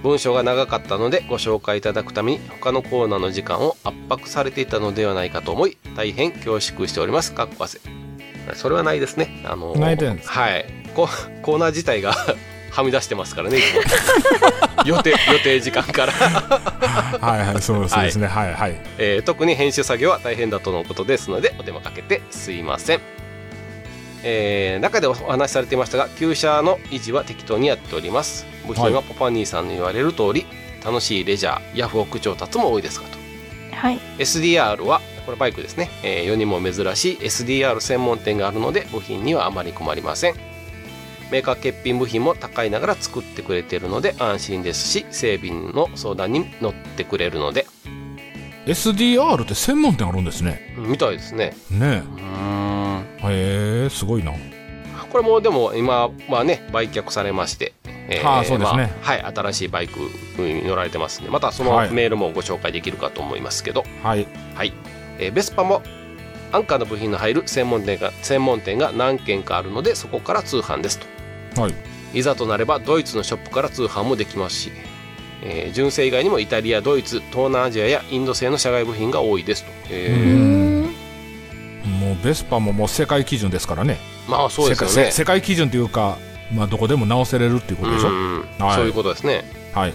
[0.03, 7.33] 文章が長かったのでご紹介いただくために他のコーナーの時間を圧迫されていたのではないかと思い大変恐縮しております。
[7.33, 7.79] かっこ汗
[8.55, 9.45] それはないですね。
[9.45, 10.29] あのないです。
[10.29, 11.07] はいコ
[11.41, 12.13] コーナー自体が
[12.71, 13.59] はみ出してますからね
[14.85, 18.27] 予定予定時間から、はいはい、そうそうですね。
[18.27, 18.53] はい。
[18.53, 18.75] はい。
[18.97, 22.99] えー特に編集作業は大変だとのことですのでお手間かけてすいません。
[24.23, 28.45] えー中でお話しされていましたが旧車の維持は適当にやっております。
[28.65, 30.45] 部品はポパニーさんの言われる通り、
[30.83, 33.17] 楽しいレジャーヤフオク調達も多いですがと。
[33.75, 33.99] はい。
[34.17, 40.50] SDR はこれバイクですね、えー世にも珍しい SDR 専門店があるので部品にはあまり困りません
[41.31, 47.65] メーカー欠品部品も高いながら作ってくれているので安心ですし整備の相談に乗ってくれるので
[48.65, 50.75] SDR って専門店あるんですね。
[50.77, 53.83] みたいですねねうーんえ。
[53.83, 54.33] へえ、すごいな。
[55.11, 59.99] これもでも今まあね売却されまして、えはあそうですねまあはい新しいバイク
[60.41, 64.27] に乗られてますんでまたそのはいメールもご紹介できるかと思いますけど、はい。
[64.55, 64.73] はい、
[65.17, 65.81] えーベスパも
[66.53, 71.07] アンカーの部品の入る専門店が専門店が何軒かあるのでそこから通販ですと
[71.55, 71.73] はい。
[72.13, 74.71] いざとなればドイツのショップから通販もできますし、
[75.43, 80.95] えー純正以外にもイタリアドイツ東南アジアやインド製の車外部品が多いですと、えうーん。
[81.99, 83.97] もうベスパももう世界基準ですからね。
[84.27, 86.17] まあそうですよ世界ね世界基準というか、
[86.53, 88.09] まあどこでも直せれるっていうことでしょ？
[88.09, 89.93] うんはいそういうことですねはい。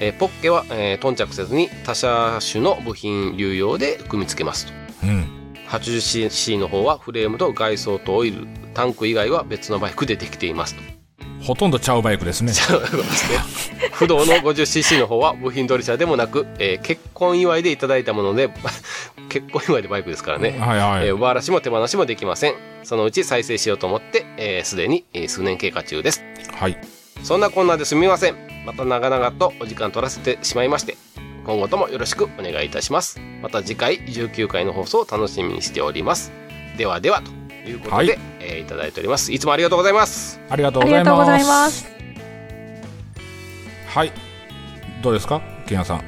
[0.00, 5.24] えーポッケは、えー頓着せずに他車種の部品流用で組み付けますとうん。
[5.68, 8.46] 80cc の方はフレームと外装とオイル
[8.78, 10.82] タンク以外は別のバイクでできていますと。
[11.42, 12.52] ほとんどちゃうバイクですね。
[12.52, 12.78] ですね。
[13.90, 18.48] 不動の 50cc の方は部品取り車でもなく、えー結婚祝いでいただいたもので
[19.30, 21.06] 結婚祝いでバイクですからね、はいはい。
[21.08, 22.54] えー上荒らしも手放しもできません。
[22.84, 26.22] そのうち再生しようと思ってえーすで、に、えー数年経過中です。
[26.54, 26.78] はい。
[27.24, 28.36] そんなこんなですみません。
[28.64, 30.96] また長々とお時間取らせてしまいまして
[31.44, 33.18] 今後ともよろしくお願いいたします。
[33.42, 36.30] また次回19回の放送を楽しみにしております。
[36.76, 37.38] ではではと
[37.68, 41.86] いうことで、はいえーいただいておりますいつもありがとうございますありがとうございます。
[43.86, 44.12] はい。
[45.02, 45.40] どうですか？
[45.66, 45.98] ケンヤさん。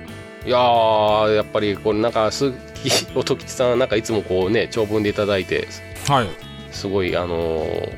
[0.46, 5.68] いやーやっぱりこれなんか鈴木音吉さんなんかいつもこうね長文でいただいて
[6.08, 6.28] はい。
[6.72, 7.92] すごいあのー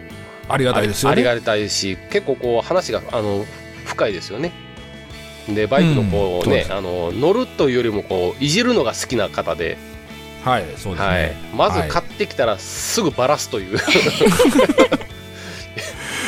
[0.48, 1.12] ありがたいですよね。
[1.12, 3.44] ありありがたいし結構こう話があの
[3.84, 4.52] 深いですよね
[5.48, 9.76] でバイクのこうね、うんそうあの乗るというよりもこういじるのが好きな方で、
[10.44, 11.23] はい、そうですはい。
[11.23, 11.89] ね。、まずはい。
[11.89, 13.78] 買ってきたらすぐバラすという、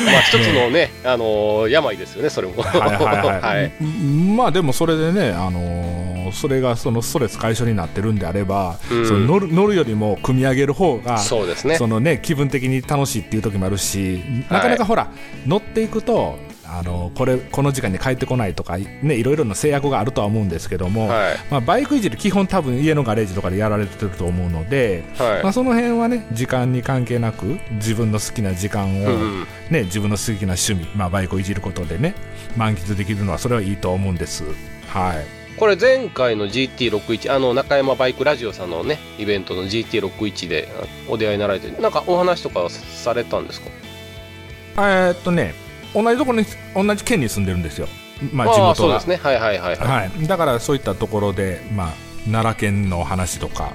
[0.05, 2.61] まあ一つのね、あのー病ですよねそれも。
[2.61, 3.71] はいはいはい、はい。
[3.81, 9.07] うんまあでもそれでね、あのーそれがそのストレス解消になってるんであれば、うん。
[9.07, 11.77] その乗る乗るよりも組み上げる方がそうですね。
[11.77, 15.07] そのね気分的に楽しいっていう時もあるし、なかなかほら
[15.45, 16.37] 乗っていくと
[16.67, 21.35] あのこれこの時間に帰ってこないとかねいろいろな制約があるとは思うんですけども、はい。
[21.49, 25.43] まあ、バイクいじり基本多分家のガレージとかでやられてると思うので、はい。
[25.43, 32.15] まあ、その辺はね時間に関係なく自分の好きな時間を、うんね、自分の好きな趣味、まあ、バイクをいじることでね
[32.57, 34.43] 満喫できるのはそれはいいと思うんです。
[34.87, 35.25] はい。
[35.57, 43.69] これ前回の GT61 あの中山バイクラジオさんのねイベントの GT61 であお出会いになられてなんかお話とかはされたんですか？
[44.77, 45.53] えーっとね
[45.95, 46.45] 同じところに
[46.75, 47.87] 同じ県に住んでるんですよ、
[48.33, 48.75] まあ、地元が。
[48.75, 49.15] そうですね。
[49.15, 51.93] はいはいはいはい、はい、だからそういったところで、まあ、
[52.29, 53.73] 奈良県の話とか。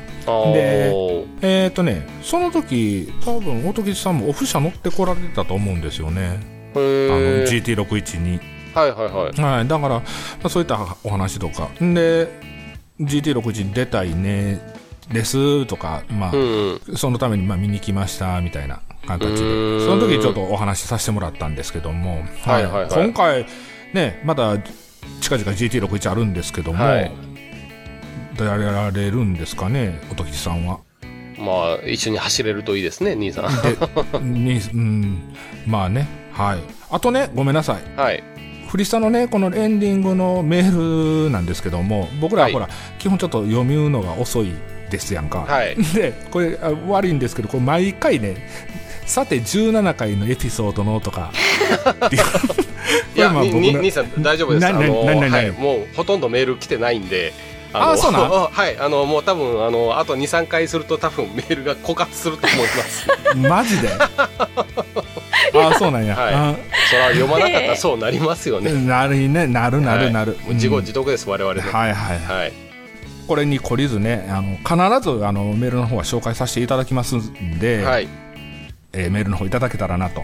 [0.53, 0.93] で
[1.41, 6.39] えーっとねその時多分大時さんもオフ車乗ってこられてたと思うんですよね。
[6.75, 8.39] へあのー GT61 に、
[8.75, 9.41] はいはいはい。
[9.41, 10.03] はい、だから、ま
[10.45, 11.69] あ、そういったお話とか。
[11.81, 12.29] で
[13.01, 14.61] GT61 に出たいね
[15.11, 16.81] ですとか、まあうん。
[16.97, 18.81] そのためにまあ見に来ましたみたいな
[19.19, 19.81] 形で。
[19.81, 22.83] その時ちょっとお話しさせてもらったんですけども、はいはい。
[22.85, 23.47] はい今回
[23.93, 24.59] ねまだ
[25.21, 27.13] 近々 GT61 あるんですけども、はい。
[28.37, 30.81] 出られるんですかね音吉さんは。
[31.39, 33.45] まあ一緒に走れるといいですね兄さん。
[33.63, 35.35] でに うん。
[35.67, 36.59] まあねはい。
[36.91, 38.01] あとねごめんなさい。
[38.01, 38.23] はい。
[38.69, 42.53] フリスタのねこのエンディングのメールなんですけども僕らははい。
[42.53, 42.69] ほら、
[42.99, 44.53] 基本ちょっと読みのが遅い
[44.91, 45.77] ですやんか、はい。
[45.95, 48.37] でこれあ悪いんですけどこれ毎回ね
[49.11, 51.33] さて17回のエピソードのとか
[52.13, 52.19] いう
[53.19, 54.67] いや、兄さん大丈夫です。
[54.67, 57.33] あのはい、もうほとんどメール来てないんで。
[57.75, 58.31] のあそうなん？
[58.51, 63.09] はい、あのもう多分あのあと二三回すると多分メールが枯渇すると思います。
[63.37, 63.89] マジで？
[65.55, 66.57] あそうなんや、はい
[66.89, 68.73] それは読まなかったらそうなりますよあね。
[68.73, 71.63] なるねなるなるなる、はい自業うん自得です、我々ね。
[71.63, 72.53] はいはいはい。
[73.27, 78.09] これに懲りずねあの必ずあのメールの方は紹介させていただきますんで、はい。
[78.93, 80.23] えーメールの方いただけたらなと、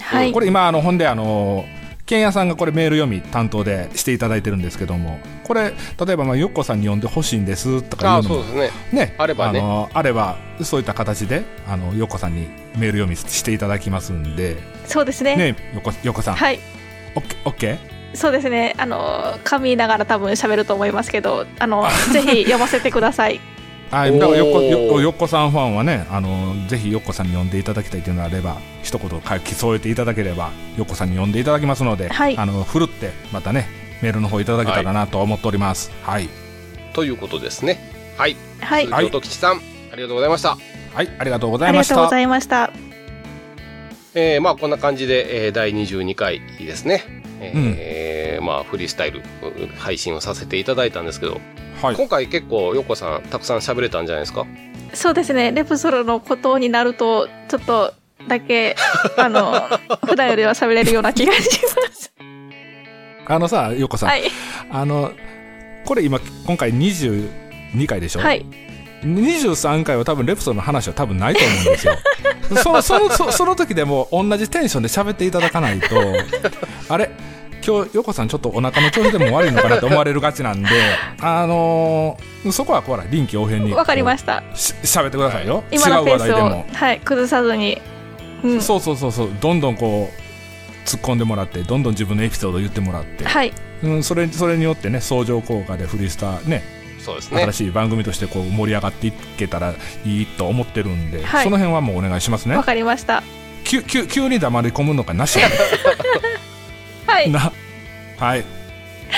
[0.00, 0.32] はい。
[0.32, 1.64] これ今あのほんであの
[2.04, 5.72] ケンヤさんがこれメール読み担当でしていただいてるんですけどもこれ
[6.04, 8.70] 例えばまあよっこさんに読んでほしいんですとかああ、いうのもね。
[8.92, 9.60] ねあればね。
[9.60, 14.56] のあればそういった形であのよっこさんにメール読みしていただきますんで。
[14.86, 15.36] そうですね。
[15.36, 16.58] ねよっこよっこさん、はい。
[17.14, 18.16] オッケーオッケー？
[18.16, 18.74] そうですね。
[18.76, 23.40] あの噛みながら多分喋ると思いますけどあの ぜひ読ませてください
[23.92, 32.36] はい、だからよっこよよっこさんファンはねあのぜひよっこさんに呼んでいただきたいというのがあれば一言書き添えていただければよっこさんに呼んでいただきますので、はい。
[32.38, 33.68] あのふるってまたね
[34.02, 35.92] メールの方いただけたらなと思っております。
[36.02, 36.28] はい。
[36.94, 37.78] ということですね。
[38.16, 38.36] はい。
[38.60, 38.84] はい。
[38.86, 39.60] 鈴木音吉さん、
[39.92, 40.56] ありがとうございました。
[40.94, 41.94] はい、ありがとうござあいました。
[41.94, 42.72] りがとうございました。
[44.14, 47.04] えーまあこんな感じで、えー第22回ですね。
[47.40, 49.22] えーまあフリースタイルう
[49.78, 51.40] 配信をさせていただいたんですけど、
[51.82, 51.96] はい。
[51.96, 54.46] 今回結構よっこさんたくさん喋れたんじゃないですか？
[54.94, 55.52] そうですね。
[55.52, 57.92] レプソルのことになるとちょっと
[58.28, 58.76] だけ
[59.18, 59.62] あの
[60.06, 61.40] 普段よりは喋れるような気がし
[61.88, 62.12] ます。
[63.26, 64.22] あのさよっこさん、はい。
[64.70, 65.12] あの
[65.84, 68.44] これ今今回22回でしょ、はい。
[69.04, 71.94] 23回は多分レプソンの話は多分ないと思うんですよ。
[72.62, 75.86] そのそのそその時でも同じテンションで喋っていただかないと
[76.88, 77.10] あれ？
[77.64, 80.68] 今日横さんちょっとお腹の調子でも悪いのかなと思われるがちなんで
[81.20, 83.72] あのーそこはほら臨機応変に。
[83.72, 84.42] わかりました。
[84.54, 85.62] し喋ってくださいよ。
[85.70, 87.80] 今の違うペースを話題でも、はい崩さずに。
[88.42, 88.60] うん。
[88.60, 89.30] そうそうそうそう。
[89.40, 93.52] どんどんこう突っ込んでもらってどんどん自分のエピソードを言ってもらって、はい。
[93.84, 96.64] うん、それそれによってね相乗効果でフリースターね
[96.98, 97.42] そうですね。
[97.42, 97.52] 新。
[97.52, 99.74] しい番組としてこう盛り上がっていけたら
[100.04, 101.44] いいと思ってるんで、はい。
[101.44, 102.56] その辺はもうお願いしますね。
[102.56, 103.22] わかりました。
[103.64, 105.38] 急急急に黙り込むのかなし。
[105.38, 105.54] や ね
[107.12, 107.30] はい。
[107.30, 107.52] な。
[108.18, 108.44] はい。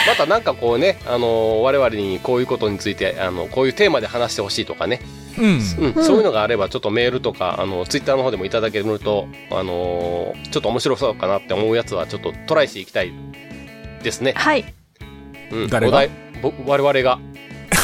[0.09, 5.01] またなんかこうね、あのー我々にこういうことについて、あのこういうテーマで話してほしいとかね、
[5.39, 5.45] うん。
[5.45, 5.95] うん。
[5.97, 6.05] うん。
[6.05, 13.12] そういうのがあればちょっとメールとか、あのツイッターの方でもいただけると、あのーちょっと面白そうかなって思うやつはちょっとトライしていきたい
[14.03, 14.33] ですね。
[14.37, 14.65] はい。
[15.53, 15.99] うん、誰が？
[15.99, 16.11] お題
[16.43, 17.19] ぼ我々が。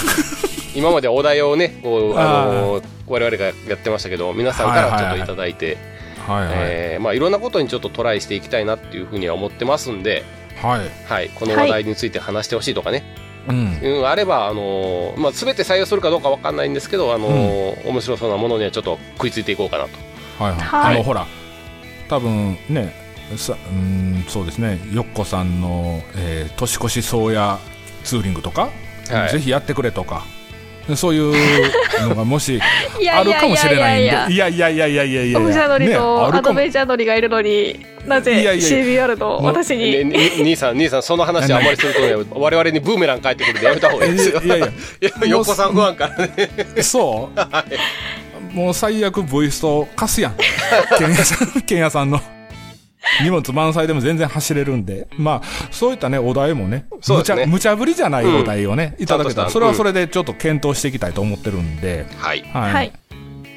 [0.75, 2.85] 今までお題をねこう、あのー。
[3.11, 5.90] 我々がやってましたけど皆さんからちょっといただいて、はい
[6.27, 10.25] はい、えーまあ、いろんなことにちょっとトライしていきたいなっていうふうには思ってますんで、
[10.63, 10.89] はい。
[11.07, 13.05] はい、この話題について話してほしいとかね、
[13.49, 13.79] うん。
[13.83, 19.91] うん、あれば、あのーまあ、全て採用するかどうかわかんないんですけど、あのー面白そうなものにはちょっと食いついていこうかなと。
[20.43, 20.95] はいはい、はい。
[20.95, 21.27] あのほら
[22.09, 22.93] 多分ね
[23.37, 24.79] さうんそうですね。
[24.93, 27.59] よっこさんの、えー年越し宗谷
[28.05, 28.71] ツーリングとか、
[29.11, 29.31] はい。
[29.31, 30.25] ぜひやってくれとか
[30.97, 32.61] そういうのがもし
[33.13, 34.35] あるかもしれないんで。
[34.35, 35.23] いやいやいやいやいや。
[35.25, 40.05] いやオフジャりとアドベンチャー乗りがいるのになぜ CBR の私に。
[40.41, 42.15] 兄さん兄さんその話あまりするとね。
[42.31, 44.41] 我々にブーメラン返ってくるんでやめた方がいいですよ。
[44.41, 44.69] いやいや。
[45.27, 46.83] 横さん不安からね。
[46.83, 48.55] そう。
[48.55, 50.35] もう最悪ボイスト貸すやん。
[51.67, 52.21] けんやさんの。
[53.23, 55.09] 荷物満載でも全然走れるんで。
[55.17, 57.47] まあそういったねお題もねそうですね。
[57.47, 62.07] 無茶無茶ぶりじゃないお題をね、いただけたらそれはそれでちょっと検討していきたいと思ってるんで。
[62.17, 62.43] はい。
[62.53, 62.73] はい。
[62.73, 62.93] はい。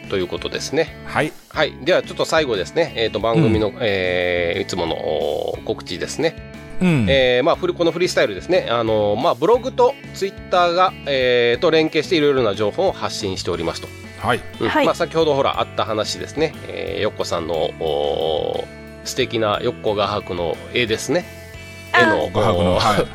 [0.09, 0.95] ということですね。
[1.05, 1.31] はい。
[1.49, 1.73] はい。
[1.83, 6.35] ではちょっと最後ですね、えー、と番組の、えーいつものお告知ですね。
[6.81, 13.87] うん、えーまあ、フルこのフリースタイルですね、あのまあ、ブログとツイッターが、えーと連携していろいろな情報を発信しておりますと、
[14.19, 14.41] はい。
[14.59, 14.67] うん。
[14.67, 14.85] はい。
[14.85, 18.65] まあ、先ほどほらあった話ですね、えー、よっこさんのお
[19.03, 21.25] 素敵なよっこ画伯の絵ですね。
[21.93, 22.29] 絵の。
[22.33, 22.75] 画伯の。
[22.75, 23.07] おはい。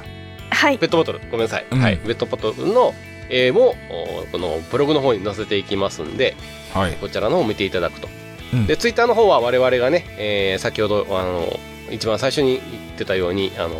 [0.51, 0.79] はい。
[0.79, 1.21] ペットボトル。
[1.31, 1.81] ごめんなさい、うん。
[1.81, 2.95] はい、ペットボトルの
[3.31, 6.37] 絵もおこのブログの方に載せていきますんで
[6.73, 6.95] はい。
[6.95, 8.09] こちらの方を見ていただくと、
[8.53, 8.67] うん。
[8.67, 11.47] でツイッターの方は我々がね、えー先ほどあの
[11.91, 12.63] 一番最初に言っ
[12.99, 13.75] てたようにあの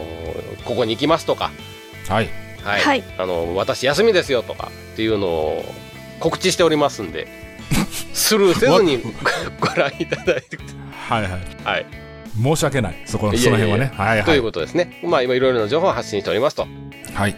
[0.65, 1.51] ここに行きますとか
[2.09, 2.29] はい。
[2.63, 3.05] はい、はい。
[3.19, 5.65] あの私休みですよとかっていうのを
[6.21, 7.29] 告知しておりますんで
[8.13, 9.01] スルーせずに
[9.61, 10.59] ご覧いただいて
[11.09, 11.31] はいはい。
[11.65, 11.87] はい。
[12.43, 13.03] 申し訳ない。
[13.07, 13.93] そこその辺はね。
[13.97, 14.25] はいはい。
[14.25, 15.01] ということですね。
[15.03, 16.67] まあ今いろいろな情報を発信しておりますと。
[17.15, 17.35] はい。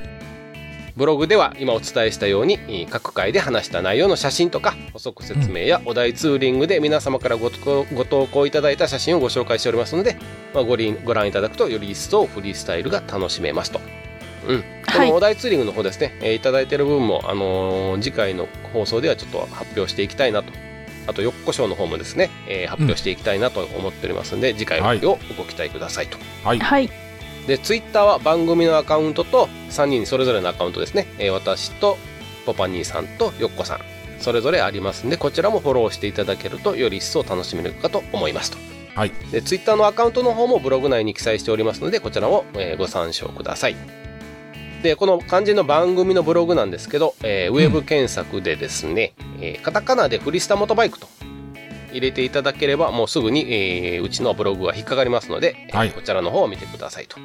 [0.97, 10.17] ブログでは今お伝えしたようにえー各回で話した内容の写真とか補足説明やお題ツーリングで皆様からごごご投稿いただいた写真をご紹介しておりますので、
[10.53, 13.81] まあ、ごりご覧いただくとより一層フリースタイルが楽しめますと。
[14.51, 20.53] うん、こはいのお題ツーリングの方ですね、えーいただいている分も、あのー次回の放送ではちょっと発表していきたいなと。
[21.07, 26.19] あと、よっこ賞の方もですね、えー発表していきたいなと思っておりますので、次回はいをご期待くださいと。
[26.45, 26.91] はいはい
[27.47, 31.07] で、ツイッターは番組のアカウントと3人それぞれのアカウントですね。
[31.19, 31.97] えー私と
[32.47, 33.81] ポパ兄さんとよっこさん、
[34.19, 38.59] それぞれありますんで、こちらもフォローしていただけるとより一層楽しめるかと思いますと。
[38.95, 43.77] はいで、ツイッターのアカウントの方もブログ内に記載しておりますので、こちらも、えーご参照ください。
[44.83, 51.07] で、この漢字の番組のブログなんですけど、えーウェブ検索でですね、えーカタカナでフリスタモトバイクと
[51.93, 57.19] 入れていただければ、もうすぐに、えーうちのブログが引っかかりますので、えーはいこちらの方を見てくださいと。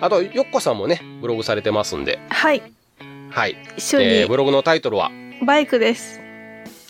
[0.00, 2.62] あと、よっこさんもね、ブログされてますんで、はい。
[3.30, 3.56] はい。
[3.76, 5.10] 一緒にえーブログのタイトルは、
[5.44, 6.20] バイクです。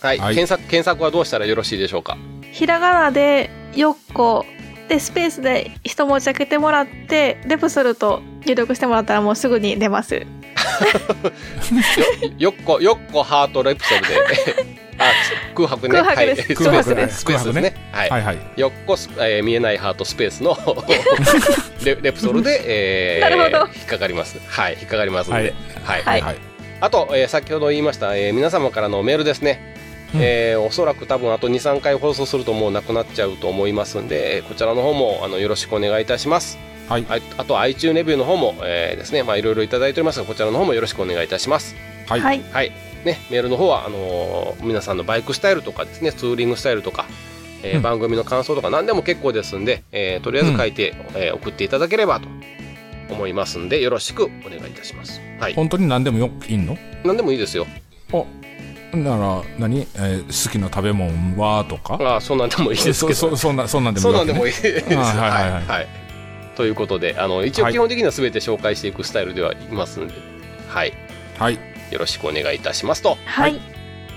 [0.01, 0.34] はい、はい。
[0.34, 2.16] 検索、検索はどうしたらよろしいでしょうか？
[2.52, 4.44] ひらがなでよっこ
[4.88, 10.22] でスペースで一文字開けてもらってレプすると入力してもらったらもうすぐに出ますよ
[12.38, 14.14] よっこ、よっこハートレプソルで、
[14.98, 15.10] あ、
[15.54, 15.94] 空白ね。
[16.00, 17.74] 空白ですはい、空白ですスペースですね。
[17.92, 18.10] はい。
[18.10, 20.56] はいはいよっこス、えー見えないハートスペースの
[21.84, 24.38] レレプソルで、えーなるほど引っかかります。
[24.46, 25.54] はい、引っかかりますので。
[25.84, 26.02] はい。
[26.02, 26.36] はいはい
[26.80, 29.60] あと、えー先ほど言いました、えー皆様からのメールですね。
[30.14, 36.58] うんえーおそらく多分あと2、3回放送するともうなくなっちゃうと思いますんで、えーこちらの方もあのよろしくお願いいたします。
[36.89, 41.74] はいああと iTunes レビューの方も、えーですね、まあいろいろいただいておりますが、こちらの方もよろしくお願いいたします。
[42.09, 42.73] はいはいはい。
[43.05, 47.06] ね、メールの方は、あのー皆さんのバイクスタイルとかですね、ツーリングスタイルとか、
[47.62, 52.28] えーうん番組の感想とか何でも結構ですんで、えーとりあえず書いて、えー送っていただければと
[53.11, 55.20] 思いますんで、よろしくお願いいたします。
[55.40, 55.55] はい。
[55.55, 56.77] 本当に何でもよいいんの？
[57.05, 57.66] 何でもいいですよ。
[58.12, 58.27] お
[58.97, 61.65] なら何、えー好きな食べ物は？
[61.69, 61.98] とか？
[62.01, 63.15] ああ、そんなんでもいいですけど。
[63.15, 64.97] そそそんなそんなんでもそいいねうなんでもいいです。
[64.97, 65.86] あはいはいはいはい。
[66.55, 67.72] ということで、あの、一応はい。
[67.72, 70.14] 基本的には全て紹介していくスタイルではいますので、
[70.68, 70.93] はい。
[71.39, 71.59] はい。
[71.90, 73.16] よろしくお願いいたしますと。
[73.24, 73.60] はい。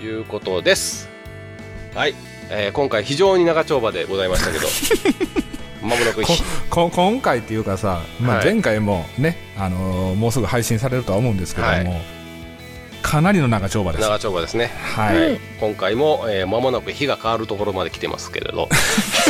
[0.02, 0.08] い。
[0.10, 1.10] うことです。
[1.96, 2.16] はい。
[2.50, 4.68] えー今回非常に長丁場でございましたけど、
[5.82, 8.46] まもなくひこ今回っていうかさ、まあ、はい。
[8.46, 12.02] 前回もね、あのーもうすぐ配信されるとは思うんですけども、はい。
[13.02, 14.02] かなりの長丁場です。
[14.02, 14.72] 長丁場ですね。
[14.96, 15.40] はい、うん。
[15.60, 18.70] 今回も、えー間もなく日が変わるところまで来てますけれど、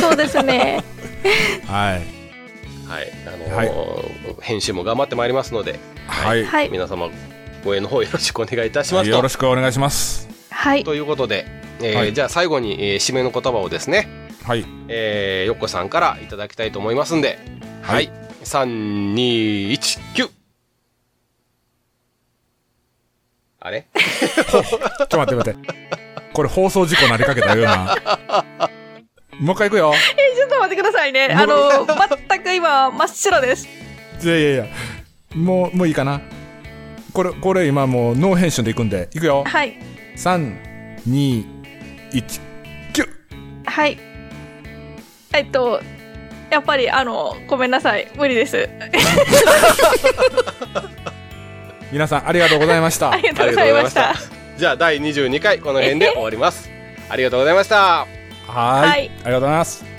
[0.00, 0.84] そうですね。
[1.66, 2.17] はい
[2.88, 3.12] はい。
[3.26, 6.70] あのー編集も頑張ってまいりますので、はい、はい。
[6.70, 7.08] 皆様
[7.64, 9.16] ご縁の方よろしくお願いいたしますと。
[9.16, 10.28] よろしくお願いします。
[10.50, 10.84] はい。
[10.84, 11.46] ということで、
[11.80, 12.14] えーはい。
[12.14, 14.08] じゃあ最後に、えー締めの言葉をですね、
[14.44, 14.64] はい。
[14.88, 17.38] えー、よっこさんからいただきたいと思いますんで、
[17.82, 18.04] は、はい。
[18.06, 18.10] い
[18.44, 20.30] 3、2、1、9!
[23.60, 23.86] あれ？
[23.92, 24.60] ちょ
[25.04, 25.58] っと待って待って。
[26.32, 27.96] これ放送事故なりかけたような
[29.40, 29.92] もう一回行くよ。
[29.94, 31.26] え、ちょっと待ってくださいね。
[31.26, 31.86] あの、
[32.28, 33.68] 全く今、真っ白です。
[34.22, 34.66] いやいやいや、
[35.34, 36.20] もう、もういいかな。
[37.12, 39.44] これ、これ今もうノー編集で行くんで、行くよ。
[39.44, 39.78] はい。
[40.16, 40.56] 3、
[41.08, 41.46] 2、
[42.12, 42.40] 1、
[42.92, 43.08] 9!
[43.64, 43.98] はい。
[45.32, 45.80] えっと、
[46.50, 48.08] やっぱり、あの、ごめんなさい。
[48.16, 48.68] 無理です。
[51.92, 53.12] 皆さん、 ありがとうございました。
[53.12, 54.14] ありがとうございました。
[54.56, 56.68] じゃあ、第22回、この辺で終わります。
[57.08, 58.17] ありがとうございました。
[58.48, 59.10] はい。
[59.10, 59.97] ありがとうございます。